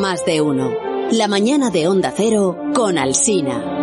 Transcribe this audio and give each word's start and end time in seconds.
Más 0.00 0.26
de 0.26 0.42
uno. 0.42 0.74
La 1.10 1.26
mañana 1.26 1.70
de 1.70 1.88
Onda 1.88 2.12
Cero 2.14 2.56
con 2.74 2.98
Alsina. 2.98 3.76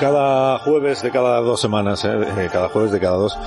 Cada 0.00 0.58
jueves 0.58 1.00
de 1.02 1.10
cada 1.10 1.40
dos 1.40 1.60
semanas. 1.60 2.04
Eh, 2.04 2.50
cada 2.52 2.68
jueves 2.68 2.92
de 2.92 3.00
cada 3.00 3.16
dos, 3.16 3.38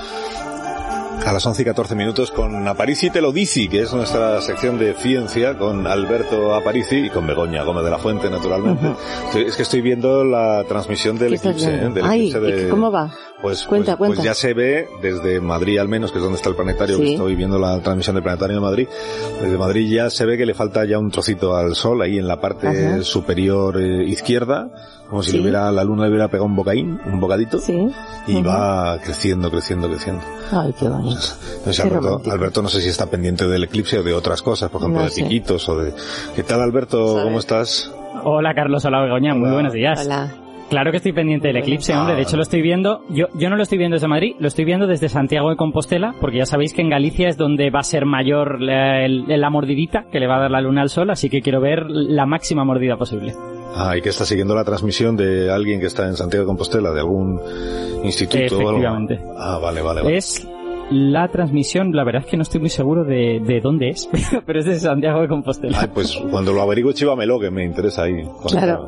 a 1.27 1.33
las 1.33 1.45
11 1.45 1.61
y 1.61 1.65
14 1.65 1.95
minutos 1.95 2.31
con 2.31 2.67
Aparici 2.67 3.09
te 3.09 3.19
lo 3.21 3.31
dice, 3.33 3.67
que 3.67 3.81
es 3.81 3.93
nuestra 3.93 4.39
sección 4.41 4.79
de 4.79 4.93
ciencia 4.93 5.57
con 5.57 5.85
Alberto 5.85 6.55
Aparici 6.55 7.07
y 7.07 7.09
con 7.09 7.27
Begoña 7.27 7.63
Gómez 7.63 7.83
de 7.83 7.89
la 7.91 7.97
Fuente, 7.97 8.29
naturalmente. 8.29 8.93
Estoy- 9.25 9.43
es 9.45 9.55
que 9.57 9.63
estoy 9.63 9.81
viendo 9.81 10.23
la 10.23 10.63
transmisión 10.67 11.17
del 11.17 11.29
¿Qué 11.29 11.35
estás 11.35 11.51
eclipse, 11.61 11.85
¿eh? 11.85 11.89
del 11.89 12.05
Ay, 12.05 12.29
eclipse 12.29 12.39
de... 12.39 12.67
¿y 12.67 12.69
¿cómo 12.69 12.91
va? 12.91 13.11
Pues, 13.39 13.65
Cuenta, 13.65 13.95
pues, 13.97 14.09
cuenta. 14.09 14.15
pues 14.15 14.25
ya 14.25 14.33
se 14.33 14.55
ve 14.55 14.87
desde 14.99 15.39
Madrid 15.39 15.77
al 15.77 15.87
menos, 15.87 16.11
que 16.11 16.17
es 16.17 16.23
donde 16.23 16.37
está 16.37 16.49
el 16.49 16.55
planetario, 16.55 16.97
que 16.97 17.03
Sí. 17.05 17.13
estoy 17.13 17.35
viendo 17.35 17.59
la 17.59 17.79
transmisión 17.81 18.15
del 18.15 18.23
planetario 18.23 18.55
de 18.55 18.61
Madrid. 18.61 18.87
Desde 19.41 19.57
Madrid 19.59 19.87
ya 19.93 20.09
se 20.09 20.25
ve 20.25 20.37
que 20.37 20.45
le 20.47 20.55
falta 20.55 20.83
ya 20.85 20.97
un 20.97 21.11
trocito 21.11 21.55
al 21.55 21.75
sol 21.75 22.01
ahí 22.01 22.17
en 22.17 22.27
la 22.27 22.41
parte 22.41 22.67
Ajá. 22.67 23.03
superior 23.03 23.79
eh, 23.79 24.03
izquierda, 24.05 24.69
como 25.07 25.21
si 25.21 25.31
Sí. 25.31 25.37
le 25.37 25.43
hubiera, 25.43 25.71
la 25.71 25.83
luna 25.83 26.03
le 26.05 26.09
hubiera 26.09 26.29
pegado 26.29 26.45
un 26.45 26.55
bocaín, 26.55 26.99
un 27.05 27.19
bocadito, 27.19 27.59
Sí. 27.59 27.87
y 28.25 28.41
va 28.41 28.97
creciendo, 29.03 29.51
creciendo, 29.51 29.87
creciendo. 29.87 30.23
Ay, 30.51 30.73
qué 30.77 30.89
bonito. 30.89 31.21
Entonces 31.57 31.75
Qué 31.85 31.87
Alberto. 31.87 32.21
Alberto 32.31 32.61
no 32.63 32.69
sé 32.69 32.81
si 32.81 32.89
está 32.89 33.05
pendiente 33.05 33.47
del 33.47 33.63
eclipse 33.65 33.99
o 33.99 34.03
de 34.03 34.13
otras 34.15 34.41
cosas, 34.41 34.71
por 34.71 34.81
ejemplo 34.81 35.01
No 35.01 35.05
de 35.05 35.11
sé. 35.11 35.21
piquitos 35.21 35.69
o 35.69 35.77
de... 35.77 35.93
¿Qué 36.35 36.41
tal 36.41 36.59
Alberto? 36.61 37.19
¿Cómo 37.23 37.37
estás? 37.37 37.91
Hola 38.23 38.55
Carlos, 38.55 38.83
hola 38.83 39.01
Begoña, 39.03 39.35
muy 39.35 39.51
buenos 39.51 39.73
días. 39.73 40.01
Hola. 40.03 40.33
Claro 40.69 40.91
que 40.91 40.97
estoy 40.97 41.13
pendiente 41.13 41.47
del 41.47 41.57
eclipse, 41.57 41.95
hombre. 41.95 42.15
De 42.15 42.23
hecho, 42.23 42.35
lo 42.35 42.43
estoy 42.43 42.61
viendo. 42.61 43.01
Yo, 43.09 43.27
yo 43.35 43.49
no 43.49 43.55
lo 43.55 43.63
estoy 43.63 43.77
viendo 43.77 43.95
desde 43.95 44.07
Madrid, 44.07 44.35
lo 44.39 44.47
estoy 44.49 44.65
viendo 44.65 44.85
desde 44.85 45.07
Santiago 45.07 45.49
de 45.49 45.55
Compostela, 45.55 46.13
porque 46.19 46.37
ya 46.39 46.45
sabéis 46.45 46.73
que 46.73 46.81
en 46.81 46.89
Galicia 46.89 47.29
es 47.29 47.37
donde 47.37 47.69
va 47.69 47.79
a 47.79 47.83
ser 47.83 48.05
mayor 48.05 48.61
la, 48.61 49.05
el- 49.05 49.23
la 49.27 49.49
mordidita 49.49 50.05
que 50.11 50.19
le 50.19 50.27
va 50.27 50.37
a 50.37 50.39
dar 50.41 50.51
la 50.51 50.59
luna 50.61 50.81
al 50.81 50.89
sol, 50.89 51.09
así 51.09 51.29
que 51.29 51.41
quiero 51.41 51.61
ver 51.61 51.85
la 51.89 52.25
máxima 52.25 52.65
mordida 52.65 52.97
posible. 52.97 53.33
Ah, 53.75 53.95
y 53.95 54.01
que 54.01 54.09
está 54.09 54.25
siguiendo 54.25 54.55
la 54.55 54.63
transmisión 54.65 55.15
de 55.15 55.51
alguien 55.51 55.79
que 55.79 55.85
está 55.85 56.05
en 56.07 56.15
Santiago 56.15 56.43
de 56.43 56.47
Compostela, 56.47 56.91
de 56.91 56.99
algún 56.99 57.39
instituto 58.03 58.55
o 58.55 58.59
algo. 58.59 58.69
Efectivamente. 58.71 59.19
Ah, 59.37 59.59
vale, 59.61 59.81
vale, 59.81 60.01
vale. 60.01 60.17
Es 60.17 60.47
la 60.89 61.27
transmisión, 61.27 61.91
la 61.93 62.03
verdad 62.03 62.23
es 62.25 62.31
que 62.31 62.37
no 62.37 62.43
estoy 62.43 62.59
muy 62.61 62.69
seguro 62.69 63.03
de, 63.03 63.39
de 63.45 63.59
dónde 63.61 63.89
es, 63.89 64.09
pero 64.45 64.59
es 64.59 64.65
de 64.65 64.79
Santiago 64.79 65.21
de 65.21 65.27
Compostela. 65.27 65.77
Ay, 65.81 65.89
pues 65.93 66.17
cuando 66.31 66.53
lo 66.53 66.61
averigüe 66.61 66.93
chívamelo, 66.93 67.39
que 67.39 67.51
me 67.51 67.63
interesa 67.65 68.03
ahí. 68.03 68.23
Claro. 68.49 68.87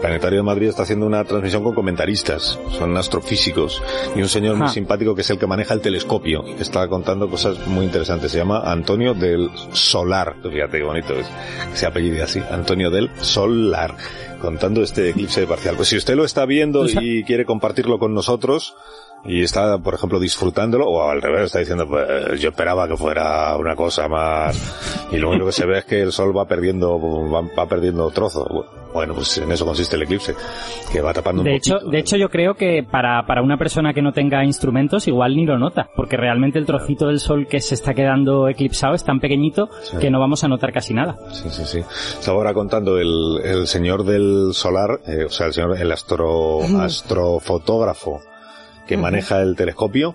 Planetario 0.00 0.38
de 0.38 0.42
Madrid 0.42 0.68
está 0.68 0.82
haciendo 0.82 1.06
una 1.06 1.24
transmisión 1.24 1.62
con 1.62 1.74
comentaristas, 1.74 2.58
son 2.70 2.96
astrofísicos, 2.96 3.82
y 4.16 4.22
un 4.22 4.28
señor 4.28 4.56
muy 4.56 4.68
simpático 4.68 5.14
que 5.14 5.20
es 5.20 5.30
el 5.30 5.38
que 5.38 5.46
maneja 5.46 5.74
el 5.74 5.80
telescopio, 5.80 6.44
que 6.44 6.62
está 6.62 6.86
contando 6.88 7.28
cosas 7.28 7.66
muy 7.66 7.84
interesantes. 7.84 8.32
Se 8.32 8.38
llama 8.38 8.62
Antonio 8.64 9.14
del 9.14 9.50
Solar, 9.72 10.36
fíjate 10.42 10.78
qué 10.78 10.84
bonito 10.84 11.14
es, 11.14 11.26
se 11.74 11.86
apellide 11.86 12.22
así, 12.22 12.40
Antonio 12.50 12.90
del 12.90 13.10
Solar, 13.20 13.96
contando 14.40 14.82
este 14.82 15.10
eclipse 15.10 15.46
parcial. 15.46 15.76
Pues 15.76 15.88
si 15.88 15.96
usted 15.96 16.16
lo 16.16 16.24
está 16.24 16.44
viendo 16.44 16.86
y 16.86 17.22
quiere 17.24 17.44
compartirlo 17.44 17.98
con 17.98 18.14
nosotros, 18.14 18.74
y 19.24 19.44
está, 19.44 19.78
por 19.78 19.94
ejemplo, 19.94 20.18
disfrutándolo, 20.18 20.88
o 20.88 21.08
al 21.08 21.22
revés, 21.22 21.44
está 21.44 21.60
diciendo, 21.60 21.86
pues 21.88 22.40
yo 22.40 22.48
esperaba 22.48 22.88
que 22.88 22.96
fuera 22.96 23.56
una 23.56 23.76
cosa 23.76 24.08
más, 24.08 25.08
y 25.12 25.18
lo 25.18 25.30
único 25.30 25.46
que 25.46 25.52
se 25.52 25.66
ve 25.66 25.78
es 25.78 25.84
que 25.84 26.02
el 26.02 26.10
sol 26.10 26.36
va 26.36 26.46
perdiendo, 26.46 26.98
va, 27.30 27.42
va 27.56 27.68
perdiendo 27.68 28.10
trozos. 28.10 28.48
Bueno, 28.92 29.14
pues 29.14 29.38
en 29.38 29.50
eso 29.50 29.64
consiste 29.64 29.96
el 29.96 30.02
eclipse, 30.02 30.34
que 30.92 31.00
va 31.00 31.12
tapando 31.14 31.40
un 31.42 31.46
De 31.46 31.54
hecho, 31.56 31.74
poquito. 31.74 31.90
de 31.90 31.98
hecho, 31.98 32.16
yo 32.16 32.28
creo 32.28 32.54
que 32.54 32.82
para, 32.88 33.24
para 33.26 33.42
una 33.42 33.56
persona 33.56 33.94
que 33.94 34.02
no 34.02 34.12
tenga 34.12 34.44
instrumentos 34.44 35.08
igual 35.08 35.34
ni 35.34 35.46
lo 35.46 35.58
nota, 35.58 35.88
porque 35.96 36.16
realmente 36.16 36.58
el 36.58 36.66
trocito 36.66 37.06
del 37.06 37.18
sol 37.20 37.46
que 37.48 37.60
se 37.60 37.74
está 37.74 37.94
quedando 37.94 38.48
eclipsado 38.48 38.94
es 38.94 39.04
tan 39.04 39.18
pequeñito 39.20 39.68
Sí. 39.82 39.96
que 39.98 40.10
no 40.10 40.20
vamos 40.20 40.44
a 40.44 40.48
notar 40.48 40.72
casi 40.72 40.92
nada. 40.94 41.16
Sí, 41.32 41.48
sí, 41.50 41.62
sí. 41.64 41.78
Estaba 41.78 42.36
ahora 42.38 42.52
contando 42.54 42.98
el, 42.98 43.40
el 43.44 43.66
señor 43.66 44.04
del 44.04 44.50
solar, 44.52 45.00
eh, 45.06 45.24
o 45.24 45.30
sea, 45.30 45.46
el 45.46 45.52
señor, 45.52 45.76
el 45.80 45.90
astro, 45.90 46.60
astrofotógrafo 46.80 48.20
que 48.86 48.96
maneja 48.96 49.40
el 49.42 49.56
telescopio, 49.56 50.14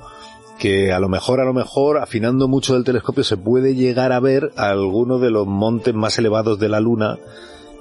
que 0.60 0.92
a 0.92 1.00
lo 1.00 1.08
mejor, 1.10 1.40
a 1.40 1.46
lo 1.46 1.54
mejor, 1.54 1.98
afinando 2.00 2.48
mucho 2.48 2.74
del 2.74 2.84
telescopio, 2.84 3.24
se 3.24 3.38
puede 3.38 3.76
llegar 3.76 4.12
a 4.12 4.20
ver 4.20 4.52
alguno 4.58 5.20
de 5.20 5.32
los 5.32 5.48
montes 5.48 5.94
más 5.94 6.18
elevados 6.20 6.60
de 6.60 6.70
la 6.70 6.80
Luna 6.80 7.18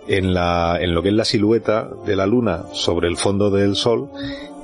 en 0.09 0.35
la, 0.35 0.79
en 0.81 0.95
lo 0.95 1.03
que 1.03 1.09
es 1.09 1.15
la 1.15 1.25
silueta 1.25 1.89
de 2.05 2.17
la 2.17 2.27
Luna 2.27 2.65
sobre 2.73 3.09
el 3.09 3.17
fondo 3.17 3.51
del 3.51 3.77
Sol, 3.77 4.09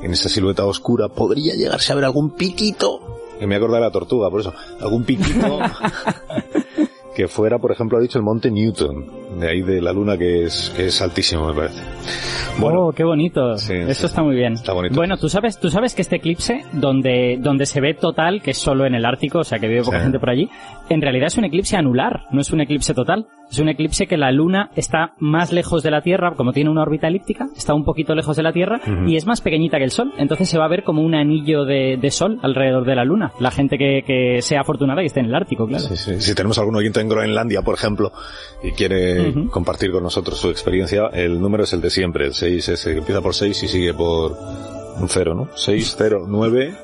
en 0.02 0.12
esa 0.12 0.28
silueta 0.28 0.64
oscura, 0.64 1.08
podría 1.08 1.54
llegarse 1.54 1.92
a 1.92 1.96
ver 1.96 2.04
algún 2.04 2.30
piquito, 2.30 3.00
que 3.38 3.46
me 3.46 3.56
acuerdo 3.56 3.76
de 3.76 3.80
la 3.80 3.90
tortuga, 3.90 4.30
por 4.30 4.40
eso, 4.40 4.52
algún 4.80 5.04
piquito 5.04 5.58
que 7.14 7.28
fuera, 7.28 7.58
por 7.58 7.72
ejemplo, 7.72 7.98
ha 7.98 8.00
dicho 8.00 8.18
el 8.18 8.24
monte 8.24 8.50
Newton, 8.50 9.21
de 9.38 9.48
ahí 9.48 9.62
de 9.62 9.80
la 9.80 9.92
luna 9.92 10.16
que 10.18 10.44
es, 10.44 10.72
que 10.76 10.86
es 10.86 11.00
altísimo, 11.02 11.48
me 11.48 11.54
parece. 11.54 11.82
Bueno, 12.58 12.88
oh, 12.88 12.92
qué 12.92 13.04
bonito. 13.04 13.56
Sí, 13.56 13.72
Eso 13.74 14.00
sí. 14.00 14.06
está 14.06 14.22
muy 14.22 14.34
bien. 14.36 14.52
Está 14.54 14.72
bonito. 14.72 14.94
Bueno, 14.94 15.16
tú 15.16 15.28
sabes, 15.28 15.58
tú 15.58 15.70
sabes 15.70 15.94
que 15.94 16.02
este 16.02 16.16
eclipse, 16.16 16.62
donde, 16.72 17.38
donde 17.40 17.64
se 17.66 17.80
ve 17.80 17.94
total, 17.94 18.42
que 18.42 18.50
es 18.50 18.58
solo 18.58 18.84
en 18.86 18.94
el 18.94 19.04
Ártico, 19.06 19.38
o 19.40 19.44
sea 19.44 19.58
que 19.58 19.68
vive 19.68 19.82
poca 19.82 19.98
Sí. 19.98 20.02
gente 20.04 20.18
por 20.18 20.30
allí, 20.30 20.48
en 20.90 21.00
realidad 21.00 21.28
es 21.28 21.38
un 21.38 21.44
eclipse 21.44 21.76
anular, 21.76 22.24
no 22.30 22.40
es 22.40 22.52
un 22.52 22.60
eclipse 22.60 22.92
total. 22.94 23.26
Es 23.50 23.58
un 23.58 23.68
eclipse 23.68 24.06
que 24.06 24.16
la 24.16 24.32
Luna 24.32 24.70
está 24.76 25.12
más 25.18 25.52
lejos 25.52 25.82
de 25.82 25.90
la 25.90 26.00
Tierra, 26.00 26.32
como 26.36 26.52
tiene 26.54 26.70
una 26.70 26.80
órbita 26.82 27.08
elíptica, 27.08 27.48
está 27.54 27.74
un 27.74 27.84
poquito 27.84 28.14
lejos 28.14 28.34
de 28.34 28.42
la 28.42 28.50
Tierra 28.50 28.80
y 29.06 29.14
es 29.16 29.26
más 29.26 29.42
pequeñita 29.42 29.76
que 29.76 29.84
el 29.84 29.90
Sol. 29.90 30.10
Entonces 30.16 30.48
se 30.48 30.56
va 30.56 30.64
a 30.64 30.68
ver 30.68 30.84
como 30.84 31.02
un 31.02 31.14
anillo 31.14 31.66
de, 31.66 31.98
de 32.00 32.10
Sol 32.10 32.38
alrededor 32.42 32.86
de 32.86 32.94
la 32.96 33.04
Luna. 33.04 33.32
La 33.40 33.50
gente 33.50 33.76
que, 33.76 34.04
que 34.06 34.40
sea 34.40 34.62
afortunada 34.62 35.02
y 35.02 35.06
esté 35.06 35.20
en 35.20 35.26
el 35.26 35.34
Ártico, 35.34 35.66
claro. 35.66 35.84
si 35.84 36.34
tenemos 36.34 36.58
algún 36.58 36.76
oyente 36.76 37.00
en 37.02 37.10
Groenlandia, 37.10 37.60
por 37.60 37.74
ejemplo, 37.74 38.10
y 38.62 38.70
quiere 38.72 39.21
Compartir 39.50 39.90
con 39.92 40.02
nosotros 40.02 40.38
su 40.38 40.50
experiencia, 40.50 41.06
el 41.12 41.40
número 41.40 41.64
es 41.64 41.72
el 41.72 41.80
de 41.80 41.90
siempre, 41.90 42.26
el 42.26 42.34
6, 42.34 42.68
ese 42.68 42.92
que 42.92 42.98
empieza 42.98 43.20
por 43.20 43.34
6 43.34 43.62
y 43.62 43.68
sigue 43.68 43.94
por 43.94 44.32
un 45.00 45.08
0, 45.08 45.34
¿no? 45.34 45.48
609 45.56 46.74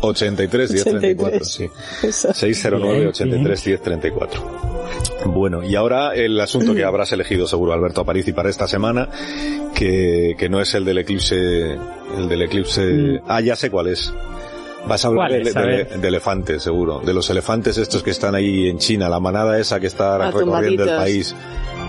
83 0.00 0.70
1034, 0.72 1.44
sí. 1.44 1.68
Eso. 2.02 2.34
609 2.34 3.06
83 3.08 3.66
1034. 3.66 4.42
Bueno, 5.26 5.62
y 5.62 5.76
ahora 5.76 6.14
el 6.14 6.40
asunto 6.40 6.74
que 6.74 6.84
habrás 6.84 7.12
elegido 7.12 7.46
seguro, 7.46 7.72
Alberto 7.72 8.00
Aparici, 8.00 8.32
para 8.32 8.50
esta 8.50 8.66
semana, 8.66 9.08
que, 9.74 10.34
que 10.38 10.48
no 10.48 10.60
es 10.60 10.74
el 10.74 10.84
del 10.84 10.98
eclipse, 10.98 11.74
el 12.16 12.28
del 12.28 12.42
eclipse, 12.42 13.20
ah, 13.28 13.40
ya 13.40 13.54
sé 13.56 13.70
cuál 13.70 13.88
es. 13.88 14.12
Vas 14.84 15.04
a 15.04 15.08
hablar 15.08 15.28
¿Cuál 15.30 15.44
de? 15.44 15.50
A 15.60 15.62
de- 15.62 15.84
de 15.98 16.08
elefantes, 16.08 16.60
seguro. 16.64 16.98
De 17.06 17.14
los 17.14 17.30
elefantes 17.30 17.78
estos 17.78 18.02
que 18.02 18.10
están 18.10 18.34
ahí 18.34 18.68
en 18.68 18.78
China, 18.78 19.08
la 19.08 19.20
manada 19.20 19.56
esa 19.60 19.78
que 19.78 19.86
está 19.86 20.16
Ah, 20.16 20.30
recorriendo 20.32 20.82
el 20.82 20.96
país 20.96 21.36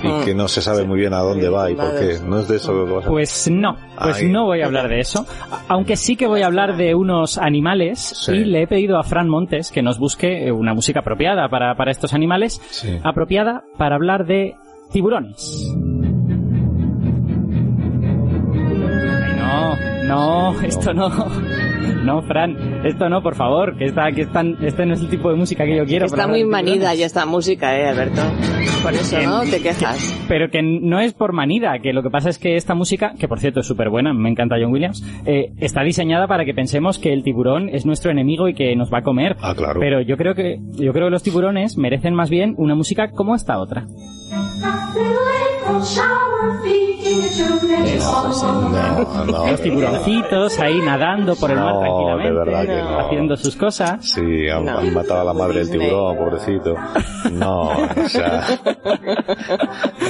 y 0.04 0.26
que 0.26 0.36
no 0.36 0.48
se 0.48 0.62
sabe 0.62 0.84
muy 0.86 1.00
bien 1.00 1.14
a 1.14 1.20
dónde 1.20 1.50
va 1.50 1.70
y 1.72 1.76
por 1.76 1.92
qué. 2.00 2.18
¿No 2.26 2.40
es 2.40 2.48
de 2.48 2.58
eso 2.58 2.74
lo 2.74 2.86
que 2.86 2.92
vas 2.94 3.06
a 3.06 3.10
Pues 3.10 3.50
no, 3.52 3.78
pues 4.02 4.18
Ay. 4.18 4.30
no 4.30 4.46
voy 4.46 4.62
a 4.62 4.66
hablar 4.66 4.90
de 4.90 5.00
eso. 5.00 5.26
Aunque 5.68 5.96
sí 5.96 6.16
que 6.16 6.28
voy 6.28 6.42
a 6.42 6.48
hablar 6.48 6.76
de 6.78 6.94
unos 6.96 7.38
animales 7.38 8.00
Sí. 8.00 8.34
y 8.34 8.46
le 8.46 8.64
he 8.64 8.68
pedido 8.68 8.98
a 8.98 9.04
Fran 9.04 9.30
Montes 9.30 9.72
que 9.72 9.82
nos 9.82 9.98
busque 10.00 10.52
una 10.52 10.74
música 10.74 11.00
apropiada 11.00 11.48
para, 11.50 11.76
para 11.76 11.92
estos 11.92 12.14
animales, 12.14 12.62
Sí. 12.72 13.00
apropiada 13.04 13.64
para 13.78 13.96
hablar 13.96 14.26
de 14.26 14.56
tiburones. 14.92 15.74
Ay, 18.56 19.36
no, 19.38 20.54
no, 20.54 20.62
esto 20.62 20.94
no. 20.94 21.10
No, 21.10 21.26
Fran, 22.28 22.86
esto 22.86 23.10
no, 23.10 23.22
por 23.22 23.36
favor, 23.36 23.78
que 23.78 23.86
esta, 23.86 24.12
que 24.12 24.22
están, 24.22 24.58
este 24.62 24.86
no 24.86 24.94
es 24.94 25.02
el 25.02 25.10
tipo 25.10 25.30
de 25.30 25.36
música 25.36 25.66
que 25.66 25.78
yo 25.78 25.86
quiero. 25.86 26.06
Está 26.06 26.28
muy 26.28 26.44
manida 26.44 26.94
ya 26.94 27.06
esta 27.06 27.26
música, 27.26 27.78
eh, 27.78 27.88
Alberto. 27.88 28.22
Por 28.82 28.94
eso, 28.94 29.22
¿no? 29.22 29.42
Te 29.42 29.62
quejas. 29.62 30.26
Pero 30.28 30.50
que 30.50 30.62
no 30.62 31.00
es 31.00 31.14
por 31.14 31.34
manida, 31.34 31.80
que 31.80 31.94
lo 31.94 32.04
que 32.04 32.10
pasa 32.10 32.30
es 32.30 32.38
que 32.38 32.56
esta 32.56 32.76
música, 32.76 33.14
que 33.18 33.28
por 33.28 33.40
cierto 33.40 33.62
es 33.62 33.66
súper 33.66 33.90
buena, 33.90 34.14
me 34.14 34.30
encanta 34.30 34.56
John 34.62 34.72
Williams, 34.72 35.04
eh, 35.26 35.54
está 35.60 35.84
diseñada 35.84 36.28
para 36.28 36.46
que 36.46 36.54
pensemos 36.54 37.00
que 37.00 37.14
el 37.14 37.24
tiburón 37.24 37.70
es 37.70 37.86
nuestro 37.86 38.12
enemigo 38.12 38.48
y 38.48 38.54
que 38.54 38.76
nos 38.76 38.92
va 38.92 39.00
a 39.00 39.04
comer. 39.04 39.38
Ah, 39.42 39.54
claro. 39.56 39.80
Pero 39.80 40.02
yo 40.02 40.18
creo 40.18 40.36
que 40.36 40.60
yo 40.74 40.92
creo 40.92 41.08
que 41.08 41.12
los 41.12 41.24
tiburones 41.24 41.78
merecen 41.78 42.14
más 42.14 42.30
bien 42.30 42.56
una 42.58 42.76
música 42.76 43.12
como 43.12 43.36
esta 43.36 43.60
otra. 43.60 43.86
Luego 49.26 49.48
Los 49.48 49.62
tiburoncitos 49.62 50.60
ahí 50.60 50.80
nadando 50.82 51.36
por 51.36 51.52
el 51.52 51.58
mar 51.58 51.80
tranquilamente, 51.80 52.82
haciendo 53.00 53.36
sus 53.38 53.56
cosas. 53.56 54.06
Sí, 54.06 54.48
han, 54.50 54.66
matado 54.94 55.22
a 55.22 55.24
la 55.24 55.34
madre 55.34 55.60
del 55.60 55.72
tiburón, 55.72 56.18
pobrecito. 56.18 56.76
No, 57.32 57.70
o 57.70 58.10
sea, 58.10 58.44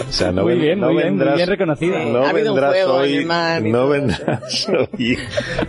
o 0.10 0.12
sea 0.12 0.32
no, 0.32 0.44
muy 0.44 0.56
bien, 0.56 0.80
no 0.80 0.88
muy 0.92 1.04
vendrás, 1.04 1.36
bien, 1.36 1.48
reconocido. 1.48 1.98
No 2.00 2.34
vendrás 2.34 2.76
hoy, 2.88 3.26
no 3.62 3.88
vendrás 3.90 4.68
hoy 4.70 5.18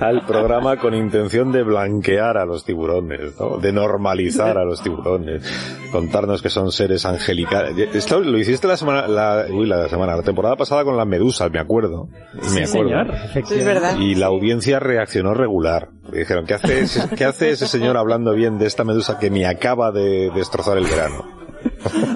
al 0.01 0.27
programa 0.27 0.77
con 0.79 0.95
intención 0.95 1.53
de 1.53 1.63
blanquear 1.63 2.37
a 2.37 2.45
los 2.45 2.65
tiburones, 2.65 3.39
¿no? 3.39 3.59
de 3.59 3.73
normalizar 3.73 4.59
a 4.59 4.65
los 4.65 4.83
tiburones, 4.83 5.45
contarnos 5.93 6.43
que 6.43 6.51
son 6.51 6.73
seres 6.73 7.07
angelicales. 7.07 7.95
Esto 7.95 8.21
lo 8.21 8.39
hiciste 8.39 8.67
la 8.67 8.77
semana, 8.77 9.07
la, 9.07 9.47
uy, 9.51 9.67
la 9.67 9.84
semana, 9.89 10.17
la 10.17 10.23
temporada 10.23 10.57
pasada 10.57 10.85
con 10.85 10.97
las 10.97 11.07
medusas, 11.07 11.51
me 11.51 11.59
acuerdo. 11.59 12.09
Me 12.35 12.67
sí, 12.67 12.79
acuerdo. 12.79 13.15
Señor, 13.33 13.53
es 13.53 13.65
verdad. 13.65 13.99
Y 13.99 14.15
la 14.15 14.27
audiencia 14.27 14.81
reaccionó 14.81 15.35
regular. 15.35 15.89
Dijeron, 16.13 16.47
¿qué 16.47 16.55
hace, 16.55 16.81
ese, 16.81 17.09
¿qué 17.17 17.25
hace 17.25 17.51
ese 17.51 17.67
señor 17.67 17.97
hablando 17.97 18.33
bien 18.33 18.59
de 18.59 18.67
esta 18.67 18.85
medusa 18.85 19.19
que 19.19 19.31
me 19.31 19.47
acaba 19.47 19.93
de 19.93 20.31
destrozar 20.35 20.79
el 20.79 20.85
verano? 20.85 21.25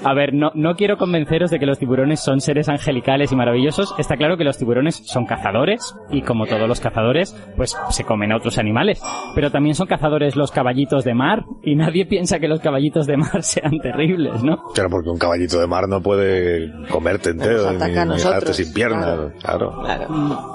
A 0.03 0.13
ver, 0.13 0.33
no, 0.33 0.51
no 0.53 0.75
quiero 0.75 0.97
convenceros 0.97 1.51
de 1.51 1.59
que 1.59 1.65
los 1.65 1.79
tiburones 1.79 2.19
son 2.19 2.41
seres 2.41 2.69
angelicales 2.69 3.31
y 3.31 3.35
maravillosos. 3.35 3.93
Está 3.97 4.17
claro 4.17 4.37
que 4.37 4.43
los 4.43 4.57
tiburones 4.57 4.95
son 5.05 5.25
cazadores 5.25 5.95
y 6.11 6.21
como 6.21 6.45
todos 6.45 6.67
los 6.67 6.79
cazadores, 6.79 7.35
pues 7.55 7.77
se 7.89 8.03
comen 8.03 8.31
a 8.31 8.37
otros 8.37 8.57
animales. 8.57 9.01
Pero 9.35 9.51
también 9.51 9.75
son 9.75 9.87
cazadores 9.87 10.35
los 10.35 10.51
caballitos 10.51 11.03
de 11.03 11.13
mar 11.13 11.45
y 11.63 11.75
nadie 11.75 12.05
piensa 12.05 12.39
que 12.39 12.47
los 12.47 12.59
caballitos 12.59 13.07
de 13.07 13.17
mar 13.17 13.41
sean 13.43 13.79
terribles, 13.81 14.43
¿no? 14.43 14.57
Claro, 14.73 14.89
porque 14.89 15.09
un 15.09 15.17
caballito 15.17 15.59
de 15.59 15.67
mar 15.67 15.87
no 15.87 16.01
puede 16.01 16.71
comerte 16.89 17.31
entero 17.31 17.71
ni, 17.71 17.77
ni 17.77 18.15
dejarte 18.15 18.53
sin 18.53 18.73
piernas. 18.73 19.33
Claro. 19.41 19.81
claro. 19.81 20.07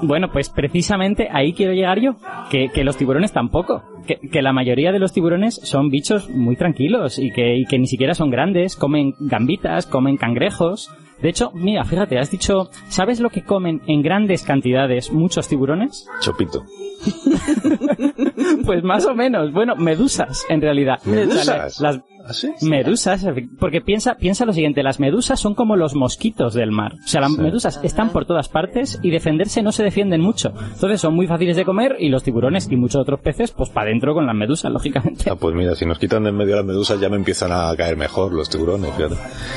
Bueno, 0.02 0.28
pues 0.32 0.50
precisamente 0.50 1.28
ahí 1.31 1.52
quiero 1.52 1.72
llegar 1.72 2.00
yo, 2.00 2.17
que, 2.50 2.69
que 2.72 2.84
los 2.84 2.96
tiburones 2.96 3.32
tampoco. 3.32 3.82
Que, 4.06 4.19
que, 4.19 4.43
la 4.43 4.52
mayoría 4.52 4.93
de 4.93 4.99
los 4.99 5.14
tiburones 5.14 5.58
son 5.62 5.88
bichos 5.88 6.28
muy 6.28 6.56
tranquilos 6.56 7.19
y 7.19 7.31
que, 7.31 7.56
y 7.56 7.64
que 7.64 7.78
ni 7.78 7.87
siquiera 7.87 8.12
son 8.12 8.28
grandes, 8.28 8.76
comen 8.76 9.04
gambitas, 9.19 9.87
comen 9.87 10.17
cangrejos. 10.17 10.91
De 11.21 11.29
hecho, 11.29 11.51
mira, 11.55 11.85
fíjate, 11.85 12.19
has 12.19 12.31
dicho, 12.31 12.71
¿sabes 12.89 13.21
lo 13.21 13.31
que 13.31 13.45
comen 13.45 13.83
en 13.87 14.03
grandes 14.03 14.43
cantidades 14.43 15.12
muchos 15.12 15.49
tiburones? 15.49 16.06
Chopito. 16.21 16.65
pues 18.64 18.82
más 18.82 19.06
o 19.06 19.14
menos. 19.14 19.52
Bueno, 19.52 19.76
medusas, 19.76 20.44
en 20.49 20.61
realidad. 20.61 20.99
¿Medusas? 21.05 21.81
Las, 21.81 22.00
¿Ah, 22.26 22.32
sí? 22.32 22.52
Medusas, 22.62 23.26
porque 23.58 23.82
piensa, 23.82 24.14
piensa 24.14 24.46
lo 24.46 24.52
siguiente, 24.55 24.82
las 24.82 24.99
medusas 24.99 25.38
son 25.38 25.55
como 25.55 25.76
los 25.76 25.94
mosquitos 25.94 26.55
del 26.55 26.70
mar. 26.70 26.94
O 27.05 27.06
sea, 27.06 27.20
las 27.20 27.35
sí. 27.35 27.41
medusas 27.41 27.81
están 27.82 28.11
por 28.11 28.25
todas 28.25 28.49
partes 28.49 28.99
y 29.02 29.11
defenderse 29.11 29.62
no 29.62 29.73
se 29.73 29.82
defienden 29.82 30.23
mucho. 30.23 30.55
Entonces 30.73 31.00
son 31.00 31.14
muy 31.14 31.26
fáciles 31.26 31.56
de 31.56 31.64
comer 31.64 31.96
y 31.99 32.08
los 32.08 32.23
tiburones 32.23 32.69
y 32.70 32.76
muchos 32.76 33.02
otros 33.02 33.20
peces, 33.20 33.52
pues 33.52 33.69
para 33.69 33.88
adentro 33.88 34.14
con 34.14 34.26
las 34.26 34.35
medusas, 34.35 34.73
lógicamente. 34.73 35.31
Ah, 35.31 35.37
pues 35.37 35.55
mira, 35.55 35.75
si 35.75 35.85
nos 35.85 35.99
quitan 35.99 36.25
de 36.25 36.31
en 36.31 36.37
medio 36.37 36.56
las 36.56 36.64
medusas 36.64 36.99
ya 36.99 37.11
me 37.11 37.17
empiezan 37.17 37.52
a 37.52 37.75
caer 37.76 37.96
mejor 37.96 38.32
los 38.32 38.49
tiburones, 38.49 38.91
fíjate. 38.94 39.17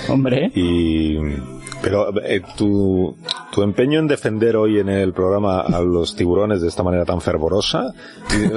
Hombre. 0.10 0.52
Y... 0.54 1.18
Pero 1.82 2.10
eh, 2.22 2.42
tu, 2.58 3.16
tu 3.52 3.62
empeño 3.62 4.00
en 4.00 4.08
defender 4.08 4.56
hoy 4.56 4.80
en 4.80 4.90
el 4.90 5.14
programa 5.14 5.62
a 5.62 5.80
los 5.82 6.16
tiburones 6.16 6.62
de 6.62 6.68
esta 6.68 6.84
manera 6.84 7.06
tan 7.06 7.22
fervorosa, 7.22 7.94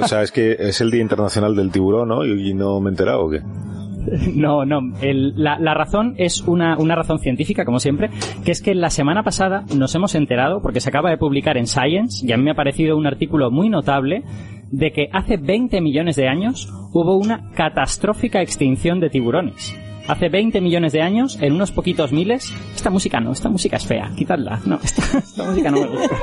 o 0.01 0.07
sea, 0.07 0.23
es 0.23 0.31
que 0.31 0.55
es 0.59 0.81
el 0.81 0.91
Día 0.91 1.01
Internacional 1.01 1.55
del 1.55 1.71
Tiburón, 1.71 2.09
¿no? 2.09 2.25
Y, 2.25 2.53
no 2.53 2.79
me 2.79 2.89
he 2.89 2.91
enterado, 2.91 3.25
¿o 3.25 3.29
qué? 3.29 3.41
No, 4.35 4.65
no. 4.65 4.81
La, 5.01 5.59
la, 5.59 5.73
razón 5.75 6.15
es 6.17 6.41
una, 6.41 6.75
una, 6.77 6.95
razón 6.95 7.19
científica, 7.19 7.65
como 7.65 7.79
siempre, 7.79 8.09
que 8.43 8.51
es 8.51 8.61
que 8.61 8.73
la 8.73 8.89
semana 8.89 9.21
pasada 9.21 9.63
nos 9.75 9.93
hemos 9.93 10.15
enterado, 10.15 10.59
porque 10.61 10.79
se 10.79 10.89
acaba 10.89 11.11
de 11.11 11.17
publicar 11.17 11.55
en 11.55 11.67
Science, 11.67 12.25
y 12.25 12.31
a 12.31 12.37
mí 12.37 12.43
me 12.43 12.51
ha 12.51 12.55
parecido 12.55 12.97
un 12.97 13.05
artículo 13.05 13.51
muy 13.51 13.69
notable, 13.69 14.23
de 14.71 14.91
que 14.91 15.09
hace 15.13 15.37
20 15.37 15.81
millones 15.81 16.15
de 16.15 16.27
años 16.27 16.67
hubo 16.93 17.15
una 17.15 17.51
catastrófica 17.51 18.41
extinción 18.41 18.99
de 18.99 19.09
tiburones. 19.09 19.75
Hace 20.07 20.29
20 20.29 20.61
millones 20.61 20.93
de 20.93 21.01
años, 21.01 21.37
en 21.41 21.53
unos 21.53 21.71
poquitos 21.71 22.11
miles, 22.11 22.53
esta 22.75 22.89
música 22.89 23.19
no, 23.19 23.31
esta 23.31 23.49
música 23.49 23.77
es 23.77 23.85
fea, 23.85 24.11
quitadla. 24.15 24.59
No, 24.65 24.79
esta, 24.83 25.17
esta 25.17 25.43
música 25.43 25.71
no 25.71 25.81
me 25.81 25.87
gusta. 25.87 26.15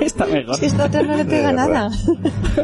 Está 0.00 0.26
mejor. 0.26 0.58
Que 0.58 0.66
esta 0.66 0.86
otra 0.86 1.02
no 1.02 1.16
le 1.16 1.24
pega 1.24 1.52
nada. 1.52 1.90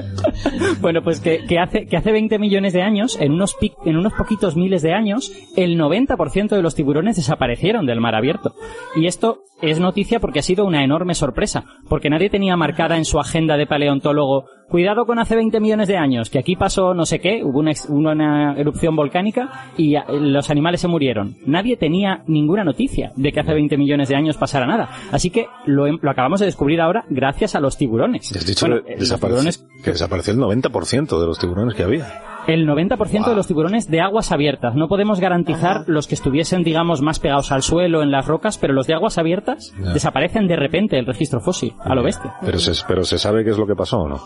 bueno, 0.80 1.02
pues 1.02 1.20
que, 1.20 1.44
que, 1.46 1.58
hace, 1.58 1.86
que 1.86 1.96
hace 1.96 2.12
20 2.12 2.38
millones 2.38 2.72
de 2.72 2.82
años, 2.82 3.18
en 3.20 3.32
unos, 3.32 3.54
pic, 3.54 3.74
en 3.84 3.96
unos 3.96 4.12
poquitos 4.14 4.56
miles 4.56 4.82
de 4.82 4.92
años, 4.92 5.32
el 5.56 5.78
90% 5.78 6.48
de 6.48 6.62
los 6.62 6.74
tiburones 6.74 7.16
desaparecieron 7.16 7.86
del 7.86 8.00
mar 8.00 8.14
abierto. 8.14 8.54
Y 8.96 9.06
esto 9.06 9.44
es 9.62 9.80
noticia 9.80 10.20
porque 10.20 10.40
ha 10.40 10.42
sido 10.42 10.64
una 10.64 10.84
enorme 10.84 11.14
sorpresa, 11.14 11.64
porque 11.88 12.10
nadie 12.10 12.30
tenía 12.30 12.56
marcada 12.56 12.96
en 12.96 13.04
su 13.04 13.18
agenda 13.18 13.56
de 13.56 13.66
paleontólogo 13.66 14.46
cuidado 14.70 15.04
con 15.04 15.18
hace 15.18 15.34
20 15.34 15.60
millones 15.60 15.88
de 15.88 15.96
años, 15.96 16.30
que 16.30 16.38
aquí 16.38 16.54
pasó 16.56 16.94
no 16.94 17.04
sé 17.04 17.18
qué, 17.18 17.42
hubo 17.44 17.58
una, 17.58 17.72
una 17.88 18.54
erupción 18.56 18.94
volcánica 18.94 19.72
y 19.76 19.96
los 20.08 20.48
animales 20.48 20.80
se 20.80 20.88
murieron. 20.88 21.36
Nadie 21.44 21.76
tenía 21.76 22.22
ninguna 22.26 22.64
noticia 22.64 23.10
de 23.16 23.32
que 23.32 23.40
hace 23.40 23.52
20 23.52 23.76
millones 23.76 24.08
de 24.08 24.16
años 24.16 24.36
pasara 24.36 24.66
nada. 24.66 24.88
Así 25.10 25.30
que 25.30 25.46
lo, 25.66 25.88
lo 25.88 26.10
acabamos 26.10 26.40
de 26.40 26.46
descubrir 26.46 26.80
ahora 26.80 27.04
gracias 27.10 27.56
a 27.56 27.60
los 27.60 27.76
tiburones. 27.76 28.30
Has 28.34 28.46
dicho 28.46 28.66
bueno, 28.66 28.82
que, 28.84 28.94
tiburones... 28.94 29.66
que 29.82 29.90
desapareció 29.90 30.32
el 30.32 30.38
90% 30.38 31.20
de 31.20 31.26
los 31.26 31.38
tiburones 31.38 31.74
que 31.74 31.82
había. 31.82 32.06
El 32.46 32.66
90% 32.66 32.96
wow. 32.96 33.28
de 33.30 33.34
los 33.34 33.46
tiburones 33.46 33.90
de 33.90 34.00
aguas 34.00 34.32
abiertas. 34.32 34.74
No 34.74 34.88
podemos 34.88 35.20
garantizar 35.20 35.78
Ajá. 35.78 35.84
los 35.86 36.06
que 36.06 36.14
estuviesen, 36.14 36.62
digamos, 36.62 37.02
más 37.02 37.18
pegados 37.18 37.52
al 37.52 37.62
suelo, 37.62 38.02
en 38.02 38.10
las 38.10 38.26
rocas, 38.26 38.56
pero 38.56 38.72
los 38.72 38.86
de 38.86 38.94
aguas 38.94 39.18
abiertas 39.18 39.49
desaparecen 39.92 40.46
de 40.46 40.56
repente 40.56 40.98
el 40.98 41.06
registro 41.06 41.40
fósil, 41.40 41.74
a 41.80 41.94
lo 41.94 42.02
bestia. 42.02 42.34
Pero 42.42 42.58
se, 42.58 42.72
pero 42.86 43.04
se 43.04 43.18
sabe 43.18 43.44
qué 43.44 43.50
es 43.50 43.58
lo 43.58 43.66
que 43.66 43.74
pasó, 43.74 44.00
¿o 44.00 44.08
no? 44.08 44.20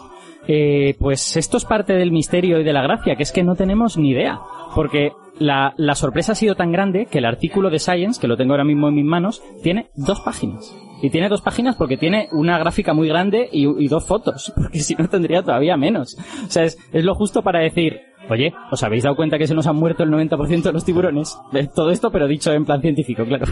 Eh, 0.47 0.95
pues 0.99 1.37
esto 1.37 1.57
es 1.57 1.65
parte 1.65 1.95
del 1.95 2.13
misterio 2.13 2.61
y 2.61 2.65
de 2.65 2.73
la 2.73 2.83
gracia, 2.83 3.17
que 3.17 3.23
es 3.23 3.33
que 3.33 3.43
no 3.43 3.55
tenemos 3.55 3.97
ni 3.97 4.11
idea. 4.11 4.41
Porque 4.75 5.13
la, 5.39 5.75
la, 5.77 5.95
sorpresa 5.95 6.33
ha 6.33 6.35
sido 6.35 6.55
tan 6.55 6.73
grande 6.73 7.07
que 7.07 7.19
el 7.19 7.25
artículo 7.25 7.71
de 7.71 7.79
Science, 7.79 8.21
que 8.21 8.29
lo 8.29 8.37
tengo 8.37 8.53
ahora 8.53 8.65
mismo 8.65 8.89
en 8.89 8.95
mis 8.95 9.05
manos, 9.05 9.43
tiene 9.63 9.91
dos 9.95 10.21
páginas. 10.21 10.77
Y 11.03 11.11
tiene 11.11 11.29
dos 11.29 11.43
páginas 11.43 11.77
porque 11.77 11.97
tiene 11.97 12.29
una 12.33 12.59
gráfica 12.59 12.95
muy 12.95 13.09
grande 13.09 13.49
y, 13.51 13.67
y 13.67 13.89
dos 13.89 14.07
fotos, 14.07 14.53
porque 14.57 14.81
si 14.81 14.95
no 14.95 15.09
tendría 15.09 15.43
todavía 15.43 15.77
menos. 15.77 16.17
O 16.47 16.51
sea, 16.51 16.65
es, 16.65 16.79
es 16.93 17.05
lo 17.05 17.15
justo 17.15 17.43
para 17.43 17.61
decir, 17.61 18.01
Oye, 18.31 18.55
¿os 18.71 18.83
habéis 18.83 19.05
dado 19.05 19.17
cuenta 19.17 19.39
que 19.39 19.47
se 19.47 19.55
nos 19.55 19.67
han 19.67 19.77
muerto 19.77 20.03
el 20.03 20.11
90% 20.11 20.63
de 20.63 20.73
los 20.73 20.85
tiburones? 20.85 21.39
Todo 21.75 21.91
esto, 21.91 22.11
pero 22.11 22.27
dicho 22.27 22.53
en 22.53 22.65
plan 22.65 22.81
científico, 22.81 23.25
claro. 23.25 23.47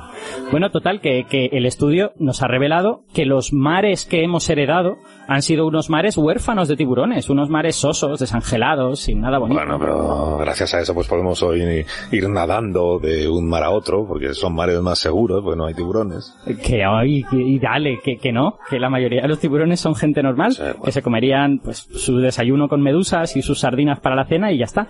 bueno, 0.50 0.70
total, 0.70 1.00
que, 1.00 1.24
que, 1.28 1.50
el 1.52 1.66
estudio 1.66 2.12
nos 2.18 2.42
ha 2.42 2.48
revelado 2.48 3.04
que 3.12 3.26
los 3.26 3.52
mares 3.52 4.04
que 4.04 4.22
hemos 4.22 4.48
heredado 4.48 4.96
han 5.28 5.42
sido 5.42 5.66
unos 5.66 5.90
mares 5.90 6.16
huérfanos 6.16 6.68
de 6.68 6.76
tiburones, 6.76 7.28
unos 7.30 7.48
mares 7.50 7.76
sosos, 7.76 8.20
desangelados, 8.20 9.00
sin 9.00 9.20
nada 9.20 9.38
bonito. 9.38 9.60
Bueno, 9.60 9.78
pero 9.78 10.38
gracias 10.38 10.74
a 10.74 10.80
eso 10.80 10.94
pues 10.94 11.08
podemos 11.08 11.42
hoy 11.42 11.84
ir 12.12 12.28
nadando 12.28 12.98
de 12.98 13.28
un 13.28 13.48
mar 13.48 13.62
a 13.62 13.70
otro, 13.70 14.06
porque 14.06 14.34
son 14.34 14.54
mares 14.54 14.80
más 14.80 14.98
seguros, 14.98 15.42
porque 15.42 15.58
no 15.58 15.66
hay 15.66 15.74
tiburones. 15.74 16.34
Que 16.62 16.86
hoy, 16.86 17.24
y 17.32 17.58
dale, 17.58 18.00
que, 18.02 18.16
que 18.16 18.32
no, 18.32 18.58
que 18.68 18.78
la 18.78 18.90
mayoría 18.90 19.22
de 19.22 19.28
los 19.28 19.38
tiburones 19.38 19.80
son 19.80 19.94
gente 19.94 20.22
normal, 20.22 20.52
sí, 20.52 20.62
bueno. 20.62 20.82
que 20.82 20.92
se 20.92 21.02
comerían 21.02 21.58
pues 21.58 21.78
su 21.78 22.18
desayuno 22.18 22.68
con 22.68 22.82
medusas 22.82 23.36
y 23.36 23.42
sus 23.42 23.60
sardinas 23.60 24.00
para 24.00 24.13
la 24.16 24.26
cena 24.26 24.52
y 24.52 24.58
ya 24.58 24.64
está. 24.64 24.88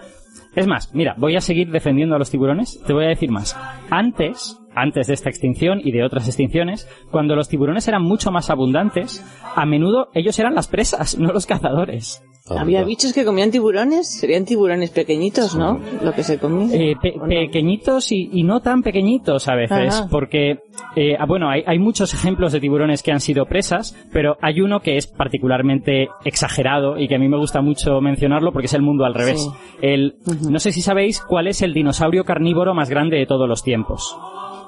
Es 0.54 0.66
más, 0.66 0.94
mira, 0.94 1.14
voy 1.18 1.36
a 1.36 1.40
seguir 1.40 1.70
defendiendo 1.70 2.14
a 2.14 2.18
los 2.18 2.30
tiburones. 2.30 2.80
Te 2.86 2.92
voy 2.92 3.04
a 3.06 3.08
decir 3.08 3.30
más. 3.30 3.56
Antes, 3.90 4.60
antes 4.74 5.06
de 5.06 5.14
esta 5.14 5.30
extinción 5.30 5.80
y 5.82 5.92
de 5.92 6.04
otras 6.04 6.26
extinciones, 6.26 6.88
cuando 7.10 7.36
los 7.36 7.48
tiburones 7.48 7.86
eran 7.88 8.02
mucho 8.02 8.30
más 8.30 8.50
abundantes, 8.50 9.24
a 9.54 9.64
menudo 9.66 10.08
ellos 10.14 10.38
eran 10.38 10.54
las 10.54 10.68
presas, 10.68 11.18
no 11.18 11.32
los 11.32 11.46
cazadores. 11.46 12.22
Había 12.46 12.84
bichos 12.84 13.14
que 13.14 13.24
comían 13.24 13.50
tiburones, 13.50 14.20
serían 14.20 14.44
tiburones 14.44 14.90
pequeñitos, 14.90 15.56
¿no? 15.56 15.80
Lo 16.02 16.12
que 16.12 16.22
se 16.22 16.38
comía. 16.38 16.76
Eh, 16.76 16.94
pe 17.00 17.14
no? 17.16 17.26
Pequeñitos 17.26 18.12
y, 18.12 18.28
y, 18.34 18.42
no 18.42 18.60
tan 18.60 18.82
pequeñitos 18.82 19.48
a 19.48 19.54
veces, 19.54 20.00
Ajá. 20.00 20.08
porque, 20.10 20.58
eh, 20.94 21.16
bueno, 21.26 21.48
hay, 21.48 21.62
hay, 21.66 21.78
muchos 21.78 22.12
ejemplos 22.12 22.52
de 22.52 22.60
tiburones 22.60 23.02
que 23.02 23.12
han 23.12 23.20
sido 23.20 23.46
presas, 23.46 23.96
pero 24.12 24.36
hay 24.42 24.60
uno 24.60 24.80
que 24.80 24.98
es 24.98 25.06
particularmente 25.06 26.08
exagerado 26.26 26.98
y 26.98 27.08
que 27.08 27.14
a 27.14 27.18
mí 27.18 27.28
me 27.28 27.38
gusta 27.38 27.62
mucho 27.62 28.02
mencionarlo 28.02 28.52
porque 28.52 28.66
es 28.66 28.74
el 28.74 28.82
mundo 28.82 29.06
al 29.06 29.14
revés. 29.14 29.40
Sí. 29.40 29.48
El, 29.80 30.16
uh 30.26 30.30
-huh. 30.30 30.50
No 30.50 30.58
sé 30.58 30.70
si 30.70 30.82
sabéis 30.82 31.22
cuál 31.22 31.46
es 31.46 31.62
el 31.62 31.72
dinosaurio 31.72 32.24
carnívoro 32.24 32.74
más 32.74 32.90
grande 32.90 33.16
de 33.16 33.24
todos 33.24 33.48
los 33.48 33.62
tiempos. 33.62 34.14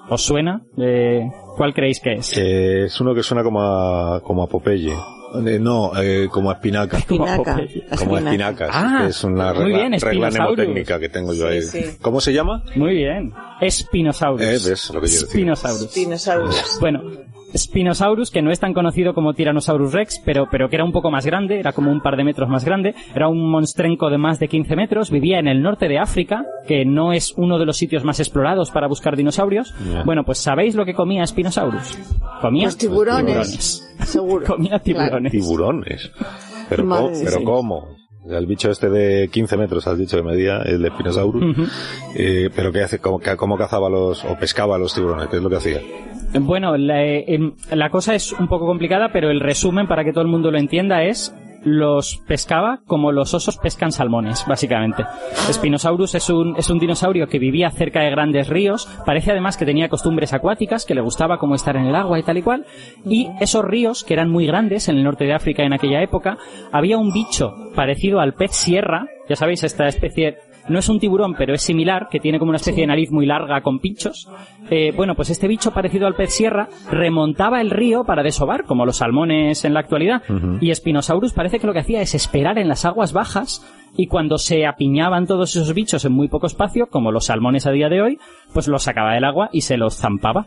¿Os 0.08 0.22
suena? 0.22 0.62
Eh, 0.78 1.28
¿Cuál 1.56 1.75
creéis 1.75 2.00
que 2.00 2.12
es? 2.14 2.36
Eh, 2.36 2.84
es 2.84 3.00
uno 3.00 3.14
que 3.14 3.22
suena 3.22 3.42
como 3.42 3.60
a, 3.60 4.20
como 4.22 4.42
a 4.42 4.46
Popeye. 4.46 4.92
Eh, 5.44 5.58
no, 5.58 5.90
eh, 6.00 6.28
como 6.30 6.50
a 6.50 6.54
espinaca. 6.54 6.98
Espinaca. 6.98 7.56
Como 7.98 8.16
a 8.16 8.20
espinacas. 8.20 8.70
Ah, 8.72 8.98
que 9.02 9.10
es 9.10 9.25
una 9.25 9.52
regla, 9.52 9.78
bien, 9.78 10.00
regla 10.00 10.30
mnemotécnica 10.30 10.98
que 11.00 11.08
tengo 11.08 11.34
yo 11.34 11.48
ahí. 11.48 11.62
Sí. 11.62 11.84
¿Cómo 12.00 12.20
se 12.20 12.32
llama? 12.32 12.62
Muy 12.76 12.94
bien. 12.94 13.32
Espinosaurus. 13.60 14.40
Eh, 14.42 14.70
ves 14.70 14.90
lo 14.94 15.00
que 15.00 15.08
yo 15.08 15.12
decía. 15.12 15.28
Spinosaurus. 15.28 15.90
Spinosaurus. 15.90 16.78
Bueno, 16.80 17.02
Spinosaurus, 17.56 18.30
que 18.30 18.42
no 18.42 18.50
es 18.50 18.60
tan 18.60 18.75
conocido 18.75 19.14
como 19.14 19.34
Tyrannosaurus 19.34 19.92
Rex, 19.92 20.20
pero, 20.25 20.48
pero 20.50 20.68
que 20.68 20.76
era 20.76 20.84
un 20.84 20.92
poco 20.92 21.10
más 21.10 21.25
grande, 21.26 21.58
era 21.58 21.72
como 21.72 21.90
un 21.90 22.00
par 22.00 22.16
de 22.16 22.25
metros 22.25 22.48
más 22.48 22.64
grande, 22.64 22.94
era 23.14 23.28
un 23.28 23.50
monstrenco 23.50 24.10
de 24.10 24.18
más 24.18 24.38
de 24.38 24.48
15 24.48 24.76
metros, 24.76 25.10
vivía 25.10 25.38
en 25.38 25.48
el 25.48 25.62
norte 25.62 25.88
de 25.88 25.98
África, 25.98 26.44
que 26.66 26.84
no 26.84 27.12
es 27.12 27.32
uno 27.36 27.58
de 27.58 27.66
los 27.66 27.76
sitios 27.76 28.04
más 28.04 28.20
explorados 28.20 28.70
para 28.70 28.86
buscar 28.88 29.16
dinosaurios. 29.16 29.75
Bueno, 30.04 30.25
pues 30.25 30.38
¿sabéis 30.38 30.75
lo 30.75 30.84
que 30.84 30.94
comía 30.94 31.26
Spinosaurus? 31.26 31.98
Comía 32.40 32.66
Los 32.66 32.76
tiburones. 32.78 33.94
Seguro. 34.04 34.46
comía 34.46 34.78
tiburones. 34.78 35.32
Tiburones. 35.32 36.10
Pero, 36.68 36.84
Madre 36.84 37.12
co- 37.12 37.18
de 37.18 37.25
pero 37.25 37.38
sí. 37.38 37.44
¿cómo? 37.44 37.88
El 38.28 38.47
bicho 38.47 38.71
este 38.71 38.90
de 38.90 39.28
15 39.28 39.56
metros, 39.56 39.87
has 39.87 39.99
dicho 39.99 40.16
de 40.16 40.23
medida, 40.23 40.62
el 40.62 40.83
de 40.83 40.88
Spinosaurus. 40.88 41.56
Eh, 42.14 42.50
pero 42.54 42.73
¿qué 42.73 42.83
hace? 42.83 42.99
¿Cómo, 42.99 43.21
cómo 43.37 43.56
cazaba 43.56 43.88
los, 43.88 44.25
o 44.25 44.37
pescaba 44.37 44.78
los 44.78 44.95
tiburones? 44.95 45.28
¿Qué 45.28 45.37
es 45.37 45.42
lo 45.42 45.50
que 45.50 45.56
hacía? 45.56 45.80
Bueno, 46.40 46.76
la, 46.76 47.04
eh, 47.04 47.25
em, 47.28 47.52
la 47.71 47.90
cosa 47.90 48.14
es 48.14 48.33
un 48.33 48.49
poco 48.49 48.66
complicada, 48.66 49.11
pero 49.12 49.30
el 49.30 49.40
resumen 49.40 49.87
para 49.87 50.04
que 50.04 50.12
todo 50.12 50.23
el 50.23 50.30
mundo 50.30 50.50
lo 50.50 50.59
entienda 50.59 51.04
es 51.04 51.35
los 51.66 52.18
pescaba 52.28 52.78
como 52.87 53.11
los 53.11 53.35
osos 53.35 53.58
pescan 53.58 53.90
salmones, 53.90 54.44
básicamente. 54.46 55.04
Spinosaurus 55.50 56.14
es 56.14 56.30
un, 56.30 56.56
es 56.56 56.70
un 56.70 56.78
dinosaurio 56.78 57.26
que 57.26 57.40
vivía 57.40 57.70
cerca 57.70 58.02
de 58.02 58.11
grandes 58.11 58.49
ríos, 58.49 58.88
parece 59.04 59.32
además 59.32 59.56
que 59.56 59.66
tenía 59.66 59.88
costumbres 59.88 60.32
acuáticas, 60.32 60.87
que 60.87 60.94
le 60.94 61.00
gustaba 61.00 61.38
como 61.38 61.56
estar 61.56 61.76
en 61.76 61.87
el 61.87 61.96
agua 61.96 62.20
y 62.20 62.23
tal 62.23 62.38
y 62.38 62.42
cual, 62.42 62.66
y 63.04 63.30
esos 63.40 63.64
ríos, 63.64 64.04
que 64.04 64.14
eran 64.14 64.30
muy 64.30 64.46
grandes 64.46 64.88
en 64.88 64.96
el 64.96 65.02
norte 65.02 65.25
de 65.25 65.35
África 65.35 65.64
en 65.64 65.73
aquella 65.73 66.02
época, 66.02 66.38
había 66.70 66.99
un 66.99 67.12
bicho 67.12 67.52
parecido 67.75 68.20
al 68.20 68.35
pez 68.35 68.52
sierra, 68.52 69.08
ya 69.28 69.35
sabéis, 69.35 69.64
esta 69.64 69.88
especie 69.88 70.37
no 70.68 70.78
es 70.78 70.88
un 70.88 70.99
tiburón, 70.99 71.35
pero 71.37 71.54
es 71.54 71.62
similar, 71.62 72.08
que 72.11 72.20
tiene 72.20 72.38
como 72.38 72.50
una 72.50 72.56
especie 72.56 72.82
de 72.82 72.88
nariz 72.88 73.11
muy 73.11 73.26
larga 73.26 73.61
con 73.61 73.78
pinchos. 73.78 74.28
Eh, 74.70 74.92
bueno, 74.96 75.14
pues 75.14 75.30
este 75.30 75.49
bicho 75.49 75.73
parecido 75.73 76.06
al 76.06 76.14
pez 76.14 76.32
sierra 76.35 76.68
remontaba 76.90 77.61
el 77.61 77.70
río 77.70 78.04
para 78.04 78.23
desovar, 78.23 78.64
como 78.64 78.85
los 78.85 78.99
salmones 78.99 79.64
en 79.64 79.75
la 79.75 79.80
actualidad. 79.80 80.23
Y 80.61 80.75
Spinosaurus 80.75 81.32
parece 81.32 81.58
que 81.58 81.66
lo 81.66 81.73
que 81.73 81.80
hacía 81.80 82.00
es 82.00 82.14
esperar 82.14 82.58
en 82.58 82.68
las 82.68 82.85
aguas 82.85 83.12
bajas 83.12 83.64
y 83.96 84.08
cuando 84.08 84.38
se 84.38 84.66
apiñaban 84.66 85.26
todos 85.26 85.56
esos 85.56 85.73
bichos 85.73 86.04
en 86.04 86.12
muy 86.12 86.28
poco 86.28 86.46
espacio, 86.46 86.88
como 86.88 87.12
los 87.12 87.26
salmones 87.26 87.66
a 87.66 87.70
día 87.70 87.88
de 87.88 88.02
hoy, 88.02 88.18
pues 88.52 88.68
los 88.68 88.82
sacaba 88.82 89.14
del 89.14 89.25
agua 89.25 89.49
y 89.52 89.62
se 89.62 89.76
los 89.76 89.96
zampaba. 89.96 90.46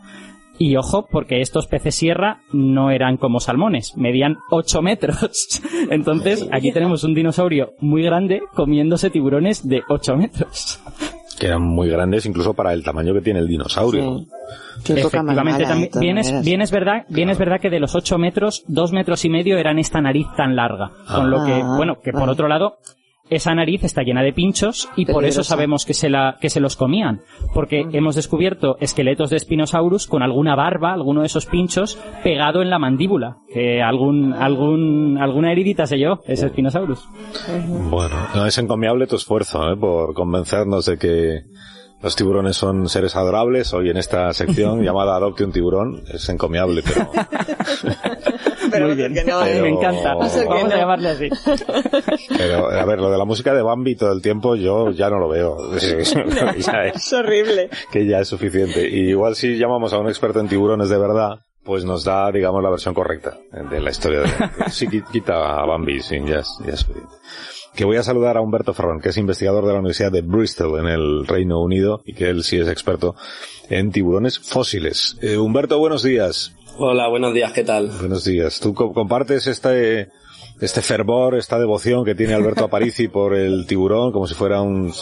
Y 0.62 0.76
ojo, 0.76 1.08
porque 1.10 1.40
estos 1.40 1.66
peces 1.66 1.94
sierra 1.94 2.42
no 2.52 2.90
eran 2.90 3.16
como 3.16 3.40
salmones, 3.40 3.96
medían 3.96 4.36
8 4.50 4.82
metros. 4.82 5.62
Entonces, 5.90 6.46
aquí 6.52 6.70
tenemos 6.70 7.02
un 7.02 7.14
dinosaurio 7.14 7.72
muy 7.80 8.02
grande 8.02 8.42
comiéndose 8.54 9.08
tiburones 9.08 9.66
de 9.66 9.82
8 9.88 10.16
metros. 10.18 10.78
Que 11.38 11.46
eran 11.46 11.62
muy 11.62 11.88
grandes 11.88 12.26
incluso 12.26 12.52
para 12.52 12.74
el 12.74 12.84
tamaño 12.84 13.14
que 13.14 13.22
tiene 13.22 13.38
el 13.40 13.48
dinosaurio. 13.48 14.26
Sí. 14.84 14.92
Efectivamente, 14.92 15.34
mamada, 15.42 15.66
también, 15.66 15.90
bien, 15.98 16.18
es, 16.18 16.26
maneras. 16.26 16.44
bien 16.44 16.60
es 16.60 16.70
verdad, 16.70 17.06
bien 17.08 17.30
es 17.30 17.38
verdad 17.38 17.58
que 17.58 17.70
de 17.70 17.80
los 17.80 17.94
8 17.94 18.18
metros, 18.18 18.62
2 18.68 18.92
metros 18.92 19.24
y 19.24 19.30
medio 19.30 19.56
eran 19.56 19.78
esta 19.78 20.02
nariz 20.02 20.26
tan 20.36 20.56
larga. 20.56 20.90
Con 21.10 21.30
lo 21.30 21.42
que, 21.46 21.52
Ah, 21.54 21.74
bueno, 21.78 22.00
que 22.02 22.12
por 22.12 22.20
vale. 22.20 22.32
otro 22.32 22.48
lado, 22.48 22.76
esa 23.30 23.54
nariz 23.54 23.84
está 23.84 24.02
llena 24.02 24.22
de 24.22 24.32
pinchos 24.32 24.88
y 24.96 25.06
por 25.06 25.24
eso 25.24 25.42
sabemos 25.44 25.84
que 25.84 25.94
se, 25.94 26.10
la, 26.10 26.36
que 26.40 26.50
se 26.50 26.60
los 26.60 26.76
comían. 26.76 27.22
Porque 27.54 27.86
hemos 27.92 28.16
descubierto 28.16 28.76
esqueletos 28.80 29.30
de 29.30 29.38
Spinosaurus 29.38 30.06
con 30.06 30.22
alguna 30.22 30.56
barba, 30.56 30.92
alguno 30.92 31.20
de 31.20 31.26
esos 31.26 31.46
pinchos, 31.46 31.98
pegado 32.22 32.62
en 32.62 32.70
la 32.70 32.78
mandíbula. 32.78 33.38
Que 33.52 33.82
algún, 33.82 34.32
algún, 34.32 35.18
alguna 35.18 35.52
heridita 35.52 35.86
se 35.86 35.96
llevó 35.96 36.20
ese 36.26 36.48
Spinosaurus. 36.48 37.08
Bueno, 37.90 38.16
no 38.34 38.46
es 38.46 38.58
encomiable 38.58 39.06
tu 39.06 39.16
esfuerzo 39.16 39.72
¿eh? 39.72 39.76
por 39.76 40.14
convencernos 40.14 40.86
de 40.86 40.98
que 40.98 41.44
los 42.02 42.16
tiburones 42.16 42.56
son 42.56 42.88
seres 42.88 43.14
adorables. 43.14 43.74
Hoy 43.74 43.90
en 43.90 43.98
esta 43.98 44.32
sección 44.32 44.82
llamada 44.84 45.16
Adopte 45.16 45.44
un 45.44 45.52
tiburón 45.52 46.02
es 46.12 46.28
encomiable, 46.28 46.82
pero 46.82 47.10
Pero 48.70 48.86
Muy 48.86 48.94
bien. 48.96 49.14
que 49.14 49.24
no, 49.24 49.40
Pero- 49.42 49.62
Me 49.62 49.68
encanta. 49.70 50.14
Vamos 50.14 50.36
a 50.36 50.76
llamarle 50.76 51.08
así. 51.10 51.28
Pero, 52.36 52.70
a 52.70 52.84
ver, 52.84 52.98
lo 53.00 53.10
de 53.10 53.18
la 53.18 53.24
música 53.24 53.54
de 53.54 53.62
Bambi 53.62 53.96
todo 53.96 54.12
el 54.12 54.22
tiempo 54.22 54.54
yo 54.56 54.90
ya 54.90 55.10
no 55.10 55.18
lo 55.18 55.28
veo. 55.28 55.56
ya 55.78 56.84
es, 56.84 56.96
Es 56.96 57.12
horrible. 57.12 57.70
que 57.92 58.06
ya 58.06 58.20
es 58.20 58.28
suficiente. 58.28 58.88
Y 58.88 59.10
igual 59.10 59.34
si 59.36 59.56
llamamos 59.58 59.92
a 59.92 59.98
un 59.98 60.08
experto 60.08 60.40
en 60.40 60.48
tiburones 60.48 60.88
de 60.88 60.98
verdad, 60.98 61.40
pues 61.64 61.84
nos 61.84 62.04
da, 62.04 62.30
digamos, 62.32 62.62
la 62.62 62.70
versión 62.70 62.94
correcta 62.94 63.36
de 63.70 63.80
la 63.80 63.90
historia. 63.90 64.20
De, 64.20 64.28
sí, 64.70 64.86
qui- 64.86 65.04
quita 65.10 65.60
a 65.60 65.66
Bambi, 65.66 66.00
sí, 66.00 66.16
ya 66.26 66.38
es, 66.40 66.48
ya 66.66 66.72
es 66.72 66.80
suficiente. 66.80 67.14
Que 67.74 67.84
voy 67.84 67.96
a 67.98 68.02
saludar 68.02 68.36
a 68.36 68.40
Humberto 68.40 68.74
Ferrón, 68.74 69.00
que 69.00 69.10
es 69.10 69.16
investigador 69.16 69.64
de 69.64 69.72
la 69.72 69.78
Universidad 69.78 70.10
de 70.10 70.22
Bristol 70.22 70.80
en 70.80 70.86
el 70.86 71.24
Reino 71.26 71.60
Unido 71.62 72.02
y 72.04 72.14
que 72.14 72.28
él 72.28 72.42
sí 72.42 72.58
es 72.58 72.66
experto 72.68 73.14
en 73.68 73.92
tiburones 73.92 74.40
fósiles. 74.40 75.16
Eh, 75.22 75.36
Humberto, 75.36 75.78
buenos 75.78 76.02
días. 76.02 76.52
Hola, 76.78 77.08
buenos 77.08 77.34
días, 77.34 77.52
¿qué 77.52 77.64
tal? 77.64 77.88
Buenos 78.00 78.24
días. 78.24 78.58
¿Tú 78.60 78.72
co- 78.74 78.92
compartes 78.92 79.46
este, 79.46 80.08
este 80.60 80.80
fervor, 80.80 81.34
esta 81.36 81.58
devoción 81.58 82.04
que 82.04 82.14
tiene 82.14 82.34
Alberto 82.34 82.64
Aparici 82.64 83.08
por 83.12 83.34
el 83.34 83.66
tiburón 83.66 84.12
como 84.12 84.26
si 84.26 84.34
fuera 84.34 84.62
un, 84.62 84.92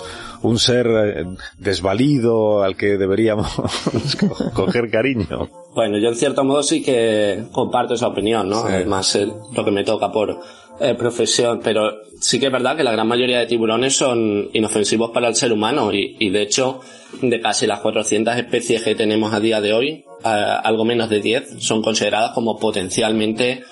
un 0.43 0.59
ser 0.59 0.87
eh, 0.89 1.25
desvalido 1.59 2.63
al 2.63 2.77
que 2.77 2.97
deberíamos 2.99 3.49
co- 4.21 4.51
coger 4.53 4.91
cariño? 4.91 5.49
Bueno, 5.75 5.99
yo 5.99 6.09
en 6.09 6.17
cierto 6.17 6.43
modo 6.43 6.63
sí 6.63 6.83
que 6.83 7.45
comparto 7.53 7.95
esa 7.95 8.09
opinión, 8.09 8.49
¿no? 8.49 8.63
Sí. 8.67 8.73
Además, 8.73 9.15
eh, 9.15 9.29
lo 9.55 9.65
que 9.65 9.71
me 9.71 9.85
toca 9.85 10.11
por 10.11 10.41
eh, 10.81 10.95
profesión, 10.95 11.61
pero 11.63 12.03
sí 12.21 12.39
que 12.39 12.47
es 12.47 12.53
verdad 12.53 12.77
que 12.77 12.85
la 12.85 12.93
gran 12.93 13.07
mayoría 13.07 13.39
de 13.39 13.47
tiburones 13.47 13.97
son 13.97 14.51
inofensivos 14.53 15.11
para 15.11 15.29
el 15.29 15.35
ser 15.35 15.53
humano 15.53 15.93
y, 15.93 16.17
y 16.19 16.31
de 16.31 16.43
hecho, 16.43 16.81
de 17.21 17.41
casi 17.41 17.67
las 17.67 17.81
400 17.81 18.37
especies 18.37 18.83
que 18.83 18.95
tenemos 18.95 19.33
a 19.33 19.41
día 19.41 19.61
de 19.61 19.73
hoy, 19.73 19.89
eh, 19.89 20.05
algo 20.25 20.85
menos 20.85 21.09
de 21.09 21.21
10 21.21 21.63
son 21.63 21.83
consideradas 21.83 22.33
como 22.33 22.59
potencialmente 22.59 23.65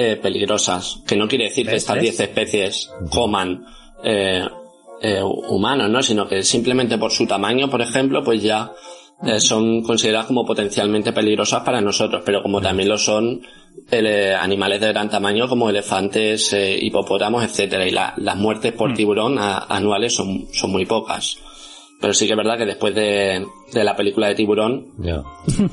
eh, 0.00 0.14
peligrosas, 0.14 1.02
que 1.06 1.16
no 1.16 1.26
quiere 1.26 1.46
decir 1.46 1.66
que 1.66 1.74
estas 1.74 1.96
¿Ves? 1.96 2.16
10 2.16 2.20
especies 2.20 2.90
coman 3.10 3.66
eh, 4.04 4.46
eh, 5.02 5.22
humanos, 5.22 5.90
¿no? 5.90 6.02
Sino 6.04 6.28
que 6.28 6.44
simplemente 6.44 6.98
por 6.98 7.10
su 7.10 7.26
tamaño, 7.26 7.68
por 7.68 7.82
ejemplo, 7.82 8.22
pues 8.22 8.40
ya 8.40 8.72
eh, 9.24 9.40
son 9.40 9.82
consideradas 9.82 10.26
como 10.26 10.44
potencialmente 10.46 11.12
peligrosas 11.12 11.62
para 11.62 11.80
nosotros, 11.80 12.22
pero 12.24 12.42
como 12.42 12.60
también 12.60 12.88
lo 12.88 12.98
son 12.98 13.40
eh, 13.90 14.34
animales 14.38 14.80
de 14.80 14.88
gran 14.88 15.08
tamaño 15.08 15.48
como 15.48 15.70
elefantes, 15.70 16.52
eh, 16.52 16.78
hipopótamos, 16.80 17.42
etcétera. 17.44 17.86
Y 17.86 17.90
la- 17.90 18.14
las 18.16 18.36
muertes 18.36 18.72
por 18.72 18.92
tiburón 18.94 19.38
a- 19.38 19.58
anuales 19.68 20.14
son, 20.14 20.46
son 20.52 20.70
muy 20.72 20.84
pocas. 20.86 21.38
Pero 22.00 22.14
sí 22.14 22.26
que 22.26 22.32
es 22.34 22.36
verdad 22.36 22.56
que 22.58 22.66
después 22.66 22.94
de, 22.94 23.44
de 23.72 23.84
la 23.84 23.96
película 23.96 24.28
de 24.28 24.34
tiburón, 24.36 24.88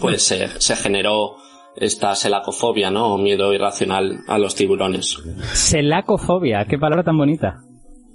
pues 0.02 0.24
se, 0.24 0.48
se 0.60 0.76
generó 0.76 1.36
esta 1.76 2.16
selacofobia, 2.16 2.90
¿no? 2.90 3.14
O 3.14 3.18
miedo 3.20 3.54
irracional 3.54 4.20
a 4.28 4.38
los 4.40 4.56
tiburones. 4.56 5.18
Selacofobia, 5.54 6.66
qué 6.70 6.78
palabra 6.80 7.04
tan 7.04 7.18
bonita. 7.18 7.62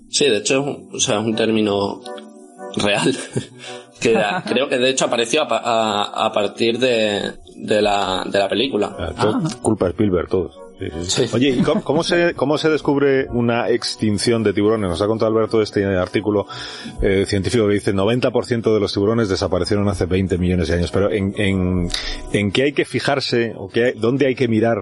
Sí, 0.08 0.25
de 0.25 0.38
hecho, 0.38 0.64
o 0.92 0.99
sea, 0.99 1.20
es 1.20 1.25
un 1.26 1.37
término 1.37 2.00
real. 2.76 3.14
Que 4.00 4.19
creo 4.47 4.69
que 4.69 4.78
de 4.78 4.90
hecho 4.90 5.04
apareció 5.07 5.42
a, 5.42 5.57
a- 5.59 6.26
a 6.26 6.33
partir 6.33 6.78
de, 6.78 7.33
de, 7.57 7.83
la, 7.83 8.25
de 8.26 8.38
la 8.38 8.49
película. 8.49 8.97
Ah, 8.99 9.12
todo- 9.21 9.40
Culpa 9.62 9.87
de 9.87 9.90
Spielberg, 9.92 10.28
todos. 10.28 10.59
Sí, 10.78 10.87
sí. 11.02 11.26
Sí. 11.26 11.30
Oye, 11.37 11.49
¿y 11.50 11.62
cómo, 11.62 11.83
cómo 11.85 12.02
se, 12.02 12.33
cómo 12.35 12.57
se 12.57 12.71
descubre 12.71 13.26
una 13.30 13.69
extinción 13.69 14.42
de 14.42 14.54
tiburones? 14.54 14.88
Nos 14.88 15.02
ha 15.02 15.07
contado 15.07 15.30
Alberto 15.30 15.61
este 15.61 15.85
artículo 15.85 16.47
eh, 17.02 17.25
científico 17.26 17.66
que 17.69 17.75
dice 17.75 17.92
90% 17.95 18.73
de 18.73 18.80
los 18.80 18.90
tiburones 18.95 19.28
desaparecieron 19.28 19.87
hace 19.88 20.07
20 20.07 20.38
millones 20.38 20.69
de 20.69 20.76
años. 20.76 20.90
Pero 20.90 21.11
¿en, 21.11 21.35
en, 21.37 21.88
en 22.33 22.50
qué 22.50 22.62
hay 22.62 22.73
que 22.73 22.87
fijarse 22.87 23.52
o 23.59 23.69
qué, 23.69 23.92
dónde 23.95 24.26
hay 24.26 24.35
que 24.35 24.49
mirar 24.49 24.78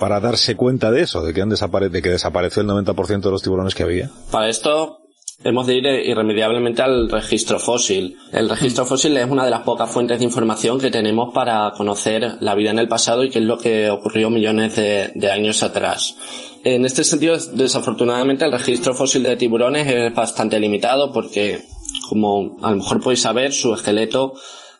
para 0.00 0.18
darse 0.18 0.56
cuenta 0.56 0.90
de 0.90 1.02
eso? 1.02 1.22
De 1.22 1.34
que, 1.34 1.42
han 1.42 1.50
desapare 1.50 1.90
de 1.90 2.00
que 2.00 2.08
desapareció 2.08 2.62
el 2.62 2.68
90% 2.68 3.20
de 3.20 3.30
los 3.30 3.42
tiburones 3.42 3.74
que 3.74 3.82
había. 3.82 4.10
Para 4.30 4.48
esto 4.48 5.00
hemos 5.44 5.66
de 5.66 5.74
ir 5.76 5.86
irremediablemente 5.86 6.82
al 6.82 7.08
registro 7.10 7.58
fósil. 7.58 8.16
El 8.32 8.48
registro 8.48 8.84
fósil 8.84 9.16
es 9.16 9.30
una 9.30 9.44
de 9.44 9.50
las 9.50 9.60
pocas 9.62 9.90
fuentes 9.90 10.18
de 10.18 10.24
información 10.24 10.80
que 10.80 10.90
tenemos 10.90 11.32
para 11.34 11.70
conocer 11.76 12.38
la 12.40 12.54
vida 12.54 12.70
en 12.70 12.78
el 12.78 12.88
pasado 12.88 13.22
y 13.24 13.30
qué 13.30 13.38
es 13.40 13.44
lo 13.44 13.58
que 13.58 13.90
ocurrió 13.90 14.30
millones 14.30 14.74
de, 14.76 15.12
de 15.14 15.30
años 15.30 15.62
atrás. 15.62 16.16
En 16.64 16.84
este 16.86 17.04
sentido, 17.04 17.36
desafortunadamente, 17.52 18.44
el 18.46 18.52
registro 18.52 18.94
fósil 18.94 19.22
de 19.22 19.36
tiburones 19.36 19.86
es 19.86 20.14
bastante 20.14 20.58
limitado 20.58 21.12
porque, 21.12 21.60
como 22.08 22.56
a 22.62 22.70
lo 22.70 22.78
mejor 22.78 23.02
podéis 23.02 23.20
saber, 23.20 23.52
su 23.52 23.74
esqueleto 23.74 24.32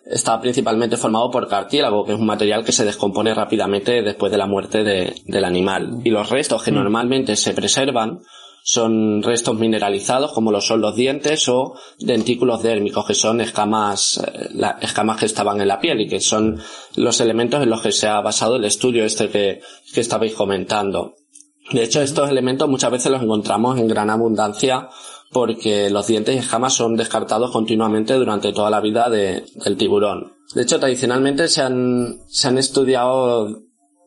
está 0.07 0.41
principalmente 0.41 0.97
formado 0.97 1.31
por 1.31 1.47
cartílago, 1.49 2.05
que 2.05 2.13
es 2.13 2.19
un 2.19 2.27
material 2.27 2.65
que 2.65 2.73
se 2.73 2.85
descompone 2.85 3.35
rápidamente 3.35 4.03
después 4.03 4.33
de 4.33 4.39
la 4.39 4.47
muerte 4.47 4.83
de- 4.85 5.15
del 5.27 5.45
animal. 5.45 6.01
Y 6.05 6.11
los 6.11 6.31
restos 6.31 6.63
que 6.63 6.71
normalmente 6.73 7.37
se 7.37 7.53
preservan 7.55 8.21
son 8.67 9.23
restos 9.23 9.59
mineralizados 9.59 10.33
como 10.33 10.51
lo 10.51 10.63
son 10.63 10.81
los 10.81 10.97
dientes 10.97 11.51
o 11.51 11.75
dentículos 11.99 12.63
dérmicos 12.63 13.05
que 13.07 13.13
son 13.15 13.43
escamas 13.43 14.17
eh, 14.27 14.49
la- 14.55 14.79
escamas 14.81 15.19
que 15.19 15.27
estaban 15.27 15.61
en 15.61 15.69
la 15.69 15.81
piel 15.81 16.01
y 16.01 16.09
que 16.09 16.19
son 16.21 16.59
los 16.97 17.21
elementos 17.21 17.63
en 17.63 17.69
los 17.69 17.83
que 17.83 17.93
se 17.93 18.09
ha 18.09 18.23
basado 18.23 18.57
el 18.57 18.65
estudio 18.65 19.05
este 19.05 19.29
que, 19.29 19.61
que 19.93 20.01
estabais 20.01 20.33
comentando. 20.33 21.15
De 21.73 21.83
hecho, 21.83 22.01
estos 22.01 22.31
elementos 22.31 22.67
muchas 22.67 22.91
veces 22.91 23.13
los 23.13 23.23
encontramos 23.23 23.79
en 23.79 23.87
gran 23.87 24.09
abundancia 24.09 24.89
porque 25.31 25.91
los 25.91 26.07
dientes 26.07 26.35
y 26.35 26.39
escamas 26.39 26.73
son 26.73 26.97
descartados 26.97 27.51
continuamente 27.51 28.15
durante 28.15 28.53
toda 28.55 28.71
la 28.71 28.81
vida 28.81 29.11
de- 29.11 29.45
del 29.63 29.77
tiburón. 29.77 30.33
De 30.55 30.63
hecho, 30.63 30.79
tradicionalmente 30.81 31.49
se 31.49 31.61
han, 31.61 32.19
se 32.29 32.49
han 32.49 32.57
estudiado 32.57 33.61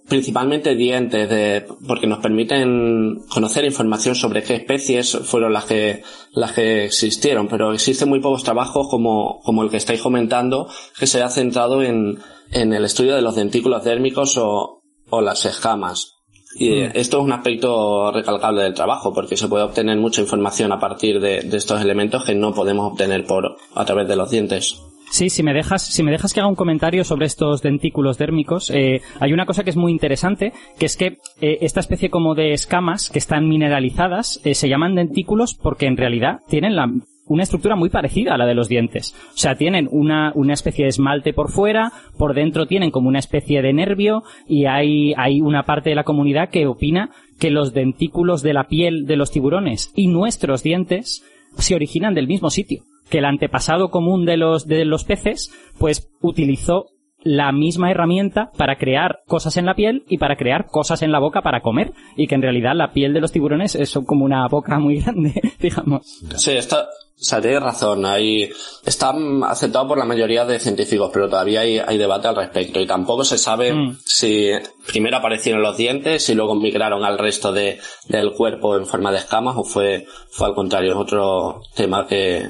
principalmente 0.08 0.76
dientes 0.76 1.30
de, 1.30 1.66
porque 1.86 2.08
nos 2.08 2.20
permiten 2.20 3.24
conocer 3.30 3.66
información 3.66 4.16
sobre 4.16 4.44
qué 4.44 4.56
especies 4.56 5.18
fueron 5.24 5.54
las 5.54 5.66
que, 5.66 6.04
las 6.32 6.54
que 6.54 6.86
existieron, 6.86 7.48
pero 7.48 7.74
existen 7.74 8.10
muy 8.10 8.20
pocos 8.20 8.44
trabajos 8.44 8.88
como, 8.90 9.42
como 9.44 9.64
el 9.64 9.70
que 9.70 9.78
estáis 9.78 10.02
comentando 10.02 10.70
que 10.98 11.08
se 11.08 11.22
ha 11.22 11.30
centrado 11.30 11.84
en, 11.84 12.20
en 12.52 12.74
el 12.74 12.86
estudio 12.86 13.16
de 13.16 13.22
los 13.22 13.36
dentículos 13.36 13.84
dérmicos 13.84 14.38
o, 14.38 14.82
o 15.10 15.22
las 15.22 15.46
escamas. 15.46 16.14
Y 16.56 16.70
mm. 16.70 16.92
esto 16.96 17.18
es 17.18 17.24
un 17.24 17.34
aspecto 17.34 18.12
recalcable 18.12 18.64
del 18.64 18.74
trabajo, 18.74 19.14
porque 19.14 19.38
se 19.38 19.48
puede 19.48 19.66
obtener 19.66 19.98
mucha 19.98 20.22
información 20.22 20.72
a 20.72 20.80
partir 20.80 21.20
de, 21.20 21.42
de 21.42 21.58
estos 21.58 21.82
elementos 21.82 22.24
que 22.24 22.34
no 22.34 22.54
podemos 22.54 22.92
obtener 22.92 23.26
por, 23.26 23.58
a 23.76 23.86
través 23.86 24.08
de 24.08 24.16
los 24.16 24.32
dientes. 24.32 24.82
Sí, 25.10 25.30
si 25.30 25.42
me 25.42 25.54
dejas, 25.54 25.86
si 25.86 26.04
me 26.04 26.12
dejas 26.12 26.34
que 26.34 26.42
haga 26.42 26.50
un 26.50 26.56
comentario 26.56 27.04
sobre 27.04 27.26
estos 27.28 27.62
dentículos 27.62 28.18
dérmicos, 28.18 28.70
eh, 28.70 29.02
hay 29.20 29.34
una 29.34 29.46
cosa 29.46 29.64
que 29.64 29.70
es 29.70 29.78
muy 29.78 29.92
interesante, 29.92 30.52
que 30.78 30.86
es 30.86 30.98
que 30.98 31.18
eh, 31.42 31.60
esta 31.62 31.80
especie 31.80 32.10
como 32.10 32.36
de 32.36 32.52
escamas 32.52 33.10
que 33.10 33.20
están 33.20 33.48
mineralizadas 33.48 34.42
eh, 34.44 34.54
se 34.54 34.68
llaman 34.68 34.96
dentículos 34.96 35.56
porque 35.56 35.86
en 35.86 35.98
realidad 35.98 36.42
tienen 36.50 36.76
la, 36.76 36.92
una 37.26 37.44
estructura 37.44 37.78
muy 37.78 37.90
parecida 37.90 38.36
a 38.36 38.38
la 38.38 38.46
de 38.46 38.54
los 38.54 38.68
dientes. 38.68 39.16
O 39.30 39.38
sea, 39.38 39.56
tienen 39.56 39.88
una, 39.92 40.34
una 40.36 40.54
especie 40.54 40.84
de 40.84 40.90
esmalte 40.90 41.34
por 41.34 41.52
fuera, 41.52 41.94
por 42.18 42.34
dentro 42.34 42.68
tienen 42.68 42.92
como 42.92 43.08
una 43.08 43.20
especie 43.20 43.62
de 43.62 43.74
nervio 43.74 44.24
y 44.46 44.66
hay, 44.66 45.14
hay 45.16 45.40
una 45.40 45.64
parte 45.64 45.90
de 45.90 45.96
la 45.96 46.04
comunidad 46.04 46.50
que 46.50 46.68
opina 46.68 47.12
que 47.40 47.50
los 47.50 47.74
dentículos 47.74 48.42
de 48.44 48.54
la 48.54 48.66
piel 48.66 49.06
de 49.06 49.16
los 49.16 49.32
tiburones 49.32 49.92
y 49.96 50.08
nuestros 50.08 50.64
dientes 50.64 51.24
se 51.58 51.76
originan 51.76 52.14
del 52.14 52.28
mismo 52.28 52.50
sitio 52.50 52.84
que 53.10 53.20
el 53.20 53.26
antepasado 53.26 53.90
común 53.90 54.26
de 54.26 54.38
los, 54.38 54.68
de 54.68 54.86
los 54.86 55.04
peces, 55.04 55.52
pues 55.78 56.10
utilizó 56.22 56.86
la 57.24 57.52
misma 57.52 57.92
herramienta 57.92 58.52
para 58.58 58.78
crear 58.78 59.20
cosas 59.28 59.58
en 59.58 59.66
la 59.66 59.76
piel 59.76 60.04
y 60.08 60.18
para 60.18 60.38
crear 60.38 60.68
cosas 60.68 61.02
en 61.02 61.12
la 61.12 61.20
boca 61.20 61.42
para 61.42 61.62
comer 61.62 61.92
y 62.16 62.28
que 62.28 62.36
en 62.36 62.42
realidad 62.42 62.74
la 62.76 62.92
piel 62.92 63.14
de 63.14 63.22
los 63.22 63.32
tiburones 63.32 63.76
es 63.76 63.98
como 64.06 64.24
una 64.24 64.48
boca 64.48 64.80
muy 64.80 65.00
grande, 65.02 65.34
digamos. 65.60 66.24
Sí, 66.36 66.52
esto, 66.52 66.78
o 67.20 67.24
sea, 67.24 67.42
tienes 67.42 67.64
razón, 67.64 68.06
hay, 68.06 68.48
está 68.86 69.12
aceptado 69.48 69.88
por 69.88 69.98
la 69.98 70.06
mayoría 70.06 70.46
de 70.46 70.60
científicos, 70.60 71.10
pero 71.12 71.28
todavía 71.28 71.62
hay, 71.62 71.80
hay 71.80 71.98
debate 71.98 72.28
al 72.28 72.36
respecto 72.36 72.80
y 72.80 72.86
tampoco 72.86 73.24
se 73.24 73.40
sabe 73.40 73.74
mm. 73.74 73.98
si 74.06 74.52
primero 74.86 75.18
aparecieron 75.18 75.64
los 75.64 75.76
dientes 75.76 76.30
y 76.30 76.36
luego 76.36 76.54
migraron 76.54 77.04
al 77.04 77.18
resto 77.18 77.52
de, 77.52 77.80
del 78.08 78.34
cuerpo 78.34 78.78
en 78.78 78.86
forma 78.86 79.12
de 79.12 79.18
escamas 79.18 79.56
o 79.58 79.64
fue, 79.64 80.06
fue 80.30 80.46
al 80.46 80.54
contrario, 80.54 80.92
es 80.92 80.98
otro 80.98 81.64
tema 81.76 82.06
que, 82.06 82.48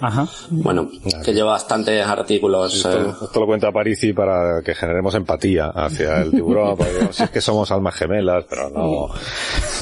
bueno, 0.50 0.90
que 1.24 1.34
lleva 1.34 1.52
bastantes 1.54 2.06
artículos. 2.06 2.76
Esto, 2.76 2.92
eh. 2.92 3.14
esto, 3.24 3.40
lo 3.40 3.46
cuenta 3.46 3.72
Parisi 3.72 4.12
para 4.12 4.62
que 4.66 4.76
generemos 4.76 5.16
empatía 5.16 5.68
hacia 5.68 6.22
el 6.24 6.32
tiburón, 6.32 6.76
porque 6.76 7.08
si 7.12 7.24
es 7.24 7.30
que 7.30 7.40
somos 7.40 7.72
almas 7.72 7.96
gemelas, 7.96 8.44
pero 8.50 8.70
no. 8.70 9.08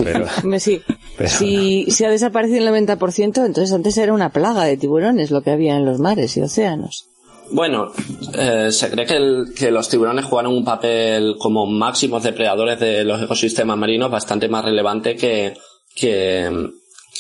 Pero, 0.04 0.27
sí. 0.60 0.80
Si, 1.26 1.86
si 1.92 2.04
ha 2.04 2.10
desaparecido 2.10 2.68
el 2.68 2.88
90%, 2.88 3.46
entonces 3.46 3.72
antes 3.72 3.98
era 3.98 4.14
una 4.14 4.32
plaga 4.32 4.64
de 4.64 4.78
tiburones 4.78 5.32
lo 5.32 5.42
que 5.42 5.52
había 5.52 5.76
en 5.78 5.86
los 5.86 6.00
mares 6.00 6.36
y 6.38 6.42
océanos. 6.42 7.08
Bueno, 7.52 7.92
eh, 8.38 8.72
se 8.72 8.90
cree 8.90 9.06
que, 9.06 9.44
que, 9.56 9.72
los 9.72 9.88
tiburones 9.88 10.26
jugaron 10.26 10.54
un 10.54 10.66
papel 10.66 11.36
como 11.38 11.66
máximos 11.68 12.24
depredadores 12.24 12.80
de 12.80 13.04
los 13.04 13.22
ecosistemas 13.22 13.78
marinos 13.78 14.10
bastante 14.10 14.50
más 14.50 14.66
relevante 14.66 15.16
que, 15.16 15.54
que, 15.96 16.72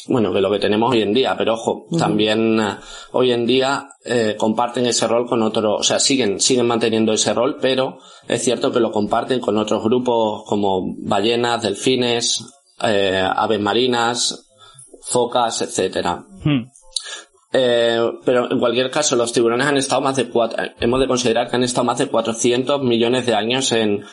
bueno, 0.07 0.33
que 0.33 0.41
lo 0.41 0.51
que 0.51 0.59
tenemos 0.59 0.91
hoy 0.91 1.01
en 1.01 1.13
día. 1.13 1.35
Pero 1.37 1.53
ojo, 1.53 1.87
también 1.97 2.59
eh, 2.59 2.77
hoy 3.11 3.31
en 3.31 3.45
día 3.45 3.89
eh, 4.03 4.35
comparten 4.37 4.85
ese 4.85 5.07
rol 5.07 5.27
con 5.27 5.41
otros, 5.41 5.79
o 5.79 5.83
sea, 5.83 5.99
siguen, 5.99 6.39
siguen 6.39 6.67
manteniendo 6.67 7.13
ese 7.13 7.33
rol, 7.33 7.57
pero 7.61 7.99
es 8.27 8.43
cierto 8.43 8.71
que 8.71 8.79
lo 8.79 8.91
comparten 8.91 9.39
con 9.39 9.57
otros 9.57 9.83
grupos 9.83 10.43
como 10.47 10.95
ballenas, 10.97 11.61
delfines, 11.61 12.43
aves 12.79 13.59
marinas, 13.59 14.47
focas, 15.01 15.61
etcétera. 15.61 16.23
Hmm. 16.43 16.69
Eh, 17.57 18.11
pero 18.25 18.51
en 18.51 18.59
cualquier 18.59 18.91
caso, 18.91 19.15
los 19.15 19.31
tiburones 19.31 19.65
han 19.65 19.77
estado 19.77 20.01
más 20.01 20.17
de 20.17 20.27
cuatro, 20.27 20.61
hemos 20.81 20.99
de 20.99 21.07
considerar 21.07 21.49
que 21.49 21.55
han 21.55 21.63
estado 21.63 21.85
más 21.85 21.97
de 21.97 22.07
400 22.07 22.81
millones 22.81 23.25
de 23.25 23.33
años 23.33 23.71
en, 23.71 24.03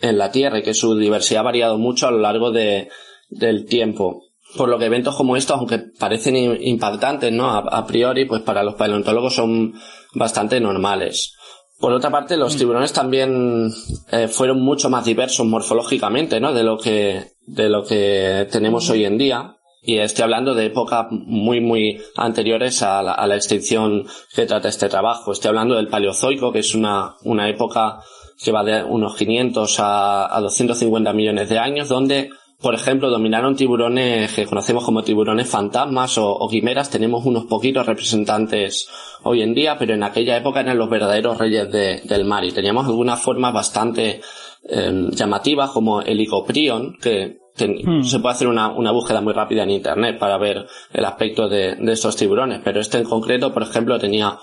en 0.00 0.18
la 0.18 0.30
Tierra 0.30 0.60
y 0.60 0.62
que 0.62 0.72
su 0.72 0.96
diversidad 0.96 1.40
ha 1.40 1.44
variado 1.44 1.78
mucho 1.78 2.06
a 2.06 2.12
lo 2.12 2.18
largo 2.18 2.52
de, 2.52 2.90
del 3.28 3.66
tiempo. 3.66 4.26
Por 4.56 4.68
lo 4.68 4.78
que 4.78 4.84
eventos 4.84 5.16
como 5.16 5.36
estos, 5.36 5.56
aunque 5.56 5.78
parecen 5.78 6.36
impactantes, 6.36 7.32
¿no? 7.32 7.50
A, 7.50 7.86
priori, 7.86 8.26
pues 8.26 8.42
para 8.42 8.62
los 8.62 8.74
paleontólogos 8.74 9.34
son 9.34 9.74
bastante 10.14 10.60
normales. 10.60 11.34
Por 11.82 11.92
otra 11.92 12.10
parte, 12.10 12.36
los 12.36 12.54
mm. 12.54 12.58
tiburones 12.58 12.92
también 12.92 13.72
eh, 14.12 14.28
fueron 14.28 14.60
mucho 14.60 14.88
más 14.88 15.04
diversos 15.04 15.44
morfológicamente, 15.44 16.38
¿no? 16.38 16.52
De 16.52 16.62
lo 16.62 16.78
que, 16.78 17.32
de 17.44 17.68
lo 17.68 17.82
que 17.82 18.46
tenemos 18.52 18.88
hoy 18.88 19.04
en 19.04 19.18
día. 19.18 19.56
Y 19.82 19.98
estoy 19.98 20.22
hablando 20.22 20.54
de 20.54 20.66
épocas 20.66 21.06
muy, 21.10 21.60
muy 21.60 22.00
anteriores 22.16 22.84
a 22.84 23.02
la, 23.02 23.14
a 23.14 23.26
la, 23.26 23.34
extinción 23.34 24.06
que 24.32 24.46
trata 24.46 24.68
este 24.68 24.88
trabajo. 24.88 25.32
Estoy 25.32 25.48
hablando 25.48 25.74
del 25.74 25.88
Paleozoico, 25.88 26.52
que 26.52 26.60
es 26.60 26.72
una, 26.76 27.16
una 27.24 27.48
época 27.48 27.98
que 28.40 28.52
va 28.52 28.62
de 28.62 28.84
unos 28.84 29.16
500 29.16 29.80
a, 29.80 30.36
a 30.36 30.40
250 30.40 31.12
millones 31.12 31.48
de 31.48 31.58
años, 31.58 31.88
donde, 31.88 32.30
por 32.62 32.74
ejemplo, 32.74 33.10
dominaron 33.10 33.56
tiburones 33.56 34.32
que 34.32 34.46
conocemos 34.46 34.84
como 34.84 35.02
tiburones 35.02 35.48
fantasmas 35.48 36.16
o, 36.18 36.30
o 36.30 36.48
quimeras. 36.48 36.90
Tenemos 36.90 37.26
unos 37.26 37.46
poquitos 37.46 37.86
representantes 37.86 38.88
hoy 39.24 39.42
en 39.42 39.54
día, 39.54 39.76
pero 39.78 39.94
en 39.94 40.02
aquella 40.02 40.36
época 40.36 40.60
eran 40.60 40.78
los 40.78 40.88
verdaderos 40.88 41.38
reyes 41.38 41.70
de, 41.70 42.00
del 42.04 42.24
mar 42.24 42.44
y 42.44 42.52
teníamos 42.52 42.86
algunas 42.86 43.20
formas 43.20 43.52
bastante 43.52 44.20
eh, 44.68 45.08
llamativas 45.10 45.70
como 45.70 46.00
el 46.00 46.20
Icoprion, 46.20 46.96
que 47.00 47.42
Hmm. 47.54 48.02
Se 48.02 48.18
puede 48.18 48.34
hacer 48.34 48.48
una, 48.48 48.72
una, 48.72 48.92
búsqueda 48.92 49.20
muy 49.20 49.34
rápida 49.34 49.62
en 49.64 49.70
internet 49.70 50.18
para 50.18 50.38
ver 50.38 50.66
el 50.90 51.04
aspecto 51.04 51.48
de, 51.48 51.76
de, 51.76 51.92
estos 51.92 52.16
tiburones, 52.16 52.62
pero 52.64 52.80
este 52.80 52.96
en 52.98 53.04
concreto, 53.04 53.52
por 53.52 53.62
ejemplo, 53.62 53.98
tenía 53.98 54.38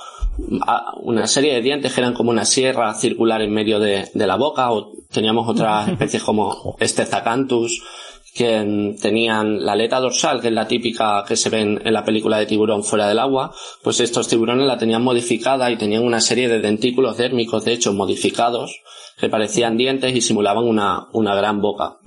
una 1.01 1.25
serie 1.25 1.55
de 1.55 1.61
dientes 1.61 1.93
que 1.93 2.01
eran 2.01 2.13
como 2.13 2.29
una 2.29 2.45
sierra 2.45 2.93
circular 2.93 3.41
en 3.41 3.51
medio 3.51 3.79
de, 3.79 4.09
de 4.13 4.27
la 4.27 4.35
boca, 4.35 4.71
o 4.71 4.93
teníamos 5.11 5.49
otras 5.49 5.87
especies 5.89 6.23
como 6.23 6.75
este 6.79 7.03
Zacanthus, 7.05 7.83
que 8.33 8.95
tenían 9.01 9.65
la 9.65 9.73
aleta 9.73 9.99
dorsal, 9.99 10.41
que 10.41 10.47
es 10.47 10.53
la 10.53 10.67
típica 10.67 11.23
que 11.27 11.35
se 11.35 11.49
ve 11.49 11.61
en 11.61 11.93
la 11.93 12.03
película 12.03 12.37
de 12.37 12.45
tiburón 12.45 12.83
fuera 12.83 13.07
del 13.07 13.19
agua, 13.19 13.53
pues 13.83 13.99
estos 13.99 14.27
tiburones 14.27 14.67
la 14.67 14.77
tenían 14.77 15.03
modificada 15.03 15.69
y 15.71 15.77
tenían 15.77 16.03
una 16.03 16.21
serie 16.21 16.47
de 16.47 16.59
dentículos 16.59 17.17
dérmicos, 17.17 17.65
de 17.65 17.73
hecho, 17.73 17.93
modificados, 17.93 18.81
que 19.19 19.29
parecían 19.29 19.75
dientes 19.75 20.15
y 20.15 20.21
simulaban 20.21 20.63
una, 20.63 21.07
una 21.11 21.35
gran 21.35 21.61
boca. 21.61 21.97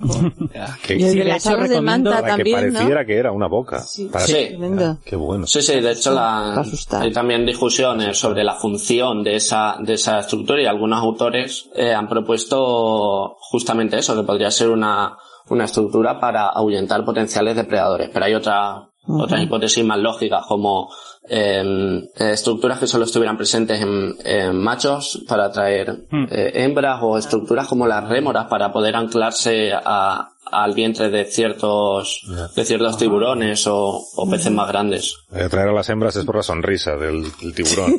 que, 0.81 0.95
y 0.95 1.03
de 1.03 1.23
las 1.23 1.43
de 1.43 1.81
manta 1.81 2.23
también, 2.23 2.57
que 2.57 2.71
pareciera 2.71 3.05
que 3.05 3.15
era 3.15 3.31
una 3.31 3.47
boca. 3.47 3.81
Sí, 3.81 4.09
sí. 4.25 4.57
qué 5.05 5.15
bueno. 5.15 5.45
Sí, 5.45 5.61
sí, 5.61 5.79
de 5.79 5.91
hecho 5.91 6.13
la, 6.13 6.63
hay 6.99 7.11
también 7.11 7.45
discusiones 7.45 8.17
sobre 8.17 8.43
la 8.43 8.55
función 8.55 9.23
de 9.23 9.35
esa, 9.35 9.77
de 9.79 9.93
esa 9.93 10.19
estructura 10.19 10.61
y 10.61 10.65
algunos 10.65 10.99
autores 11.01 11.69
eh, 11.75 11.93
han 11.93 12.07
propuesto 12.07 13.37
justamente 13.39 13.97
eso, 13.97 14.15
que 14.15 14.23
podría 14.23 14.49
ser 14.49 14.69
una, 14.69 15.15
una 15.49 15.65
estructura 15.65 16.19
para 16.19 16.47
ahuyentar 16.49 17.03
potenciales 17.05 17.55
depredadores. 17.55 18.09
Pero 18.13 18.25
hay 18.25 18.33
otra, 18.33 18.89
otras 19.07 19.41
hipótesis 19.41 19.83
más 19.83 19.99
lógicas 19.99 20.45
como 20.47 20.89
eh, 21.29 22.03
estructuras 22.17 22.79
que 22.79 22.87
solo 22.87 23.05
estuvieran 23.05 23.37
presentes 23.37 23.81
en, 23.81 24.55
machos 24.55 25.23
para 25.27 25.45
atraer 25.45 26.05
eh, 26.29 26.51
hembras 26.55 26.99
o 27.01 27.17
estructuras 27.17 27.67
como 27.67 27.87
las 27.87 28.07
rémoras 28.07 28.47
para 28.47 28.71
poder 28.71 28.95
anclarse 28.95 29.71
a, 29.73 30.32
al 30.53 30.73
vientre 30.73 31.09
de 31.09 31.25
ciertos 31.25 32.21
de 32.55 32.65
ciertos 32.65 32.97
tiburones 32.97 33.65
o, 33.67 34.05
peces 34.29 34.51
más 34.51 34.67
grandes. 34.67 35.17
Atraer 35.31 35.69
a 35.69 35.73
las 35.73 35.89
hembras 35.89 36.15
es 36.15 36.25
por 36.25 36.35
la 36.37 36.43
sonrisa 36.43 36.95
del, 36.95 37.25
tiburón. 37.55 37.93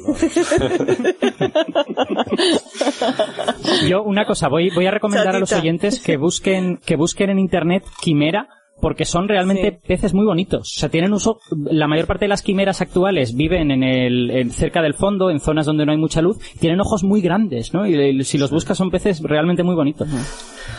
Yo 3.89 4.03
una 4.03 4.27
cosa 4.27 4.49
voy 4.49 4.71
voy 4.71 4.87
a 4.87 4.91
recomendar 4.91 5.37
a 5.37 5.39
los 5.39 5.53
oyentes 5.53 6.01
que 6.01 6.17
busquen 6.17 6.79
que 6.79 6.97
busquen 6.97 7.31
en 7.31 7.39
internet 7.39 7.85
quimera 8.01 8.49
porque 8.81 9.05
son 9.05 9.29
realmente 9.29 9.73
peces 9.73 10.15
muy 10.15 10.25
bonitos. 10.25 10.75
O 10.77 10.79
sea, 10.81 10.89
tienen 10.89 11.13
uso, 11.13 11.39
la 11.51 11.87
mayor 11.87 12.07
parte 12.07 12.25
de 12.25 12.29
las 12.29 12.43
quimeras 12.43 12.81
actuales 12.81 13.35
viven 13.35 13.71
en 13.71 13.83
el, 13.83 14.53
cerca 14.53 14.83
del 14.83 14.95
fondo, 14.95 15.31
en 15.31 15.41
zonas 15.41 15.67
donde 15.67 15.87
no 15.87 15.93
hay 15.93 15.99
mucha 15.99 16.21
luz, 16.21 16.39
tienen 16.61 16.81
ojos 16.81 17.03
muy 17.05 17.21
grandes, 17.21 17.73
¿no? 17.73 17.87
Y 17.87 18.23
si 18.25 18.39
los 18.39 18.51
buscas 18.51 18.77
son 18.77 18.91
peces 18.91 19.21
realmente 19.23 19.63
muy 19.63 19.75
bonitos. 19.75 20.09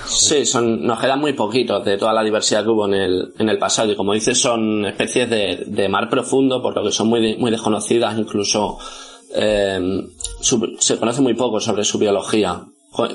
Sí, 0.05 0.45
son, 0.45 0.85
nos 0.85 0.99
quedan 0.99 1.19
muy 1.19 1.33
poquitos 1.33 1.83
de 1.83 1.97
toda 1.97 2.13
la 2.13 2.23
diversidad 2.23 2.63
que 2.63 2.69
hubo 2.69 2.85
en 2.85 2.93
el, 2.93 3.33
en 3.39 3.49
el 3.49 3.57
pasado. 3.57 3.91
Y 3.91 3.95
como 3.95 4.13
dices, 4.13 4.39
son 4.39 4.85
especies 4.85 5.29
de, 5.29 5.63
de 5.65 5.89
mar 5.89 6.09
profundo, 6.09 6.61
por 6.61 6.75
lo 6.75 6.83
que 6.83 6.91
son 6.91 7.07
muy, 7.07 7.37
muy 7.37 7.49
desconocidas, 7.49 8.17
incluso, 8.17 8.77
eh, 9.35 10.03
se 10.79 10.99
conoce 10.99 11.21
muy 11.21 11.33
poco 11.33 11.59
sobre 11.59 11.83
su 11.83 11.97
biología, 11.97 12.65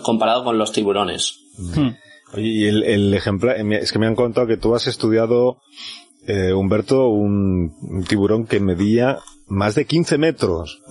comparado 0.03 0.45
con 0.45 0.59
los 0.59 0.73
tiburones. 0.73 1.39
Hmm. 1.57 1.91
Oye, 2.33 2.49
y 2.49 2.67
el, 2.67 3.15
ejemplar, 3.15 3.57
es 3.73 3.93
que 3.93 3.99
me 3.99 4.07
han 4.07 4.15
contado 4.15 4.47
que 4.47 4.57
tú 4.57 4.75
has 4.75 4.87
estudiado, 4.87 5.59
eh, 6.27 6.53
Humberto, 6.53 7.09
un, 7.09 8.05
tiburón 8.09 8.47
que 8.47 8.61
medía 8.61 9.19
más 9.49 9.75
de 9.75 9.87
15 9.87 10.19
metros. 10.19 10.81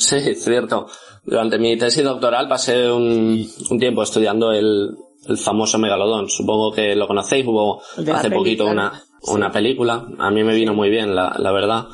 Sí, 0.00 0.14
es 0.14 0.44
cierto. 0.44 0.86
Durante 1.24 1.58
mi 1.58 1.76
tesis 1.76 2.04
doctoral 2.04 2.48
pasé 2.48 2.88
un, 2.88 3.44
tiempo 3.80 4.04
estudiando 4.04 4.52
el, 4.52 4.96
el 5.26 5.36
famoso 5.36 5.76
megalodón. 5.76 6.28
Supongo 6.28 6.70
que 6.70 6.94
lo 6.94 7.08
conocéis, 7.08 7.44
hubo 7.44 7.82
hace 8.14 8.30
poquito 8.30 8.66
una, 8.66 9.02
una 9.22 9.50
película. 9.50 10.06
A 10.18 10.30
mí 10.30 10.44
me 10.44 10.54
vino 10.54 10.72
muy 10.72 10.88
bien, 10.88 11.16
la, 11.16 11.34
la 11.36 11.50
verdad. 11.50 11.88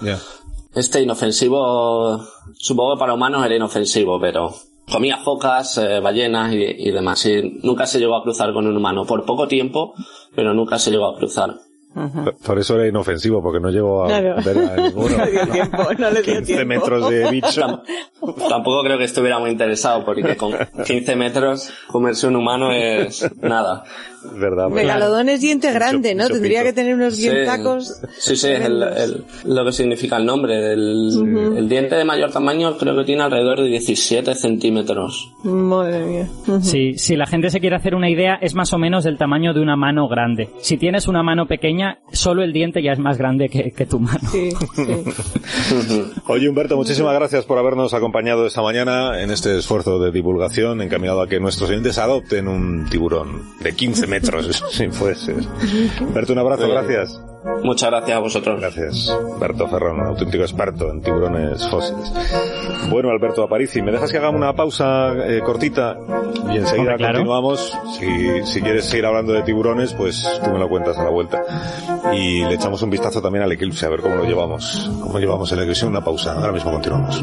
Este 0.75 1.01
inofensivo, 1.01 2.23
supongo 2.59 2.97
que 2.97 3.01
para 3.01 3.15
humanos 3.15 3.47
era 3.47 3.57
inofensivo, 3.57 4.21
pero 4.21 4.55
comía 4.91 5.19
focas, 5.19 5.79
eh, 5.79 6.01
ballenas 6.01 6.53
y, 6.53 6.91
demás. 6.91 7.25
Y 7.27 7.61
nunca 7.63 7.87
se 7.87 7.99
llegó 7.99 8.17
a 8.17 8.23
cruzar 8.23 8.53
con 8.53 8.67
un 8.67 8.77
humano. 8.77 9.05
Por 9.05 9.25
poco 9.25 9.49
tiempo, 9.49 9.95
pero 10.35 10.55
nunca 10.55 10.79
se 10.79 10.91
llegó 10.91 11.07
a 11.07 11.17
cruzar. 11.17 11.55
Por 12.45 12.59
eso 12.59 12.75
era 12.75 12.89
inofensivo, 12.89 13.41
porque 13.41 13.61
no 13.61 13.71
llegó 13.71 14.05
a 14.05 14.09
ver 14.21 14.59
a 14.59 14.77
ninguno. 14.83 15.17
no 15.17 15.27
dio 15.27 15.47
tiempo, 15.47 15.85
no 15.97 16.11
le 16.11 16.23
dio 16.23 16.35
15 16.39 16.65
metros 16.65 17.09
de 17.09 17.31
bicho. 17.31 17.83
Tampoco 18.49 18.83
creo 18.83 18.99
que 18.99 19.05
estuviera 19.05 19.39
muy 19.39 19.51
interesado, 19.51 20.05
porque 20.05 20.37
con 20.37 20.55
15 20.85 21.15
metros 21.15 21.71
comerse 21.87 22.27
un 22.27 22.35
humano 22.35 22.73
es 22.73 23.31
nada. 23.41 23.85
¿Verdad? 24.37 24.69
Megalodón 24.69 25.29
es 25.29 25.41
diente 25.41 25.73
grande, 25.73 26.15
¿no? 26.15 26.29
Tendría 26.29 26.63
que 26.63 26.73
tener 26.73 26.95
unos 26.95 27.17
dientacos. 27.17 28.01
Sí, 28.19 28.37
sí, 28.37 28.49
es 28.49 28.69
lo 29.45 29.65
que 29.65 29.73
significa 29.73 30.17
el 30.17 30.27
nombre. 30.27 30.73
El, 30.73 31.55
el, 31.57 31.69
diente 31.69 31.95
de 31.97 32.05
mayor 32.05 32.31
tamaño 32.31 32.77
creo 32.79 32.97
que 32.97 33.05
tiene 33.05 33.23
alrededor 33.23 33.61
de 33.61 33.69
17 33.69 34.35
centímetros. 34.35 35.33
Madre 35.43 36.05
mía. 36.05 36.29
Sí, 36.63 36.95
si 36.97 37.17
la 37.17 37.27
gente 37.27 37.51
se 37.51 37.61
quiere 37.61 37.77
hacer 37.77 37.95
una 37.95 38.11
idea, 38.11 38.39
es 38.41 38.55
más 38.55 38.73
o 38.73 38.79
menos 38.79 39.05
del 39.05 39.19
tamaño 39.19 39.55
de 39.55 39.61
una 39.61 39.77
mano 39.77 40.09
grande. 40.09 40.49
Si 40.61 40.77
tienes 40.77 41.09
una 41.09 41.23
mano 41.23 41.47
pequeña, 41.47 41.99
solo 42.13 42.43
el 42.43 42.53
diente 42.53 42.83
ya 42.83 42.93
es 42.93 42.99
más 42.99 43.19
grande 43.19 43.49
que, 43.49 43.73
que 43.73 43.87
tu 43.87 44.01
mano. 44.01 44.29
Sí, 44.31 44.51
Oye, 46.27 46.49
Humberto, 46.49 46.77
muchísimas 46.77 47.15
gracias 47.15 47.45
por 47.45 47.59
habernos 47.59 47.95
acompañado 47.95 48.47
esta 48.47 48.63
mañana 48.63 49.23
en 49.23 49.31
este 49.31 49.59
esfuerzo 49.59 49.99
de 49.99 50.11
divulgación 50.11 50.81
encaminado 50.83 51.23
a 51.23 51.29
que 51.29 51.41
nuestros 51.41 51.71
oyentes 51.71 51.99
adopten 51.99 52.49
un 52.49 52.89
tiburón 52.89 53.43
de 53.61 53.75
15 53.75 54.07
metros, 54.07 54.14
si 54.23 54.89
fuese. 54.91 55.35
Berto, 56.13 56.33
un 56.33 56.39
abrazo, 56.39 56.69
gracias. 56.69 57.21
Muchas 57.63 57.91
gracias 57.91 58.17
a 58.17 58.21
vosotros. 58.21 58.61
Gracias, 58.61 59.19
Berto 59.39 59.69
Ferrón, 59.69 60.01
auténtico 60.01 60.45
experto 60.45 60.91
en 60.91 61.03
tiburones 61.03 61.69
fósiles. 61.69 62.13
Bueno, 62.91 63.11
Alberto 63.11 63.43
Aparici, 63.43 63.83
¿me 63.83 63.93
dejas 63.93 64.11
que 64.11 64.19
haga 64.19 64.31
una 64.31 64.55
pausa 64.55 65.13
eh, 65.27 65.41
cortita? 65.45 65.97
Y 66.51 66.57
enseguida 66.57 66.97
continuamos. 66.97 67.77
Si, 67.99 68.47
si 68.47 68.63
quieres 68.63 68.87
seguir 68.87 69.07
hablando 69.07 69.33
de 69.33 69.43
tiburones, 69.43 69.93
pues 69.93 70.27
tú 70.43 70.51
me 70.51 70.59
lo 70.59 70.69
cuentas 70.69 70.97
a 70.99 71.05
la 71.05 71.11
vuelta. 71.11 71.43
Y 72.15 72.45
le 72.45 72.55
echamos 72.55 72.83
un 72.83 72.91
vistazo 72.91 73.21
también 73.21 73.45
al 73.45 73.53
eclipse, 73.53 73.87
a 73.87 73.91
ver 73.91 74.01
cómo 74.01 74.17
lo 74.17 74.25
llevamos. 74.25 74.91
Cómo 75.03 75.19
llevamos 75.19 75.51
el 75.53 75.61
eclipse. 75.61 75.87
Una 75.87 76.03
pausa. 76.03 76.33
Ahora 76.35 76.53
mismo 76.53 76.71
continuamos. 76.71 77.23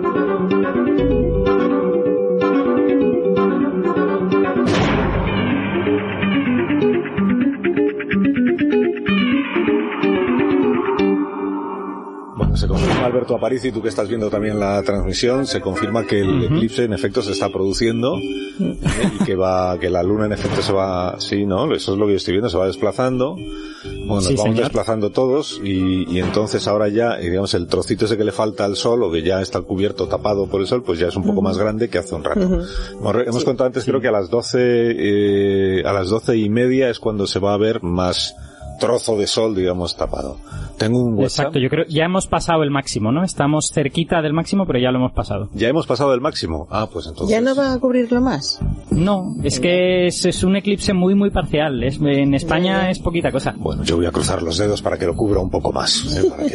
Alberto 13.31 13.45
Aparici, 13.45 13.71
tú 13.71 13.81
que 13.81 13.89
estás 13.89 14.09
viendo 14.09 14.29
también 14.29 14.59
la 14.59 14.81
transmisión, 14.83 15.47
se 15.47 15.61
confirma 15.61 16.05
que 16.05 16.19
el 16.19 16.43
eclipse 16.43 16.83
en 16.83 16.93
efecto 16.93 17.21
se 17.21 17.31
está 17.31 17.49
produciendo 17.49 18.17
¿eh? 18.17 18.77
y 19.19 19.23
que 19.23 19.35
va, 19.35 19.79
que 19.79 19.89
la 19.89 20.03
luna 20.03 20.25
en 20.25 20.33
efecto 20.33 20.61
se 20.61 20.73
va, 20.73 21.15
sí, 21.19 21.45
¿no? 21.45 21.73
Eso 21.73 21.93
es 21.93 21.97
lo 21.97 22.05
que 22.07 22.13
yo 22.13 22.17
estoy 22.17 22.33
viendo, 22.33 22.49
se 22.49 22.57
va 22.57 22.67
desplazando. 22.67 23.35
Bueno, 23.35 24.15
nos 24.15 24.35
vamos 24.35 24.57
desplazando 24.57 25.11
todos 25.11 25.61
y, 25.63 26.19
entonces 26.19 26.67
ahora 26.67 26.89
ya, 26.89 27.19
eh, 27.19 27.29
digamos, 27.29 27.53
el 27.53 27.67
trocito 27.67 28.05
ese 28.05 28.17
que 28.17 28.23
le 28.23 28.31
falta 28.31 28.65
al 28.65 28.75
sol 28.75 29.01
o 29.03 29.11
que 29.11 29.21
ya 29.21 29.41
está 29.41 29.61
cubierto, 29.61 30.07
tapado 30.07 30.47
por 30.47 30.59
el 30.59 30.67
sol, 30.67 30.83
pues 30.83 30.99
ya 30.99 31.07
es 31.07 31.15
un 31.15 31.23
poco 31.23 31.41
más 31.41 31.57
grande 31.57 31.89
que 31.89 31.99
hace 31.99 32.15
un 32.15 32.23
rato. 32.23 32.41
Hemos, 32.41 33.45
contado 33.45 33.67
antes, 33.67 33.85
creo 33.85 34.01
que 34.01 34.09
a 34.09 34.11
las 34.11 34.29
doce, 34.29 34.59
eh, 34.59 35.83
a 35.85 35.93
las 35.93 36.09
doce 36.09 36.35
y 36.37 36.49
media 36.49 36.89
es 36.89 36.99
cuando 36.99 37.27
se 37.27 37.39
va 37.39 37.53
a 37.53 37.57
ver 37.57 37.81
más 37.81 38.35
trozo 38.81 39.15
de 39.15 39.27
sol, 39.27 39.55
digamos, 39.55 39.95
tapado. 39.95 40.37
Tengo 40.77 40.99
un 40.99 41.13
WhatsApp. 41.13 41.45
Exacto, 41.45 41.59
yo 41.59 41.69
creo 41.69 41.85
ya 41.87 42.05
hemos 42.05 42.25
pasado 42.25 42.63
el 42.63 42.71
máximo, 42.71 43.11
¿no? 43.11 43.23
Estamos 43.23 43.71
cerquita 43.71 44.21
del 44.21 44.33
máximo, 44.33 44.65
pero 44.65 44.79
ya 44.79 44.91
lo 44.91 44.97
hemos 44.97 45.13
pasado. 45.13 45.49
Ya 45.53 45.69
hemos 45.69 45.85
pasado 45.85 46.13
el 46.13 46.21
máximo. 46.21 46.67
Ah, 46.71 46.89
pues 46.91 47.05
entonces. 47.05 47.29
¿Ya 47.29 47.39
no 47.39 47.55
va 47.55 47.73
a 47.73 47.79
cubrirlo 47.79 48.19
más? 48.19 48.59
No, 48.89 49.35
es 49.43 49.59
que 49.59 50.07
es, 50.07 50.43
un 50.43 50.55
eclipse 50.55 50.93
muy, 50.93 51.13
muy 51.13 51.29
parcial. 51.29 51.83
Es, 51.83 51.99
en 52.01 52.33
España 52.33 52.89
es 52.89 52.99
poquita 52.99 53.31
cosa. 53.31 53.53
Bueno, 53.57 53.83
yo 53.83 53.97
voy 53.97 54.07
a 54.07 54.11
cruzar 54.11 54.41
los 54.41 54.57
dedos 54.57 54.81
para 54.81 54.97
que 54.97 55.05
lo 55.05 55.15
cubra 55.15 55.39
un 55.39 55.51
poco 55.51 55.71
más. 55.71 56.17
¿eh? 56.17 56.27
Para, 56.27 56.47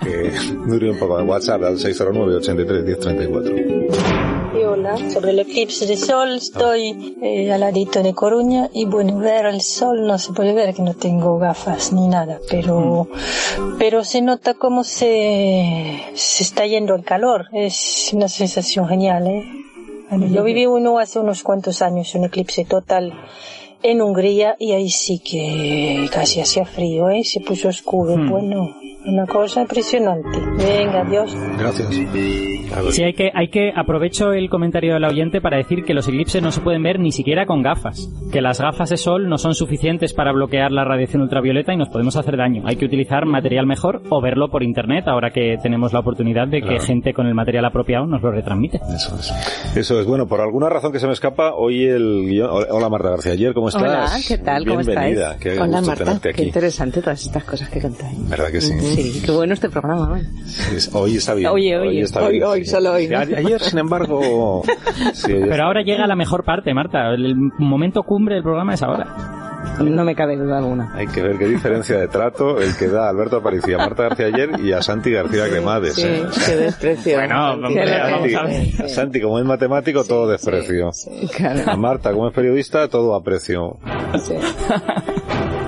que, 0.00 0.32
dure 0.66 0.90
un 0.90 0.98
poco. 0.98 1.22
WhatsApp 1.22 1.62
al 1.62 1.78
609 1.78 2.36
83 2.36 2.84
1034 2.84 4.18
hola, 4.64 4.96
sobre 5.10 5.30
el 5.30 5.38
eclipse 5.40 5.86
de 5.86 5.96
sol 5.96 6.36
estoy 6.36 7.16
eh, 7.22 7.52
al 7.52 7.60
ladito 7.60 8.02
de 8.02 8.14
Coruña 8.14 8.68
y 8.72 8.86
bueno, 8.86 9.18
ver 9.18 9.46
el 9.46 9.60
sol 9.60 10.06
no 10.06 10.18
se 10.18 10.32
puede 10.32 10.52
ver 10.54 10.74
que 10.74 10.82
no 10.82 10.94
tengo 10.94 11.27
gafas 11.36 11.92
ni 11.92 12.08
nada, 12.08 12.38
pero, 12.48 13.08
pero 13.78 14.04
se 14.04 14.22
nota 14.22 14.54
como 14.54 14.84
se, 14.84 16.02
se 16.14 16.42
está 16.42 16.66
yendo 16.66 16.94
el 16.94 17.04
calor, 17.04 17.48
es 17.52 18.10
una 18.14 18.28
sensación 18.28 18.88
genial, 18.88 19.26
¿eh? 19.26 19.44
yo 20.30 20.42
viví 20.42 20.66
uno 20.66 20.98
hace 20.98 21.18
unos 21.18 21.42
cuantos 21.42 21.82
años, 21.82 22.14
un 22.14 22.24
eclipse 22.24 22.64
total 22.64 23.12
en 23.82 24.00
Hungría 24.00 24.56
y 24.58 24.72
ahí 24.72 24.90
sí 24.90 25.18
que 25.18 26.08
casi 26.12 26.40
hacía 26.40 26.64
frío, 26.64 27.10
¿eh? 27.10 27.22
Se 27.24 27.40
puso 27.40 27.68
oscuro, 27.68 28.16
bueno, 28.16 28.74
una 29.06 29.26
cosa 29.26 29.60
impresionante. 29.60 30.40
Venga, 30.56 31.02
adiós. 31.02 31.34
Gracias. 31.58 31.88
Sí, 32.90 33.02
hay 33.02 33.14
que, 33.14 33.30
hay 33.34 33.48
que, 33.48 33.72
aprovecho 33.74 34.32
el 34.32 34.48
comentario 34.48 34.94
del 34.94 35.04
oyente 35.04 35.40
para 35.40 35.56
decir 35.56 35.84
que 35.84 35.94
los 35.94 36.08
eclipses 36.08 36.42
no 36.42 36.52
se 36.52 36.60
pueden 36.60 36.82
ver 36.82 36.98
ni 36.98 37.12
siquiera 37.12 37.46
con 37.46 37.62
gafas. 37.62 38.10
Que 38.32 38.40
las 38.40 38.60
gafas 38.60 38.90
de 38.90 38.96
sol 38.96 39.28
no 39.28 39.38
son 39.38 39.54
suficientes 39.54 40.12
para 40.12 40.32
bloquear 40.32 40.70
la 40.72 40.84
radiación 40.84 41.22
ultravioleta 41.22 41.72
y 41.72 41.76
nos 41.76 41.88
podemos 41.88 42.16
hacer 42.16 42.36
daño. 42.36 42.62
Hay 42.66 42.76
que 42.76 42.84
utilizar 42.84 43.26
material 43.26 43.66
mejor 43.66 44.02
o 44.10 44.20
verlo 44.20 44.48
por 44.48 44.62
internet 44.62 45.06
ahora 45.08 45.30
que 45.30 45.56
tenemos 45.62 45.92
la 45.92 46.00
oportunidad 46.00 46.48
de 46.48 46.62
que 46.62 46.78
gente 46.80 47.12
con 47.12 47.26
el 47.26 47.34
material 47.34 47.64
apropiado 47.64 48.06
nos 48.06 48.22
lo 48.22 48.30
retransmite. 48.30 48.80
Eso 48.94 49.16
es. 49.18 49.76
Eso 49.76 50.00
es. 50.00 50.06
Bueno, 50.06 50.26
por 50.26 50.40
alguna 50.40 50.68
razón 50.68 50.92
que 50.92 50.98
se 50.98 51.06
me 51.06 51.12
escapa, 51.12 51.54
hoy 51.54 51.84
el 51.84 52.26
guion... 52.26 52.48
Hola 52.70 52.88
Marta 52.88 53.10
García, 53.10 53.32
ayer, 53.32 53.54
¿cómo 53.54 53.68
estás? 53.68 53.82
Hola, 53.82 54.10
¿qué 54.26 54.38
tal? 54.38 54.64
¿Cómo 54.64 54.80
Bienvenida. 54.80 55.32
estáis? 55.32 55.56
Qué 55.56 55.60
Hola 55.60 55.80
Marta, 55.80 56.32
qué 56.32 56.42
interesante 56.44 57.00
todas 57.00 57.24
estas 57.24 57.44
cosas 57.44 57.68
que 57.68 57.80
contáis. 57.80 58.28
¿Verdad 58.28 58.50
que 58.50 58.60
sí? 58.60 58.78
Sí, 58.80 59.22
qué 59.24 59.32
bueno 59.32 59.54
este 59.54 59.68
programa. 59.68 60.20
hoy 60.92 61.16
está 61.16 61.34
bien. 61.34 61.50
Oye, 61.50 61.76
oye, 61.76 62.04
hoy, 62.04 62.42
hoy, 62.42 62.57
solo 62.64 62.92
hoy. 62.92 63.12
Ayer, 63.12 63.60
sin 63.60 63.78
embargo... 63.78 64.62
Pero 65.26 65.64
ahora 65.64 65.82
llega 65.82 66.06
la 66.06 66.16
mejor 66.16 66.44
parte, 66.44 66.72
Marta. 66.74 67.10
El 67.10 67.34
momento 67.58 68.02
cumbre 68.02 68.36
del 68.36 68.44
programa 68.44 68.74
es 68.74 68.82
ahora. 68.82 69.38
No 69.80 70.04
me 70.04 70.14
cabe 70.14 70.36
duda 70.36 70.58
alguna. 70.58 70.92
Hay 70.94 71.06
que 71.06 71.22
ver 71.22 71.38
qué 71.38 71.46
diferencia 71.46 71.98
de 71.98 72.08
trato 72.08 72.60
el 72.60 72.76
que 72.76 72.88
da 72.88 73.08
Alberto 73.08 73.36
Aparicio 73.36 73.76
a 73.76 73.78
Marta 73.78 74.04
García 74.04 74.26
ayer 74.26 74.50
y 74.60 74.72
a 74.72 74.82
Santi 74.82 75.12
García 75.12 75.48
Cremades. 75.48 75.94
Sí, 75.94 76.02
¿eh? 76.04 76.24
qué 76.46 76.56
desprecio. 76.56 77.16
bueno, 77.16 77.34
vamos, 77.34 77.70
a 77.76 78.44
ver. 78.44 78.82
A 78.84 78.88
Santi, 78.88 79.20
como 79.20 79.38
es 79.38 79.44
matemático, 79.44 80.04
todo 80.04 80.28
desprecio. 80.28 80.90
A 81.66 81.76
Marta, 81.76 82.12
como 82.12 82.28
es 82.28 82.34
periodista, 82.34 82.88
todo 82.88 83.14
aprecio. 83.14 83.78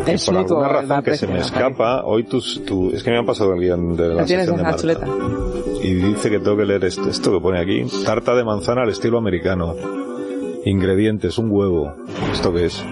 Es 0.06 0.26
por 0.26 0.36
alguna 0.38 0.68
razón 0.68 1.02
que 1.02 1.16
se 1.16 1.26
me 1.26 1.38
escapa, 1.38 2.04
hoy 2.04 2.24
tus, 2.24 2.64
tu, 2.64 2.90
es 2.90 3.02
que 3.02 3.10
me 3.10 3.18
han 3.18 3.26
pasado 3.26 3.54
el 3.54 3.60
guion 3.60 3.96
de 3.96 4.08
la 4.08 4.26
sección 4.26 4.56
de 4.56 4.62
Marta. 4.62 5.39
Y 5.82 5.94
dice 5.94 6.30
que 6.30 6.38
tengo 6.38 6.56
que 6.56 6.66
leer 6.66 6.84
esto, 6.84 7.08
esto 7.08 7.32
que 7.32 7.40
pone 7.40 7.58
aquí. 7.58 7.84
Tarta 8.04 8.34
de 8.34 8.44
manzana 8.44 8.82
al 8.82 8.90
estilo 8.90 9.18
americano. 9.18 9.74
Ingredientes, 10.64 11.38
un 11.38 11.50
huevo. 11.50 11.94
¿Esto 12.32 12.52
qué 12.52 12.66
es? 12.66 12.84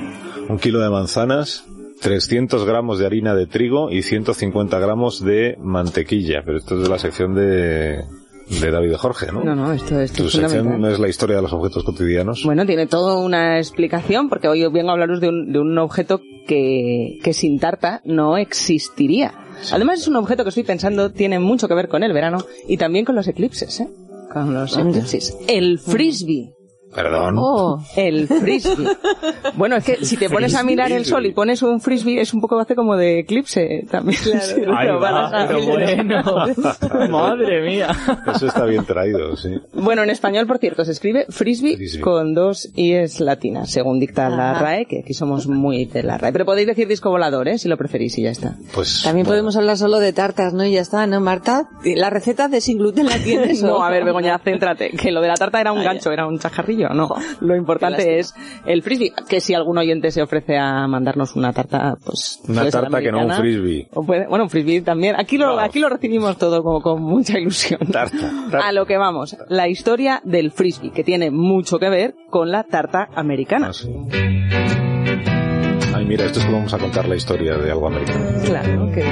Un 0.49 0.59
kilo 0.59 0.81
de 0.81 0.89
manzanas, 0.89 1.67
300 2.01 2.65
gramos 2.65 2.99
de 2.99 3.07
harina 3.07 3.35
de 3.35 3.47
trigo 3.47 3.91
y 3.91 4.03
150 4.03 4.79
gramos 4.79 5.23
de 5.23 5.57
mantequilla. 5.61 6.43
Pero 6.45 6.59
esto 6.59 6.77
es 6.77 6.83
de 6.85 6.89
la 6.89 6.99
sección 6.99 7.35
de, 7.35 8.05
de 8.61 8.71
David 8.71 8.95
Jorge, 8.95 9.31
¿no? 9.33 9.45
No, 9.45 9.55
no, 9.55 9.73
esto, 9.73 10.01
esto 10.01 10.25
tu 10.25 10.31
sección 10.31 10.85
es 10.87 10.99
la 10.99 11.09
historia 11.09 11.37
de 11.37 11.43
los 11.43 11.53
objetos 11.53 11.85
cotidianos. 11.85 12.45
Bueno, 12.45 12.65
tiene 12.65 12.87
toda 12.87 13.19
una 13.19 13.59
explicación 13.59 14.31
porque 14.31 14.49
hoy 14.49 14.67
vengo 14.73 14.89
a 14.89 14.93
hablaros 14.93 15.21
de 15.21 15.29
un, 15.29 15.53
de 15.53 15.59
un 15.59 15.77
objeto 15.77 16.23
que, 16.47 17.19
que 17.23 17.35
sin 17.35 17.59
tarta 17.59 18.01
no 18.07 18.39
existiría. 18.39 19.35
Además 19.73 20.01
es 20.01 20.09
un 20.09 20.17
objeto 20.17 20.43
que 20.43 20.51
estoy 20.51 20.65
pensando 20.65 21.11
tiene 21.11 21.39
mucho 21.39 21.69
que 21.69 21.75
ver 21.75 21.89
con 21.89 22.03
el 22.03 22.13
verano 22.13 22.39
y 22.67 22.77
también 22.77 23.05
con 23.05 23.15
los 23.15 23.27
eclipses, 23.29 23.81
¿eh? 23.81 23.89
Con 24.33 24.55
los 24.55 24.77
eclipses. 24.77 25.37
El 25.47 25.79
frisbee. 25.79 26.53
Perdón. 26.95 27.37
Oh. 27.39 27.79
El 27.97 28.27
frisbee. 28.29 28.89
Bueno, 29.55 29.77
es 29.77 29.85
que 29.85 30.05
si 30.05 30.17
te 30.17 30.29
pones 30.29 30.55
a 30.55 30.63
mirar 30.63 30.91
el 30.93 31.05
sol 31.05 31.27
y 31.27 31.33
pones 31.33 31.63
un 31.63 31.81
frisbee, 31.81 32.21
es 32.21 32.33
un 32.33 32.41
poco 32.41 32.59
hace 32.59 32.75
como 32.75 32.97
de 32.97 33.21
eclipse 33.21 33.85
también. 33.91 34.19
Claro. 34.65 35.01
pero 35.49 35.63
bueno. 35.65 36.23
Madre 37.11 37.63
mía. 37.63 37.89
Eso 38.35 38.47
está 38.47 38.65
bien 38.65 38.85
traído, 38.85 39.37
sí. 39.37 39.51
Bueno, 39.73 40.03
en 40.03 40.11
español, 40.11 40.47
por 40.47 40.59
cierto, 40.59 40.85
se 40.85 40.93
escribe 40.93 41.27
frisbee, 41.29 42.01
con 42.01 42.35
dos 42.35 42.71
i's 42.75 43.21
latinas, 43.21 43.71
según 43.71 43.99
dicta 44.01 44.29
la 44.29 44.55
RAE, 44.55 44.87
que 44.87 45.01
aquí 45.01 45.15
somos 45.15 45.47
muy 45.47 45.85
de 45.87 46.03
la 46.03 46.19
RAE. 46.19 46.33
Pero 46.33 46.45
podéis 46.45 46.67
decir 46.67 46.89
disco 46.89 47.11
volador, 47.11 47.49
¿eh? 47.49 47.59
Si 47.59 47.69
lo 47.69 47.77
preferís 47.77 48.17
y 48.19 48.23
ya 48.23 48.31
está. 48.31 48.57
Pues. 48.75 49.03
También 49.03 49.27
podemos 49.27 49.57
hablar 49.57 49.77
solo 49.77 49.99
de 49.99 50.13
tartas, 50.13 50.55
¿no? 50.55 50.65
Y 50.65 50.73
ya 50.73 50.81
está, 50.81 51.07
¿no, 51.07 51.21
Marta? 51.21 51.69
La 51.85 52.11
receta 52.11 52.49
de 52.49 52.61
sin 52.61 52.79
gluten 52.79 53.07
la 53.07 53.19
tienes. 53.19 53.63
no, 53.69 53.83
a 53.83 53.91
ver, 53.91 54.05
Begoña, 54.05 54.39
céntrate. 54.39 54.91
Que 54.91 55.11
lo 55.11 55.21
de 55.21 55.29
la 55.29 55.35
tarta 55.35 55.61
era 55.61 55.73
un 55.73 55.83
gancho, 55.83 56.13
era 56.13 56.27
un 56.27 56.39
chajarrillo, 56.39 56.78
¿no? 56.79 57.09
Lo 57.41 57.57
importante 57.57 58.19
es 58.19 58.35
el 58.67 58.83
frisbee, 58.83 59.13
que 59.29 59.41
si 59.41 59.55
algún 59.55 59.79
oyente 59.79 60.11
se 60.11 60.23
ofrece 60.23 60.57
a 60.57 60.87
mandarnos 60.87 61.37
una 61.37 61.53
tarta, 61.53 61.97
pues... 62.05 62.41
Una 62.49 62.71
tarta 62.71 63.01
que 63.01 63.11
no 63.13 63.27
un 63.27 63.33
frisbee. 63.33 63.89
bueno, 63.95 64.45
un 64.45 64.51
frisbee 64.51 64.83
también. 64.83 65.17
Aquí 65.19 65.39
lo, 65.39 65.59
aquí 65.59 65.81
lo 65.81 65.89
recibimos 65.89 66.39
todo 66.39 66.63
como 66.63 66.81
con 66.81 67.03
mucha 67.03 67.39
ilusión. 67.39 67.81
Tarta, 67.93 68.31
A 68.63 68.73
lo 68.73 68.87
que 68.87 68.97
vamos, 68.97 69.37
la 69.49 69.69
historia 69.69 70.21
del 70.25 70.51
frisbee, 70.51 70.91
que 70.91 71.05
tiene 71.05 71.31
mucho 71.31 71.79
que 71.79 71.89
ver 71.89 72.15
con 72.31 72.51
la 72.51 72.65
tarta 72.65 73.09
americana. 73.15 73.71
Ah, 73.71 73.73
Ay, 75.95 76.07
mira, 76.07 76.25
esto 76.27 76.39
es 76.39 76.47
que 76.47 76.53
vamos 76.53 76.73
a 76.75 76.79
contar 76.79 77.09
la 77.09 77.17
historia 77.17 77.57
de 77.57 77.71
algo 77.71 77.89
americano. 77.89 78.25
Claro, 78.45 78.91
que 78.93 79.03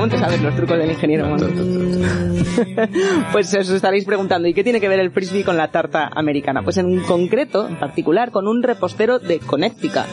¿Cómo 0.00 0.10
te 0.10 0.18
sabes 0.18 0.40
los 0.40 0.56
trucos 0.56 0.78
del 0.78 0.92
ingeniero? 0.92 1.28
pues 3.32 3.54
os 3.54 3.68
estaréis 3.68 4.06
preguntando, 4.06 4.48
¿y 4.48 4.54
qué 4.54 4.64
tiene 4.64 4.80
que 4.80 4.88
ver 4.88 4.98
el 4.98 5.10
frisbee 5.10 5.44
con 5.44 5.58
la 5.58 5.70
tarta 5.70 6.08
americana? 6.14 6.62
Pues 6.62 6.78
en 6.78 7.00
concreto, 7.02 7.68
en 7.68 7.78
particular, 7.78 8.30
con 8.30 8.48
un 8.48 8.62
repostero 8.62 9.18
de 9.18 9.40
Connecticut, 9.40 10.06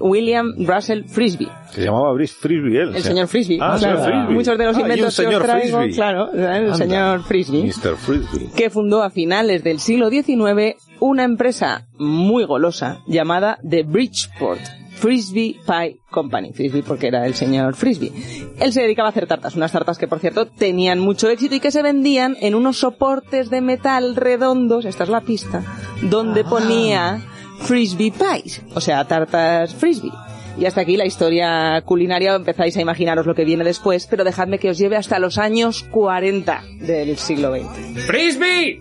William 0.00 0.54
Russell 0.66 1.04
Frisbee. 1.04 1.50
Se 1.72 1.84
llamaba 1.84 2.14
Frisbee 2.16 2.80
él. 2.80 2.96
El 2.96 3.02
señor 3.02 3.28
Frisbee. 3.28 3.58
Ah, 3.60 3.76
Frisbee. 3.76 4.32
Muchos 4.34 4.56
de 4.56 4.64
los 4.64 4.78
ah, 4.78 4.80
inventos 4.80 5.14
que 5.14 5.26
os 5.26 5.42
traigo, 5.42 5.76
Frisbee. 5.76 5.94
claro, 5.94 6.32
el 6.32 6.74
señor 6.74 7.22
Frisbee. 7.24 7.64
Mr. 7.64 7.96
Frisbee. 7.98 8.48
Que 8.56 8.70
fundó 8.70 9.02
a 9.02 9.10
finales 9.10 9.62
del 9.62 9.78
siglo 9.78 10.08
XIX 10.08 10.82
una 11.00 11.24
empresa 11.24 11.86
muy 11.98 12.46
golosa 12.46 13.02
llamada 13.06 13.58
The 13.68 13.82
Bridgeport 13.82 14.81
Frisbee 15.02 15.56
Pie 15.66 15.98
Company. 16.12 16.52
Frisbee 16.52 16.84
porque 16.84 17.08
era 17.08 17.26
el 17.26 17.34
señor 17.34 17.74
Frisbee. 17.74 18.12
Él 18.60 18.72
se 18.72 18.82
dedicaba 18.82 19.08
a 19.08 19.10
hacer 19.10 19.26
tartas, 19.26 19.56
unas 19.56 19.72
tartas 19.72 19.98
que 19.98 20.06
por 20.06 20.20
cierto 20.20 20.46
tenían 20.46 21.00
mucho 21.00 21.28
éxito 21.28 21.56
y 21.56 21.60
que 21.60 21.72
se 21.72 21.82
vendían 21.82 22.36
en 22.40 22.54
unos 22.54 22.78
soportes 22.78 23.50
de 23.50 23.62
metal 23.62 24.14
redondos, 24.14 24.84
esta 24.84 25.02
es 25.02 25.10
la 25.10 25.20
pista, 25.20 25.64
donde 26.02 26.42
ah. 26.42 26.48
ponía 26.48 27.20
Frisbee 27.62 28.12
Pies, 28.12 28.62
o 28.76 28.80
sea, 28.80 29.04
tartas 29.04 29.74
Frisbee. 29.74 30.12
Y 30.56 30.66
hasta 30.66 30.82
aquí 30.82 30.96
la 30.96 31.06
historia 31.06 31.82
culinaria, 31.84 32.36
empezáis 32.36 32.76
a 32.76 32.80
imaginaros 32.80 33.26
lo 33.26 33.34
que 33.34 33.44
viene 33.44 33.64
después, 33.64 34.06
pero 34.06 34.22
dejadme 34.22 34.60
que 34.60 34.70
os 34.70 34.78
lleve 34.78 34.96
hasta 34.96 35.18
los 35.18 35.36
años 35.36 35.82
40 35.90 36.62
del 36.78 37.16
siglo 37.16 37.52
XX. 37.52 38.04
¡Frisbee! 38.06 38.80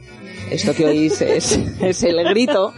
Esto 0.50 0.74
que 0.74 0.86
oís 0.86 1.22
es, 1.22 1.58
es 1.82 2.04
el 2.04 2.24
grito 2.26 2.74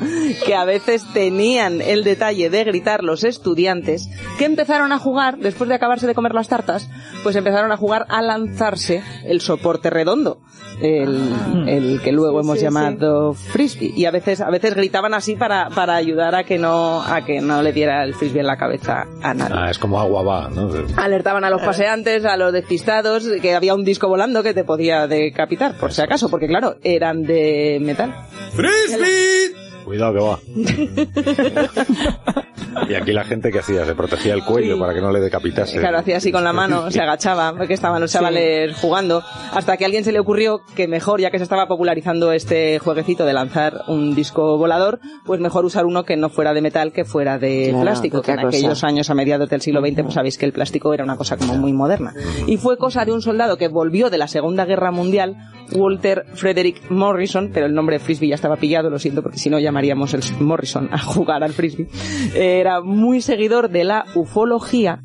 que 0.45 0.55
a 0.55 0.65
veces 0.65 1.05
tenían 1.13 1.81
el 1.81 2.03
detalle 2.03 2.49
de 2.49 2.63
gritar 2.63 3.03
los 3.03 3.23
estudiantes 3.23 4.09
que 4.37 4.45
empezaron 4.45 4.91
a 4.91 4.99
jugar, 4.99 5.37
después 5.37 5.69
de 5.69 5.75
acabarse 5.75 6.07
de 6.07 6.15
comer 6.15 6.33
las 6.33 6.47
tartas, 6.47 6.89
pues 7.23 7.35
empezaron 7.35 7.71
a 7.71 7.77
jugar 7.77 8.05
a 8.09 8.21
lanzarse 8.21 9.03
el 9.25 9.41
soporte 9.41 9.89
redondo 9.89 10.41
el, 10.81 11.67
el 11.67 12.01
que 12.01 12.11
luego 12.11 12.39
hemos 12.39 12.59
llamado 12.59 13.33
frisbee 13.33 13.93
y 13.95 14.05
a 14.05 14.11
veces 14.11 14.41
a 14.41 14.49
veces 14.49 14.75
gritaban 14.75 15.13
así 15.13 15.35
para, 15.35 15.69
para 15.69 15.95
ayudar 15.95 16.35
a 16.35 16.43
que 16.43 16.57
no 16.57 17.01
a 17.01 17.23
que 17.23 17.41
no 17.41 17.61
le 17.61 17.71
diera 17.71 18.03
el 18.03 18.13
frisbee 18.13 18.41
en 18.41 18.47
la 18.47 18.57
cabeza 18.57 19.05
a 19.21 19.33
nadie. 19.33 19.55
Ah, 19.57 19.69
es 19.69 19.77
como 19.77 19.99
agua 19.99 20.23
va, 20.23 20.49
¿no? 20.49 20.69
Alertaban 20.97 21.43
a 21.43 21.49
los 21.49 21.61
paseantes, 21.61 22.25
a 22.25 22.37
los 22.37 22.53
despistados 22.53 23.27
que 23.41 23.55
había 23.55 23.75
un 23.75 23.83
disco 23.83 24.07
volando 24.07 24.43
que 24.43 24.53
te 24.53 24.63
podía 24.63 25.07
decapitar, 25.07 25.77
por 25.77 25.93
si 25.93 26.01
acaso, 26.01 26.29
porque 26.29 26.47
claro, 26.47 26.75
eran 26.83 27.23
de 27.23 27.52
metal. 27.81 28.13
¡Frisbee! 28.53 29.53
Cuidado 29.83 30.13
que 30.13 30.19
va. 30.19 30.39
y 32.89 32.95
aquí 32.95 33.11
la 33.11 33.23
gente 33.23 33.51
que 33.51 33.59
hacía, 33.59 33.85
se 33.85 33.95
protegía 33.95 34.33
el 34.33 34.43
cuello 34.43 34.79
para 34.79 34.93
que 34.93 35.01
no 35.01 35.11
le 35.11 35.19
decapitase. 35.19 35.79
Claro, 35.79 35.99
hacía 35.99 36.17
así 36.17 36.31
con 36.31 36.43
la 36.43 36.53
mano, 36.53 36.89
se 36.91 37.01
agachaba, 37.01 37.53
porque 37.55 37.73
estaban 37.73 38.01
los 38.01 38.11
chavales 38.11 38.75
jugando, 38.77 39.23
hasta 39.51 39.77
que 39.77 39.85
a 39.85 39.87
alguien 39.87 40.03
se 40.03 40.11
le 40.11 40.19
ocurrió 40.19 40.61
que 40.75 40.87
mejor, 40.87 41.21
ya 41.21 41.31
que 41.31 41.37
se 41.37 41.43
estaba 41.43 41.67
popularizando 41.67 42.31
este 42.31 42.79
jueguecito 42.79 43.25
de 43.25 43.33
lanzar 43.33 43.81
un 43.87 44.15
disco 44.15 44.57
volador, 44.57 44.99
pues 45.25 45.39
mejor 45.39 45.65
usar 45.65 45.85
uno 45.85 46.03
que 46.03 46.17
no 46.17 46.29
fuera 46.29 46.53
de 46.53 46.61
metal, 46.61 46.93
que 46.93 47.05
fuera 47.05 47.37
de 47.37 47.75
plástico, 47.79 48.21
que 48.21 48.31
en 48.31 48.39
aquellos 48.39 48.83
años 48.83 49.09
a 49.09 49.15
mediados 49.15 49.49
del 49.49 49.61
siglo 49.61 49.81
XX, 49.81 50.03
pues 50.03 50.13
sabéis 50.13 50.37
que 50.37 50.45
el 50.45 50.53
plástico 50.53 50.93
era 50.93 51.03
una 51.03 51.17
cosa 51.17 51.37
como 51.37 51.55
muy 51.55 51.73
moderna. 51.73 52.13
Y 52.47 52.57
fue 52.57 52.77
cosa 52.77 53.05
de 53.05 53.11
un 53.11 53.21
soldado 53.21 53.57
que 53.57 53.67
volvió 53.67 54.09
de 54.09 54.17
la 54.17 54.27
Segunda 54.27 54.65
Guerra 54.65 54.91
Mundial, 54.91 55.35
Walter 55.71 56.25
Frederick 56.33 56.89
Morrison, 56.89 57.51
pero 57.53 57.65
el 57.65 57.73
nombre 57.73 57.99
Frisbee 57.99 58.29
ya 58.29 58.35
estaba 58.35 58.57
pillado, 58.57 58.89
lo 58.89 58.99
siento, 58.99 59.21
porque 59.21 59.37
si 59.37 59.49
no 59.49 59.59
llamaríamos 59.59 60.13
el 60.13 60.21
Morrison 60.39 60.89
a 60.91 60.99
jugar 60.99 61.43
al 61.43 61.53
Frisbee. 61.53 61.87
Era 62.35 62.81
muy 62.81 63.21
seguidor 63.21 63.69
de 63.69 63.83
la 63.83 64.05
ufología 64.15 65.03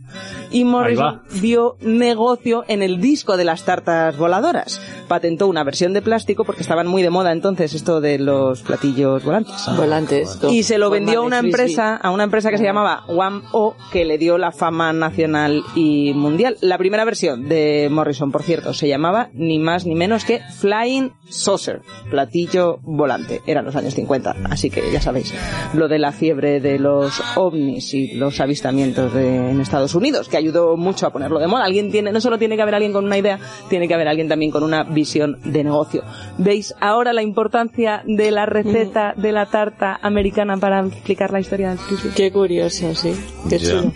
y 0.51 0.65
Morrison 0.65 1.23
vio 1.41 1.77
negocio 1.81 2.65
en 2.69 2.83
el 2.83 3.01
disco 3.01 3.37
de 3.37 3.45
las 3.45 3.65
tartas 3.65 4.17
voladoras. 4.17 4.81
Patentó 5.09 5.47
una 5.47 5.65
versión 5.65 5.93
de 5.93 6.03
plástico 6.03 6.45
porque 6.45 6.63
estaban 6.63 6.87
muy 6.87 7.03
de 7.03 7.11
moda 7.11 7.33
entonces 7.33 7.75
esto 7.75 8.01
de 8.01 8.19
los 8.19 8.63
platillos 8.63 9.25
volantes. 9.25 9.55
Ah, 9.67 9.75
volantes. 9.77 10.39
Y 10.51 10.63
se 10.63 10.79
lo 10.79 10.91
vendió 10.91 11.21
a 11.21 11.23
una 11.23 11.39
empresa, 11.39 11.97
a 11.97 12.11
una 12.11 12.25
empresa 12.25 12.51
que 12.51 12.59
se 12.59 12.65
llamaba 12.65 13.05
One 13.07 13.43
O, 13.53 13.75
que 13.93 14.05
le 14.05 14.19
dio 14.19 14.39
la 14.39 14.53
fama 14.53 14.93
nacional 14.93 15.63
y 15.75 16.13
mundial. 16.15 16.57
La 16.61 16.79
primera 16.79 17.05
versión 17.05 17.49
de 17.49 17.89
Morrison, 17.91 18.33
por 18.33 18.43
cierto, 18.43 18.75
se 18.75 18.89
llamaba 18.89 19.31
ni 19.35 19.59
más 19.59 19.87
ni 19.87 19.95
menos 19.95 20.25
que 20.25 20.41
Flying 20.59 21.13
Saucer, 21.29 21.83
platillo 22.11 22.79
volante. 22.83 23.43
Eran 23.47 23.65
los 23.65 23.77
años 23.77 23.95
50, 23.95 24.37
así 24.51 24.71
que 24.71 24.91
ya 24.91 25.01
sabéis, 25.01 25.35
lo 25.75 25.89
de 25.89 25.99
la 25.99 26.13
fiebre 26.13 26.61
de 26.61 26.79
los 26.79 27.21
ovnis 27.37 27.93
y 27.95 28.15
los 28.15 28.41
avistamientos 28.41 29.15
en 29.15 29.61
Estados 29.61 29.95
Unidos, 29.95 30.29
que 30.29 30.38
ayudó 30.39 30.77
mucho 30.77 31.07
a 31.07 31.11
ponerlo 31.11 31.39
de 31.39 31.47
moda. 31.47 31.65
Alguien 31.65 31.91
tiene, 31.91 32.13
no 32.13 32.21
solo 32.21 32.39
tiene 32.39 32.57
que 32.57 32.63
haber 32.63 32.75
alguien 32.75 32.93
con 32.93 33.05
una 33.05 33.19
idea, 33.19 33.39
tiene 33.69 33.89
que 33.89 33.95
haber 33.95 34.09
alguien 34.09 34.29
también 34.29 34.51
con 34.51 34.63
una 34.63 34.85
visión 34.85 35.39
de 35.45 35.65
negocio. 35.65 36.03
¿Veis 36.39 36.75
ahora 36.81 37.13
la 37.13 37.23
importancia 37.23 38.03
de 38.07 38.31
la 38.31 38.47
receta 38.47 39.15
de 39.17 39.33
la 39.33 39.47
tarta 39.47 39.99
americana 40.03 40.57
para 40.57 40.81
explicar 40.81 41.33
la 41.33 41.41
historia 41.41 41.71
del 41.71 41.79
frisbee? 41.79 42.13
Qué 42.15 42.33
curioso, 42.33 42.95
sí. 42.95 43.13
Qué 43.49 43.59
chulo. 43.59 43.93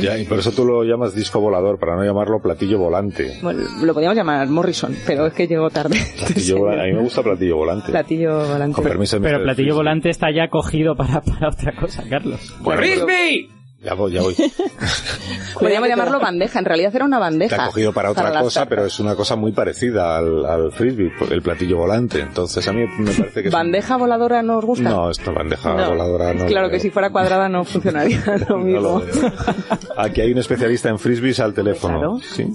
Ya, 0.00 0.18
y 0.18 0.24
por 0.24 0.38
eso 0.38 0.52
tú 0.52 0.64
lo 0.64 0.84
llamas 0.84 1.14
disco 1.14 1.40
volador, 1.40 1.78
para 1.78 1.96
no 1.96 2.04
llamarlo 2.04 2.40
platillo 2.40 2.78
volante. 2.78 3.38
Bueno, 3.42 3.62
lo 3.82 3.94
podríamos 3.94 4.16
llamar 4.16 4.46
Morrison, 4.48 4.94
pero 5.06 5.26
es 5.26 5.32
que 5.32 5.46
llegó 5.46 5.70
tarde. 5.70 5.96
a 6.20 6.84
mí 6.84 6.92
me 6.92 7.00
gusta 7.00 7.22
platillo 7.22 7.56
volante. 7.56 7.90
Platillo 7.90 8.46
volante. 8.46 8.82
pero, 9.22 9.42
platillo 9.42 9.74
volante 9.74 10.10
está 10.10 10.30
ya 10.30 10.48
cogido 10.48 10.94
para, 10.94 11.20
para 11.22 11.48
otra 11.48 11.74
cosa, 11.74 12.04
Carlos. 12.08 12.40
¡Frisbee! 12.62 13.61
Ya 13.82 13.94
voy, 13.94 14.12
ya 14.12 14.22
voy. 14.22 14.36
Podríamos 15.54 15.88
llamarlo 15.88 16.20
bandeja, 16.20 16.60
en 16.60 16.64
realidad 16.64 16.94
era 16.94 17.04
una 17.04 17.18
bandeja. 17.18 17.56
Está 17.56 17.66
cogido 17.66 17.92
para 17.92 18.12
otra 18.12 18.40
cosa, 18.40 18.66
pero 18.66 18.86
es 18.86 19.00
una 19.00 19.16
cosa 19.16 19.34
muy 19.34 19.50
parecida 19.50 20.16
al, 20.16 20.46
al, 20.46 20.72
frisbee, 20.72 21.12
el 21.30 21.42
platillo 21.42 21.78
volante. 21.78 22.20
Entonces 22.20 22.66
a 22.68 22.72
mí 22.72 22.84
me 22.98 23.12
parece 23.12 23.42
que... 23.42 23.50
¿Bandeja 23.50 23.96
voladora 23.96 24.42
no 24.42 24.58
os 24.58 24.64
gusta? 24.64 24.88
No, 24.88 25.10
esta 25.10 25.32
bandeja 25.32 25.72
voladora 25.72 26.32
no. 26.32 26.46
Claro 26.46 26.70
que 26.70 26.78
si 26.78 26.90
fuera 26.90 27.10
cuadrada 27.10 27.48
no 27.48 27.64
funcionaría 27.64 28.22
lo 28.48 28.58
mismo. 28.58 29.02
Aquí 29.96 30.20
hay 30.20 30.32
un 30.32 30.38
especialista 30.38 30.88
en 30.88 30.98
frisbees 30.98 31.40
al 31.40 31.52
teléfono. 31.52 31.98
Claro. 31.98 32.20
Sí. 32.20 32.46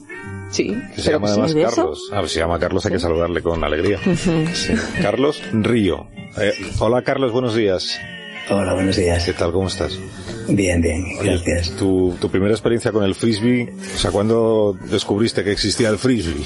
Sí, 0.50 0.82
que 0.96 1.02
se 1.02 1.12
llama 1.12 1.28
además 1.28 1.54
Carlos. 1.54 2.10
Ah, 2.14 2.24
se 2.26 2.40
llama 2.40 2.58
Carlos, 2.58 2.86
hay 2.86 2.94
que 2.94 3.00
saludarle 3.00 3.42
con 3.42 3.62
alegría. 3.66 4.00
Carlos 5.02 5.44
Río. 5.52 6.08
Eh, 6.38 6.54
hola 6.80 7.02
Carlos, 7.02 7.34
buenos 7.34 7.54
días. 7.54 8.00
Hola, 8.50 8.74
buenos 8.74 8.96
días. 8.96 9.26
¿Qué 9.26 9.34
tal? 9.34 9.52
¿Cómo 9.52 9.68
estás? 9.68 10.00
Bien, 10.48 10.82
bien, 10.82 11.04
gracias. 11.22 11.72
Tu, 11.72 12.16
tu 12.22 12.30
primera 12.30 12.54
experiencia 12.54 12.92
con 12.94 13.04
el 13.04 13.14
frisbee, 13.14 13.74
o 13.96 13.98
sea, 13.98 14.12
¿cuándo 14.12 14.78
descubriste 14.90 15.44
que 15.44 15.52
existía 15.52 15.90
el 15.90 15.98
frisbee? 15.98 16.46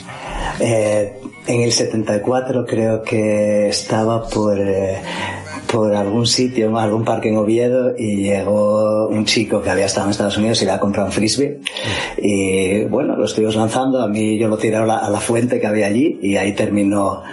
Eh, 0.59 1.13
en 1.45 1.61
el 1.61 1.71
74 1.71 2.65
creo 2.65 3.03
que 3.03 3.69
estaba 3.69 4.27
por... 4.27 4.59
Eh, 4.59 4.99
por 5.71 5.95
algún 5.95 6.27
sitio, 6.27 6.77
algún 6.77 7.05
parque 7.05 7.29
en 7.29 7.37
Oviedo 7.37 7.95
y 7.97 8.23
llegó 8.23 9.07
un 9.07 9.23
chico 9.23 9.61
que 9.61 9.69
había 9.69 9.85
estado 9.85 10.07
en 10.07 10.11
Estados 10.11 10.37
Unidos 10.37 10.61
y 10.61 10.65
le 10.65 10.71
ha 10.71 10.79
comprado 10.81 11.07
un 11.07 11.13
frisbee 11.13 11.61
y 12.17 12.83
bueno, 12.85 13.15
lo 13.15 13.23
estuvimos 13.23 13.55
lanzando, 13.55 14.01
a 14.01 14.07
mí 14.09 14.37
yo 14.37 14.49
lo 14.49 14.57
tiré 14.57 14.75
a 14.75 14.85
la, 14.85 14.97
a 14.97 15.09
la 15.09 15.21
fuente 15.21 15.61
que 15.61 15.67
había 15.67 15.87
allí 15.87 16.19
y 16.21 16.35
ahí 16.35 16.51
terminó 16.51 17.23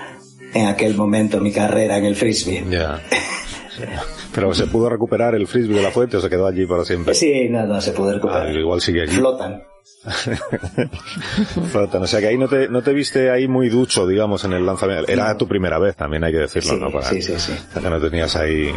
en 0.54 0.66
aquel 0.66 0.94
momento 0.94 1.40
mi 1.40 1.50
carrera 1.50 1.98
en 1.98 2.04
el 2.04 2.14
frisbee. 2.14 2.62
Ya. 2.70 3.02
Pero 4.35 4.55
se 4.55 4.67
pudo 4.67 4.88
recuperar 4.88 5.35
el 5.35 5.47
frisbee 5.47 5.77
de 5.77 5.83
la 5.83 5.91
fuente 5.91 6.17
o 6.17 6.21
se 6.21 6.29
quedó 6.29 6.47
allí 6.47 6.67
para 6.67 6.85
siempre. 6.85 7.14
Sí, 7.14 7.49
no, 7.49 7.67
no, 7.67 7.81
se 7.81 7.93
pudo 7.93 8.12
recuperar. 8.12 8.47
Ah, 8.47 8.53
igual 8.53 8.81
sigue 8.81 9.03
allí. 9.03 9.17
Flotan. 9.17 9.62
flotan. 11.70 12.03
O 12.03 12.07
sea 12.07 12.20
que 12.20 12.29
ahí 12.29 12.38
no 12.38 12.48
te, 12.48 12.68
no 12.68 12.83
te 12.83 12.92
viste 12.92 13.31
ahí 13.31 13.48
muy 13.48 13.68
ducho, 13.68 14.07
digamos, 14.07 14.44
en 14.44 14.53
el 14.53 14.64
lanzamiento. 14.64 15.11
Era 15.11 15.37
tu 15.37 15.46
primera 15.46 15.79
vez, 15.79 15.96
también 15.96 16.24
hay 16.24 16.33
que 16.33 16.38
decirlo, 16.38 16.74
Sí, 16.74 16.81
¿no? 16.81 16.90
Para, 16.90 17.09
sí, 17.09 17.22
sí, 17.22 17.33
sí. 17.37 17.53
que 17.74 17.90
no 17.90 18.01
tenías 18.01 18.37
ahí. 18.37 18.70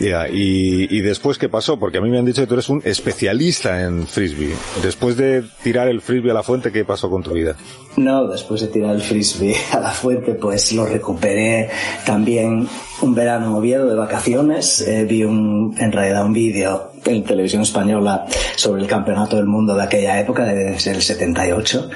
Ya, 0.00 0.28
y, 0.28 0.86
y 0.90 1.00
después, 1.00 1.38
¿qué 1.38 1.48
pasó? 1.48 1.78
Porque 1.78 1.98
a 1.98 2.00
mí 2.00 2.10
me 2.10 2.18
han 2.18 2.24
dicho 2.24 2.42
que 2.42 2.46
tú 2.46 2.54
eres 2.54 2.68
un 2.68 2.82
especialista 2.84 3.82
en 3.82 4.06
frisbee. 4.06 4.54
Después 4.82 5.16
de 5.16 5.44
tirar 5.62 5.88
el 5.88 6.00
frisbee 6.00 6.30
a 6.30 6.34
la 6.34 6.42
fuente, 6.42 6.72
¿qué 6.72 6.84
pasó 6.84 7.08
con 7.08 7.22
tu 7.22 7.32
vida? 7.32 7.56
No, 7.96 8.26
después 8.28 8.60
de 8.60 8.68
tirar 8.68 8.94
el 8.94 9.02
frisbee 9.02 9.54
a 9.72 9.80
la 9.80 9.90
fuente, 9.90 10.34
pues 10.34 10.72
lo 10.72 10.86
recuperé 10.86 11.70
también 12.04 12.68
un 13.00 13.14
verano 13.14 13.46
en 13.46 13.52
Oviedo 13.52 13.86
de 13.88 13.94
vacaciones. 13.94 14.80
Eh, 14.80 15.04
vi 15.04 15.24
un, 15.24 15.74
en 15.78 15.92
realidad 15.92 16.24
un 16.24 16.32
vídeo 16.32 16.92
en 17.08 17.24
televisión 17.24 17.62
española 17.62 18.26
sobre 18.56 18.82
el 18.82 18.88
campeonato 18.88 19.36
del 19.36 19.46
mundo 19.46 19.74
de 19.74 19.82
aquella 19.82 20.18
época, 20.20 20.44
desde 20.44 20.90
el 20.90 21.02
78. 21.02 21.90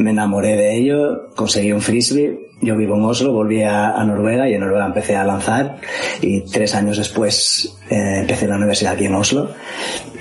Me 0.00 0.10
enamoré 0.10 0.56
de 0.56 0.76
ello, 0.76 1.30
conseguí 1.34 1.72
un 1.72 1.80
frisbee. 1.80 2.50
Yo 2.64 2.76
vivo 2.76 2.96
en 2.96 3.04
Oslo, 3.04 3.32
volví 3.32 3.62
a, 3.62 3.90
a 3.90 4.04
Noruega 4.04 4.48
y 4.48 4.54
en 4.54 4.60
Noruega 4.60 4.86
empecé 4.86 5.16
a 5.16 5.24
lanzar 5.24 5.76
y 6.20 6.40
tres 6.42 6.74
años 6.74 6.96
después 6.96 7.76
eh, 7.90 8.20
empecé 8.20 8.46
la 8.48 8.56
universidad 8.56 8.94
aquí 8.94 9.04
en 9.04 9.14
Oslo 9.14 9.50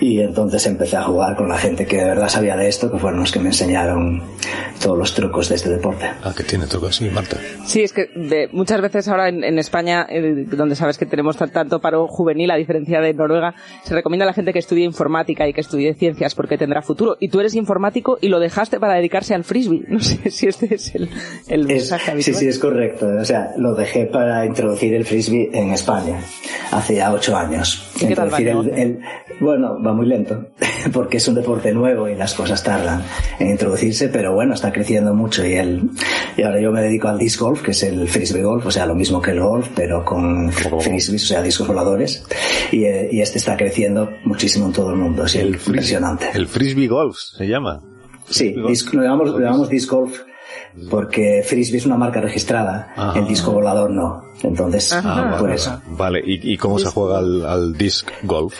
y 0.01 0.19
entonces 0.19 0.65
empecé 0.67 0.97
a 0.97 1.03
jugar 1.03 1.36
con 1.38 1.47
la 1.47 1.58
gente 1.58 1.86
que 1.86 1.97
de 1.97 2.03
verdad 2.06 2.27
sabía 2.27 2.58
de 2.58 2.67
esto, 2.67 2.91
que 2.91 2.97
fueron 2.97 3.19
los 3.21 3.32
que 3.32 3.39
me 3.39 3.47
enseñaron 3.49 4.21
todos 4.82 4.97
los 4.97 5.13
trucos 5.13 5.47
de 5.47 5.56
este 5.56 5.69
deporte. 5.69 6.06
Ah, 6.23 6.34
que 6.36 6.43
tiene 6.43 6.67
trucos, 6.67 6.97
sí, 6.97 7.10
Marta. 7.10 7.38
Sí, 7.65 7.82
es 7.84 7.93
que 7.93 8.08
de- 8.13 8.49
muchas 8.51 8.82
veces 8.82 9.08
ahora 9.08 9.29
en, 9.29 9.43
en 9.45 9.58
España, 9.60 10.06
eh, 10.10 10.45
donde 10.51 10.75
sabes 10.75 10.97
que 10.97 11.06
tenemos 11.06 11.38
tan- 11.38 11.51
tanto 11.51 11.79
paro 11.79 12.08
juvenil, 12.08 12.51
a 12.51 12.56
diferencia 12.58 12.99
de 12.99 13.13
Noruega, 13.13 13.56
se 13.84 13.93
recomienda 13.93 14.25
a 14.25 14.27
la 14.27 14.34
gente 14.34 14.51
que 14.51 14.60
estudie 14.60 14.84
informática 14.84 15.47
y 15.47 15.53
que 15.53 15.62
estudie 15.62 15.93
ciencias 15.93 16.36
porque 16.36 16.58
tendrá 16.58 16.82
futuro. 16.82 17.15
Y 17.21 17.29
tú 17.29 17.39
eres 17.39 17.56
informático 17.56 18.17
y 18.19 18.27
lo 18.27 18.39
dejaste 18.41 18.79
para 18.82 18.95
dedicarse 18.95 19.34
al 19.36 19.43
frisbee. 19.45 19.84
No 19.93 19.99
sé 20.01 20.29
si 20.32 20.47
este 20.47 20.75
es 20.75 20.93
el, 20.95 21.10
el 21.47 21.62
Es- 21.62 21.67
mensaje 21.67 22.12
sí, 22.23 22.33
habitual. 22.36 22.39
sí, 22.39 22.48
es 22.48 22.60
correcto. 22.60 23.08
O 23.22 23.26
sea, 23.26 23.52
lo 23.58 23.74
dejé 23.76 24.06
para 24.06 24.46
introducir 24.46 24.93
el 24.93 25.06
frisbee 25.06 25.50
en 25.54 25.72
España 25.72 26.19
hace 26.72 26.96
ya 26.96 27.12
ocho 27.13 27.36
años. 27.38 27.84
¿Y 28.02 28.08
qué 28.08 28.15
tal 28.15 28.34
va 28.34 28.38
el 28.38 28.48
el- 28.48 28.69
el- 28.80 29.00
bueno, 29.39 29.78
va 29.84 29.93
muy 29.93 30.06
lento, 30.06 30.48
porque 30.93 31.17
es 31.17 31.28
un 31.28 31.36
deporte 31.36 31.74
nuevo 31.74 32.08
y 32.08 32.15
las 32.15 32.34
cosas 32.34 32.63
tardan 32.63 33.02
en 33.39 33.50
introducirse, 33.50 34.10
pero 34.10 34.34
bueno, 34.34 34.54
está 34.54 34.72
creciendo 34.72 35.13
mucho 35.13 35.46
y 35.46 35.54
el, 35.54 35.89
y 36.38 36.43
ahora 36.43 36.60
yo 36.62 36.72
me 36.72 36.82
dedico 36.82 37.08
al 37.08 37.17
disc 37.17 37.39
golf, 37.39 37.62
que 37.62 37.72
es 37.72 37.84
el 37.84 38.08
frisbee 38.08 38.43
golf, 38.43 38.65
o 38.65 38.72
sea, 38.72 38.86
lo 38.86 38.96
mismo 38.96 39.22
que 39.22 39.32
el 39.32 39.39
golf, 39.41 39.69
pero 39.76 40.04
con 40.06 40.52
frisbees, 40.52 41.24
o 41.26 41.28
sea, 41.28 41.41
discos 41.41 41.67
voladores, 41.67 42.24
y, 42.72 42.84
eh, 42.86 43.10
y 43.12 43.22
este 43.22 43.38
está 43.39 43.58
creciendo 43.58 44.10
muchísimo 44.24 44.67
en 44.67 44.74
todo 44.74 44.91
el 44.91 44.98
mundo, 44.98 45.26
es 45.26 45.36
impresionante. 45.36 46.28
El 46.34 46.48
frisbee 46.48 46.88
golf 46.88 47.17
se 47.17 47.48
llama. 47.48 47.82
Sí, 48.30 48.54
disc- 48.56 48.93
lo 48.93 49.02
llamamos, 49.04 49.30
lo 49.32 49.39
llamamos 49.39 49.69
disc 49.69 49.89
golf 49.91 50.19
porque 50.90 51.44
Frisbee 51.46 51.78
es 51.78 51.86
una 51.86 51.98
marca 51.98 52.22
registrada, 52.22 52.94
Ajá. 52.96 53.20
el 53.20 53.28
disco 53.28 53.52
volador 53.52 53.90
no. 53.92 54.24
Entonces, 54.42 54.92
Ah, 54.94 55.36
por 55.38 55.44
vale. 55.50 55.56
eso. 55.56 55.82
Vale, 55.92 56.20
¿y, 56.26 56.54
y 56.54 56.58
cómo 56.58 56.80
se 56.80 56.90
juega 56.90 57.20
al, 57.20 57.46
al 57.46 57.74
disc 57.78 58.10
golf? 58.24 58.56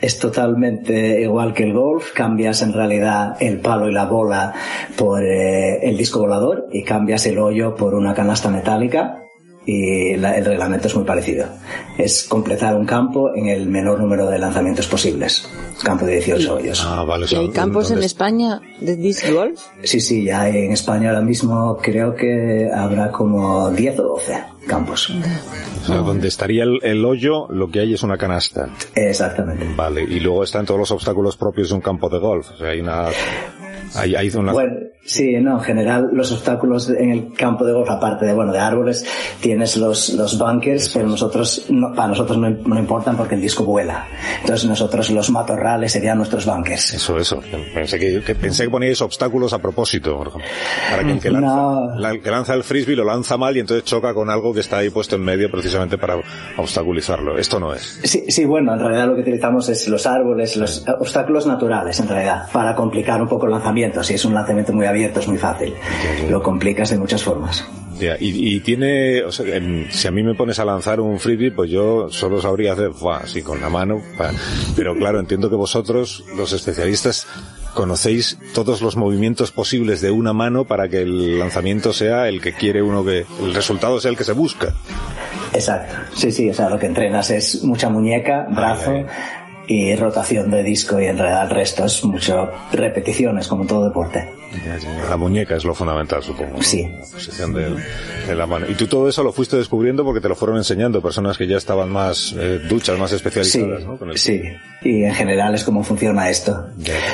Es 0.00 0.18
totalmente 0.18 1.20
igual 1.20 1.52
que 1.52 1.64
el 1.64 1.74
golf, 1.74 2.12
cambias 2.14 2.62
en 2.62 2.72
realidad 2.72 3.36
el 3.38 3.60
palo 3.60 3.86
y 3.86 3.92
la 3.92 4.06
bola 4.06 4.54
por 4.96 5.22
eh, 5.22 5.78
el 5.86 5.96
disco 5.98 6.20
volador 6.20 6.68
y 6.72 6.82
cambias 6.84 7.26
el 7.26 7.38
hoyo 7.38 7.74
por 7.74 7.94
una 7.94 8.14
canasta 8.14 8.48
metálica 8.48 9.19
y 9.66 10.16
la- 10.16 10.36
el 10.36 10.44
reglamento 10.44 10.88
es 10.88 10.94
muy 10.96 11.04
parecido. 11.04 11.46
Es 11.98 12.24
completar 12.24 12.74
un 12.74 12.86
campo 12.86 13.30
en 13.34 13.46
el 13.48 13.66
menor 13.66 14.00
número 14.00 14.28
de 14.28 14.38
lanzamientos 14.38 14.86
posibles. 14.86 15.46
Campo 15.82 16.06
de 16.06 16.14
18 16.14 16.54
hoyos. 16.56 16.82
Ah, 16.86 17.04
vale. 17.04 17.26
¿Y 17.30 17.34
hay 17.34 17.48
campos 17.50 17.90
en 17.90 18.02
España 18.02 18.60
de 18.80 18.96
disc 18.96 19.30
golf? 19.32 19.60
Sí, 19.82 20.00
sí, 20.00 20.24
ya 20.24 20.42
hay 20.42 20.64
en 20.64 20.72
España 20.72 21.10
ahora 21.10 21.20
mismo 21.22 21.76
creo 21.80 22.14
que 22.14 22.68
habrá 22.74 23.10
como 23.12 23.70
10 23.70 23.98
o 24.00 24.02
12 24.02 24.34
campos. 24.66 25.10
O 25.82 25.86
sea, 25.86 25.96
donde 25.96 26.28
estaría 26.28 26.64
el, 26.64 26.78
el 26.82 27.04
hoyo, 27.04 27.46
lo 27.50 27.70
que 27.70 27.80
hay 27.80 27.94
es 27.94 28.02
una 28.02 28.16
canasta. 28.18 28.68
Exactamente. 28.94 29.66
Vale, 29.76 30.02
y 30.02 30.20
luego 30.20 30.44
están 30.44 30.64
todos 30.66 30.80
los 30.80 30.90
obstáculos 30.90 31.36
propios 31.36 31.68
de 31.70 31.74
un 31.76 31.80
campo 31.80 32.08
de 32.08 32.18
golf. 32.18 32.50
O 32.52 32.56
sea, 32.56 32.68
hay 32.68 32.80
una... 32.80 33.06
Hay, 33.94 34.14
hay 34.14 34.28
una... 34.36 34.52
Bueno, 34.52 34.72
sí, 35.04 35.34
no, 35.40 35.54
en 35.58 35.60
general 35.60 36.08
los 36.12 36.30
obstáculos 36.32 36.88
en 36.90 37.10
el 37.10 37.32
campo 37.34 37.64
de 37.64 37.72
golf, 37.72 37.90
aparte 37.90 38.26
de, 38.26 38.32
bueno, 38.34 38.52
de 38.52 38.58
árboles, 38.58 39.04
tienes 39.40 39.76
los, 39.76 40.10
los 40.10 40.38
bunkers, 40.38 40.90
pero 40.94 41.06
nosotros, 41.08 41.66
no, 41.68 41.92
para 41.94 42.08
nosotros 42.08 42.38
no, 42.38 42.50
no 42.50 42.78
importan 42.78 43.16
porque 43.16 43.34
el 43.34 43.40
disco 43.40 43.64
vuela. 43.64 44.06
Entonces 44.40 44.68
nosotros 44.68 45.10
los 45.10 45.30
matorrales 45.30 45.92
serían 45.92 46.18
nuestros 46.18 46.46
bunkers. 46.46 46.94
Eso, 46.94 47.18
eso. 47.18 47.40
Pensé 47.74 47.98
que, 47.98 48.22
que 48.22 48.34
pensé 48.34 48.64
que 48.64 48.70
poníais 48.70 49.00
obstáculos 49.02 49.52
a 49.52 49.58
propósito, 49.58 50.16
por 50.16 50.28
ejemplo. 50.28 50.48
Para 50.90 51.04
que 51.04 51.12
el 51.12 51.20
que 51.20 51.30
lanza, 51.30 51.48
No. 51.48 51.94
la- 51.98 52.10
el 52.10 52.20
que 52.22 52.30
lanza 52.30 52.54
el 52.54 52.62
frisbee 52.64 52.96
lo 52.96 53.04
lanza 53.04 53.36
mal 53.36 53.56
y 53.56 53.60
entonces 53.60 53.84
choca 53.84 54.14
con 54.14 54.30
algo 54.30 54.52
que 54.54 54.60
está 54.60 54.78
ahí 54.78 54.90
puesto 54.90 55.16
en 55.16 55.22
medio 55.22 55.50
precisamente 55.50 55.98
para 55.98 56.16
obstaculizarlo. 56.56 57.38
Esto 57.38 57.58
no 57.58 57.74
es. 57.74 58.00
Sí, 58.04 58.24
sí, 58.28 58.44
bueno, 58.44 58.72
en 58.74 58.80
realidad 58.80 59.06
lo 59.08 59.14
que 59.14 59.22
utilizamos 59.22 59.68
es 59.68 59.88
los 59.88 60.06
árboles, 60.06 60.56
los 60.56 60.84
obstáculos 60.98 61.46
naturales, 61.46 61.98
en 62.00 62.08
realidad, 62.08 62.44
para 62.52 62.74
complicar 62.74 63.20
un 63.20 63.28
poco 63.28 63.46
el 63.46 63.52
lanzamiento. 63.52 64.02
Si 64.02 64.14
es 64.14 64.24
un 64.24 64.34
lanzamiento 64.34 64.72
muy 64.72 64.86
abierto 64.90 65.20
es 65.20 65.28
muy 65.28 65.38
fácil. 65.38 65.74
Lo 66.28 66.42
complicas 66.42 66.90
de 66.90 66.98
muchas 66.98 67.22
formas. 67.22 67.64
Y, 68.18 68.56
y 68.56 68.60
tiene, 68.60 69.22
o 69.22 69.32
sea, 69.32 69.46
si 69.90 70.08
a 70.08 70.10
mí 70.10 70.22
me 70.22 70.34
pones 70.34 70.58
a 70.58 70.64
lanzar 70.64 71.00
un 71.00 71.18
frisbee, 71.18 71.50
pues 71.50 71.70
yo 71.70 72.08
solo 72.10 72.40
sabría 72.40 72.72
hacer, 72.72 72.92
así 73.20 73.42
con 73.42 73.60
la 73.60 73.68
mano, 73.68 74.00
pero 74.74 74.94
claro, 74.94 75.20
entiendo 75.20 75.50
que 75.50 75.56
vosotros, 75.56 76.24
los 76.36 76.52
especialistas, 76.52 77.26
conocéis 77.74 78.38
todos 78.54 78.80
los 78.80 78.96
movimientos 78.96 79.52
posibles 79.52 80.00
de 80.00 80.10
una 80.10 80.32
mano 80.32 80.64
para 80.64 80.88
que 80.88 81.02
el 81.02 81.38
lanzamiento 81.38 81.92
sea 81.92 82.28
el 82.28 82.40
que 82.40 82.54
quiere 82.54 82.82
uno 82.82 83.04
que, 83.04 83.26
el 83.42 83.54
resultado 83.54 84.00
sea 84.00 84.10
el 84.10 84.16
que 84.16 84.24
se 84.24 84.32
busca. 84.32 84.74
Exacto. 85.52 85.94
Sí, 86.14 86.32
sí, 86.32 86.48
o 86.48 86.54
sea, 86.54 86.68
lo 86.68 86.78
que 86.78 86.86
entrenas 86.86 87.30
es 87.30 87.62
mucha 87.64 87.90
muñeca, 87.90 88.46
brazo 88.50 89.04
y 89.66 89.94
rotación 89.94 90.50
de 90.50 90.62
disco 90.62 91.00
y 91.00 91.06
en 91.06 91.18
realidad 91.18 91.44
el 91.44 91.50
resto 91.50 91.84
es 91.84 92.04
mucho 92.04 92.50
repeticiones 92.72 93.46
como 93.46 93.66
todo 93.66 93.84
deporte. 93.84 94.39
La 95.08 95.16
muñeca 95.16 95.56
es 95.56 95.64
lo 95.64 95.74
fundamental, 95.74 96.22
supongo. 96.22 96.56
¿no? 96.56 96.62
Sí. 96.62 96.82
La 96.82 97.00
posición 97.12 97.52
de, 97.54 97.76
de 98.26 98.34
la 98.34 98.46
mano. 98.46 98.66
Y 98.68 98.74
tú 98.74 98.86
todo 98.86 99.08
eso 99.08 99.22
lo 99.22 99.32
fuiste 99.32 99.56
descubriendo 99.56 100.04
porque 100.04 100.20
te 100.20 100.28
lo 100.28 100.34
fueron 100.34 100.56
enseñando 100.56 101.00
personas 101.00 101.38
que 101.38 101.46
ya 101.46 101.56
estaban 101.56 101.88
más 101.90 102.34
eh, 102.38 102.60
duchas, 102.68 102.98
más 102.98 103.10
Sí, 103.10 103.16
especializadas, 103.16 103.84
¿no? 103.84 103.96
Con 103.96 104.10
el- 104.10 104.18
sí. 104.18 104.42
Y 104.82 105.04
en 105.04 105.14
general 105.14 105.54
es 105.54 105.62
como 105.64 105.84
funciona 105.84 106.28
esto. 106.30 106.66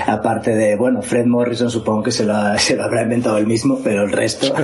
Aparte 0.07 0.55
de, 0.55 0.77
bueno, 0.77 1.03
Fred 1.03 1.27
Morrison 1.27 1.71
supongo 1.71 2.05
que 2.05 2.11
se 2.13 2.25
lo, 2.25 2.35
se 2.59 2.77
lo 2.77 2.85
habrá 2.85 3.03
inventado 3.03 3.37
él 3.39 3.47
mismo, 3.47 3.81
pero 3.83 4.05
el 4.05 4.13
resto 4.13 4.55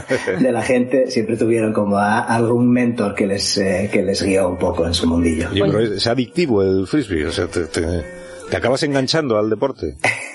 de 0.40 0.52
la 0.52 0.62
gente 0.62 1.10
siempre 1.10 1.36
tuvieron 1.36 1.72
como 1.72 1.96
a- 1.98 2.20
algún 2.20 2.70
mentor 2.70 3.14
que 3.14 3.26
les, 3.26 3.58
eh, 3.58 3.90
que 3.92 4.02
les 4.02 4.22
guió 4.22 4.48
un 4.48 4.56
poco 4.58 4.86
en 4.86 4.94
su 4.94 5.06
mundillo. 5.06 5.48
Oye, 5.50 5.62
pero 5.66 5.80
es, 5.80 5.90
es 5.90 6.06
adictivo 6.06 6.62
el 6.62 6.86
frisbee, 6.86 7.26
o 7.26 7.32
sea, 7.32 7.46
te, 7.48 7.66
te- 7.66 8.02
te 8.50 8.56
acabas 8.56 8.82
enganchando 8.82 9.38
al 9.38 9.50
deporte. 9.50 9.96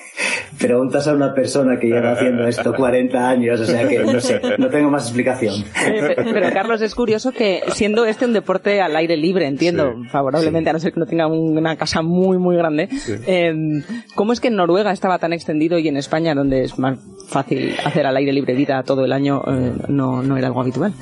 Preguntas 0.60 1.08
a 1.08 1.14
una 1.14 1.34
persona 1.34 1.78
que 1.80 1.88
lleva 1.88 2.14
haciendo 2.14 2.48
esto 2.48 2.74
40 2.74 3.30
años, 3.30 3.60
o 3.60 3.66
sea 3.66 3.88
que 3.88 4.00
no 4.00 4.20
sé, 4.20 4.42
no 4.58 4.70
tengo 4.70 4.90
más 4.90 5.04
explicación. 5.04 5.64
Pe- 5.74 6.16
Pero 6.16 6.50
Carlos, 6.52 6.82
es 6.82 6.96
curioso 6.96 7.32
que 7.32 7.62
siendo 7.74 8.06
este 8.06 8.26
un 8.26 8.34
deporte 8.34 8.82
al 8.82 8.96
aire 8.96 9.18
libre, 9.18 9.46
entiendo, 9.46 9.94
favorablemente, 10.10 10.70
a 10.70 10.74
no 10.74 10.80
ser 10.80 10.94
que 10.94 11.00
no 11.00 11.06
tenga 11.06 11.28
un- 11.28 11.58
una 11.58 11.76
casa 11.76 12.02
muy, 12.02 12.38
muy 12.38 12.56
grande, 12.58 12.90
eh, 13.28 13.54
¿cómo 14.16 14.34
es 14.34 14.40
que 14.40 14.48
en 14.48 14.56
Noruega 14.56 14.92
estaba 14.92 15.20
tan 15.20 15.34
extendido 15.34 15.78
y 15.80 15.88
en 15.88 15.98
España, 15.98 16.34
donde 16.34 16.64
es 16.64 16.80
más 16.80 16.98
fácil 17.28 17.76
hacer 17.86 18.06
al 18.08 18.18
aire 18.18 18.34
libre 18.34 18.54
vida 18.56 18.82
todo 18.84 19.06
el 19.06 19.14
año, 19.14 19.42
eh, 19.48 19.74
no, 19.90 20.24
no 20.24 20.38
era 20.38 20.48
algo 20.48 20.62
habitual? 20.62 20.94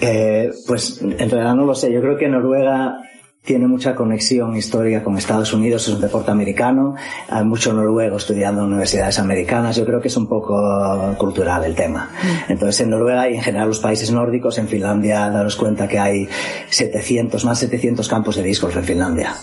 Eh, 0.00 0.50
pues 0.66 1.00
en 1.02 1.18
realidad 1.30 1.54
no 1.54 1.64
lo 1.64 1.74
sé. 1.74 1.92
Yo 1.92 2.00
creo 2.00 2.16
que 2.16 2.28
Noruega 2.28 2.98
tiene 3.44 3.66
mucha 3.66 3.94
conexión 3.94 4.56
histórica 4.56 5.04
con 5.04 5.18
Estados 5.18 5.52
Unidos, 5.52 5.86
es 5.86 5.94
un 5.94 6.00
deporte 6.00 6.30
americano, 6.30 6.94
hay 7.28 7.44
mucho 7.44 7.74
noruego 7.74 8.16
estudiando 8.16 8.62
en 8.62 8.68
universidades 8.68 9.18
americanas, 9.18 9.76
yo 9.76 9.84
creo 9.84 10.00
que 10.00 10.08
es 10.08 10.16
un 10.16 10.26
poco 10.26 11.14
cultural 11.18 11.62
el 11.64 11.74
tema. 11.74 12.10
Entonces 12.48 12.80
en 12.80 12.90
Noruega 12.90 13.28
y 13.28 13.34
en 13.34 13.42
general 13.42 13.68
los 13.68 13.80
países 13.80 14.10
nórdicos, 14.10 14.56
en 14.56 14.66
Finlandia, 14.66 15.28
daros 15.28 15.56
cuenta 15.56 15.86
que 15.86 15.98
hay 15.98 16.26
700, 16.70 17.44
más 17.44 17.58
700 17.58 18.08
campos 18.08 18.36
de 18.36 18.42
disc 18.42 18.62
golf 18.62 18.76
en 18.78 18.84
Finlandia. 18.84 19.34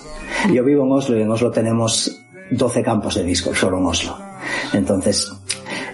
Yo 0.52 0.64
vivo 0.64 0.84
en 0.84 0.92
Oslo 0.92 1.20
y 1.20 1.22
en 1.22 1.30
Oslo 1.30 1.52
tenemos 1.52 2.24
12 2.50 2.82
campos 2.82 3.16
de 3.16 3.24
disc 3.24 3.46
golf, 3.46 3.60
solo 3.60 3.78
en 3.78 3.86
Oslo. 3.86 4.18
Entonces, 4.74 5.32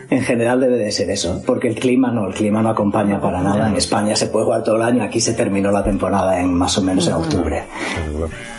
en 0.09 0.21
general 0.21 0.59
debe 0.61 0.77
de 0.77 0.91
ser 0.91 1.09
eso, 1.09 1.41
porque 1.45 1.67
el 1.67 1.75
clima 1.75 2.11
no, 2.11 2.27
el 2.27 2.33
clima 2.33 2.61
no 2.61 2.69
acompaña 2.69 3.19
para 3.19 3.41
nada. 3.41 3.69
En 3.69 3.75
España 3.75 4.15
se 4.15 4.27
puede 4.27 4.45
jugar 4.45 4.63
todo 4.63 4.75
el 4.75 4.81
año, 4.81 5.03
aquí 5.03 5.19
se 5.19 5.33
terminó 5.33 5.71
la 5.71 5.83
temporada 5.83 6.39
en 6.39 6.53
más 6.53 6.77
o 6.77 6.81
menos 6.81 7.07
en 7.07 7.13
octubre. 7.13 7.63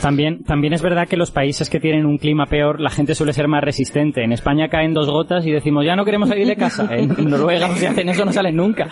También, 0.01 0.45
también 0.45 0.73
es 0.73 0.83
verdad 0.83 1.09
que 1.09 1.17
los 1.17 1.31
países 1.31 1.69
que 1.71 1.81
tienen 1.81 2.07
un 2.07 2.19
clima 2.19 2.47
peor, 2.47 2.81
la 2.81 2.91
gente 2.91 3.15
suele 3.15 3.33
ser 3.33 3.49
más 3.49 3.63
resistente. 3.63 4.23
En 4.23 4.33
España 4.33 4.69
caen 4.69 4.95
dos 4.95 5.11
gotas 5.11 5.47
y 5.47 5.51
decimos, 5.51 5.85
ya 5.85 5.97
no 5.97 6.05
queremos 6.05 6.29
salir 6.29 6.47
de 6.47 6.57
casa. 6.57 6.89
En 6.99 7.31
Noruega, 7.31 7.69
si 7.77 7.87
hacen 7.87 8.09
eso, 8.09 8.25
no 8.25 8.33
salen 8.33 8.57
nunca. 8.57 8.89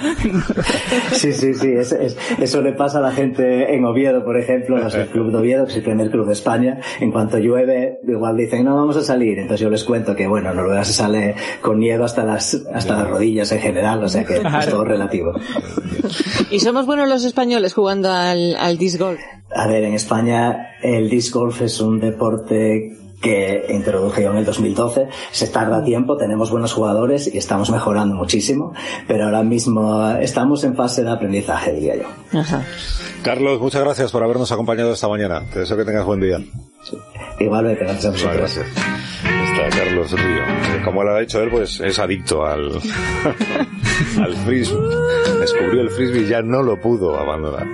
Sí, 1.12 1.32
sí, 1.32 1.54
sí, 1.54 1.74
eso 2.38 2.62
le 2.62 2.72
pasa 2.72 2.98
a 2.98 3.02
la 3.02 3.12
gente 3.12 3.74
en 3.74 3.84
Oviedo, 3.84 4.24
por 4.24 4.38
ejemplo, 4.38 4.78
los 4.78 4.94
el 4.94 5.06
Club 5.08 5.30
de 5.32 5.38
Oviedo, 5.38 5.64
que 5.64 5.72
es 5.72 5.76
el 5.78 5.82
primer 5.82 6.10
club 6.10 6.26
de 6.26 6.32
España. 6.32 6.80
En 7.00 7.10
cuanto 7.10 7.38
llueve, 7.38 7.98
igual 8.06 8.36
dicen, 8.36 8.64
no 8.64 8.76
vamos 8.76 8.96
a 8.96 9.02
salir. 9.02 9.38
Entonces 9.38 9.60
yo 9.60 9.70
les 9.70 9.84
cuento 9.84 10.14
que, 10.14 10.26
bueno, 10.26 10.52
Noruega 10.54 10.84
se 10.84 10.92
sale 10.92 11.34
con 11.60 11.78
nieve 11.78 12.04
hasta 12.04 12.24
las, 12.24 12.45
hasta 12.54 12.96
las 12.96 13.08
rodillas 13.08 13.50
en 13.52 13.60
general, 13.60 14.02
o 14.02 14.08
sea 14.08 14.24
que 14.24 14.36
es 14.36 14.68
todo 14.70 14.84
relativo. 14.84 15.32
¿Y 16.50 16.60
somos 16.60 16.86
buenos 16.86 17.08
los 17.08 17.24
españoles 17.24 17.74
jugando 17.74 18.12
al, 18.12 18.56
al 18.56 18.78
disc 18.78 18.98
golf? 18.98 19.20
A 19.54 19.66
ver, 19.66 19.84
en 19.84 19.94
España 19.94 20.70
el 20.82 21.08
disc 21.08 21.34
golf 21.34 21.62
es 21.62 21.80
un 21.80 22.00
deporte 22.00 22.96
que 23.20 23.66
introduje 23.70 24.22
yo 24.22 24.30
en 24.30 24.38
el 24.38 24.44
2012. 24.44 25.08
Se 25.30 25.48
tarda 25.48 25.82
tiempo, 25.82 26.16
tenemos 26.16 26.50
buenos 26.50 26.72
jugadores 26.72 27.32
y 27.32 27.38
estamos 27.38 27.70
mejorando 27.70 28.14
muchísimo, 28.14 28.72
pero 29.08 29.24
ahora 29.24 29.42
mismo 29.42 30.10
estamos 30.20 30.64
en 30.64 30.76
fase 30.76 31.02
de 31.04 31.10
aprendizaje, 31.10 31.72
diría 31.72 31.96
yo. 31.96 32.40
Carlos, 33.22 33.60
muchas 33.60 33.82
gracias 33.82 34.12
por 34.12 34.22
habernos 34.22 34.52
acompañado 34.52 34.92
esta 34.92 35.08
mañana. 35.08 35.42
Te 35.52 35.60
deseo 35.60 35.76
que 35.76 35.84
tengas 35.84 36.04
buen 36.04 36.20
día. 36.20 36.38
Igualmente, 37.38 37.84
gracias 37.84 38.24
a 38.24 38.32
Gracias. 38.32 38.66
Está 38.66 39.76
Carlos 39.76 40.12
Río. 40.12 40.84
Como 40.84 41.02
lo 41.02 41.14
ha 41.14 41.20
dicho 41.20 41.42
él, 41.42 41.50
pues 41.50 41.80
es 41.80 41.98
adicto 41.98 42.44
al, 42.44 42.70
al 44.22 44.36
frisbee. 44.44 44.78
Descubrió 45.40 45.80
el 45.82 45.90
frisbee 45.90 46.22
y 46.22 46.28
ya 46.28 46.42
no 46.42 46.62
lo 46.62 46.80
pudo 46.80 47.18
abandonar. 47.18 47.66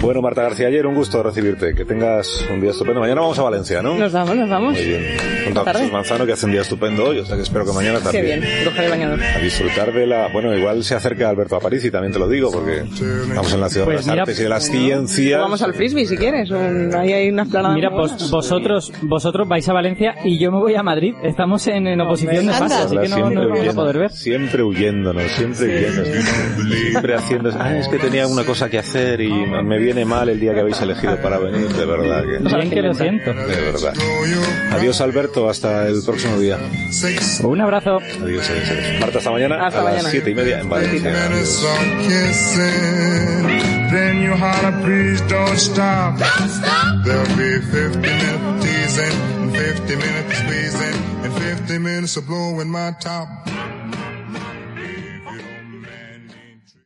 Bueno, 0.00 0.22
Marta 0.22 0.42
García, 0.42 0.68
ayer 0.68 0.86
un 0.86 0.94
gusto 0.94 1.22
recibirte. 1.24 1.74
Que 1.74 1.84
tengas 1.84 2.46
un 2.50 2.60
día 2.60 2.70
estupendo. 2.70 3.00
Mañana 3.00 3.20
vamos 3.20 3.38
a 3.38 3.42
Valencia, 3.42 3.82
¿no? 3.82 3.98
Nos 3.98 4.12
vamos, 4.12 4.36
nos 4.36 4.48
vamos. 4.48 4.72
Muy 4.74 4.84
bien. 4.84 5.04
Junto 5.44 5.60
a 5.62 5.72
Jesús 5.72 5.92
Manzano, 5.92 6.24
que 6.24 6.32
hace 6.32 6.46
un 6.46 6.52
día 6.52 6.60
estupendo 6.60 7.04
hoy, 7.08 7.18
o 7.18 7.24
sea 7.26 7.36
que 7.36 7.42
espero 7.42 7.64
que 7.66 7.72
mañana 7.72 7.98
también. 7.98 8.24
Qué 8.40 8.46
bien, 8.46 8.64
cogeré 8.64 8.88
bañador. 8.90 9.20
A 9.22 9.38
disfrutar 9.38 9.92
de 9.92 10.06
la... 10.06 10.28
Bueno, 10.32 10.56
igual 10.56 10.84
se 10.84 10.94
acerca 10.94 11.28
Alberto 11.28 11.56
Aparici, 11.56 11.90
también 11.90 12.12
te 12.12 12.18
lo 12.20 12.28
digo, 12.28 12.50
porque 12.52 12.82
estamos 12.84 13.52
en 13.52 13.60
la 13.60 13.68
ciudad 13.68 13.86
Pues 13.86 13.96
de 13.96 14.06
las 14.06 14.06
mira, 14.06 14.22
artes 14.22 14.38
y 14.38 14.42
de 14.44 14.48
las 14.48 14.64
ciencias. 14.66 15.40
Vamos 15.40 15.62
al 15.62 15.74
frisbee 15.74 16.06
si 16.06 16.16
quieres. 16.16 16.50
un- 16.50 16.94
ahí 16.94 17.12
hay 17.12 17.28
una 17.30 17.42
esplanada. 17.42 17.74
Mira, 17.74 17.90
vos- 17.90 18.30
vosotros, 18.30 18.92
vosotros 19.02 19.48
vais 19.48 19.68
a 19.68 19.72
Valencia 19.72 20.14
y 20.24 20.38
yo 20.38 20.52
me 20.52 20.58
voy 20.58 20.74
a 20.76 20.82
Madrid. 20.82 21.14
Estamos 21.24 21.66
en, 21.66 21.86
en 21.88 22.00
oposición 22.00 22.46
de 22.46 22.52
fase, 22.52 22.74
así 22.74 22.96
que 22.96 23.08
no, 23.08 23.30
no 23.30 23.48
vamos 23.48 23.68
a 23.68 23.72
poder 23.72 23.98
ver. 23.98 24.10
Siempre 24.12 24.62
huyéndonos, 24.62 25.24
siempre 25.32 25.66
huyéndonos. 25.66 26.24
Siempre 26.88 27.14
haciendo... 27.14 27.50
Ah, 27.58 27.76
es 27.76 27.88
que 27.88 27.98
tenía 27.98 28.26
una 28.28 28.44
cosa 28.44 28.68
que 28.70 28.78
hacer 28.78 29.20
y 29.22 29.28
me 29.32 29.78
viene 29.88 30.04
mal 30.04 30.28
el 30.28 30.38
día 30.38 30.52
que 30.52 30.60
habéis 30.60 30.78
elegido 30.82 31.16
para 31.22 31.38
venir, 31.38 31.66
de 31.68 31.86
verdad. 31.86 32.22
Que... 32.22 32.56
Bien 32.56 32.70
que 32.70 32.82
lo 32.82 32.92
siento. 32.92 33.32
De 33.32 33.60
verdad. 33.60 33.94
Adiós, 34.72 35.00
Alberto, 35.00 35.48
hasta 35.48 35.88
el 35.88 36.02
próximo 36.04 36.38
día. 36.38 36.58
Un 37.42 37.60
abrazo. 37.62 37.96
Adiós, 37.96 38.50
adiós, 38.50 38.68
adiós. 38.70 39.00
Marta, 39.00 39.18
hasta 39.18 39.30
mañana 39.30 39.66
Hasta 39.66 39.80
a 39.80 39.84
las 39.84 39.92
mañana. 39.94 40.10
siete 40.10 40.30
y 40.30 40.34
media 40.34 40.60
en 40.60 40.68
Valencia. 40.68 41.10
Adiós. 41.26 41.64
Then 43.90 44.20
you 44.22 44.32
holler, 44.34 44.74
please 44.82 45.22
don't 45.28 45.56
stop. 45.58 46.18
There'll 47.04 47.24
be 47.38 47.58
50 47.72 47.98
minutes 47.98 48.62
teasing, 48.62 49.16
and 49.40 49.56
50 49.56 49.96
minutes 49.96 50.36
squeezing, 50.36 50.96
and 51.24 51.32
50 51.32 51.78
minutes 51.78 52.16
of 52.18 52.26
blowing 52.26 52.68
my 52.70 52.92
top. 53.00 53.26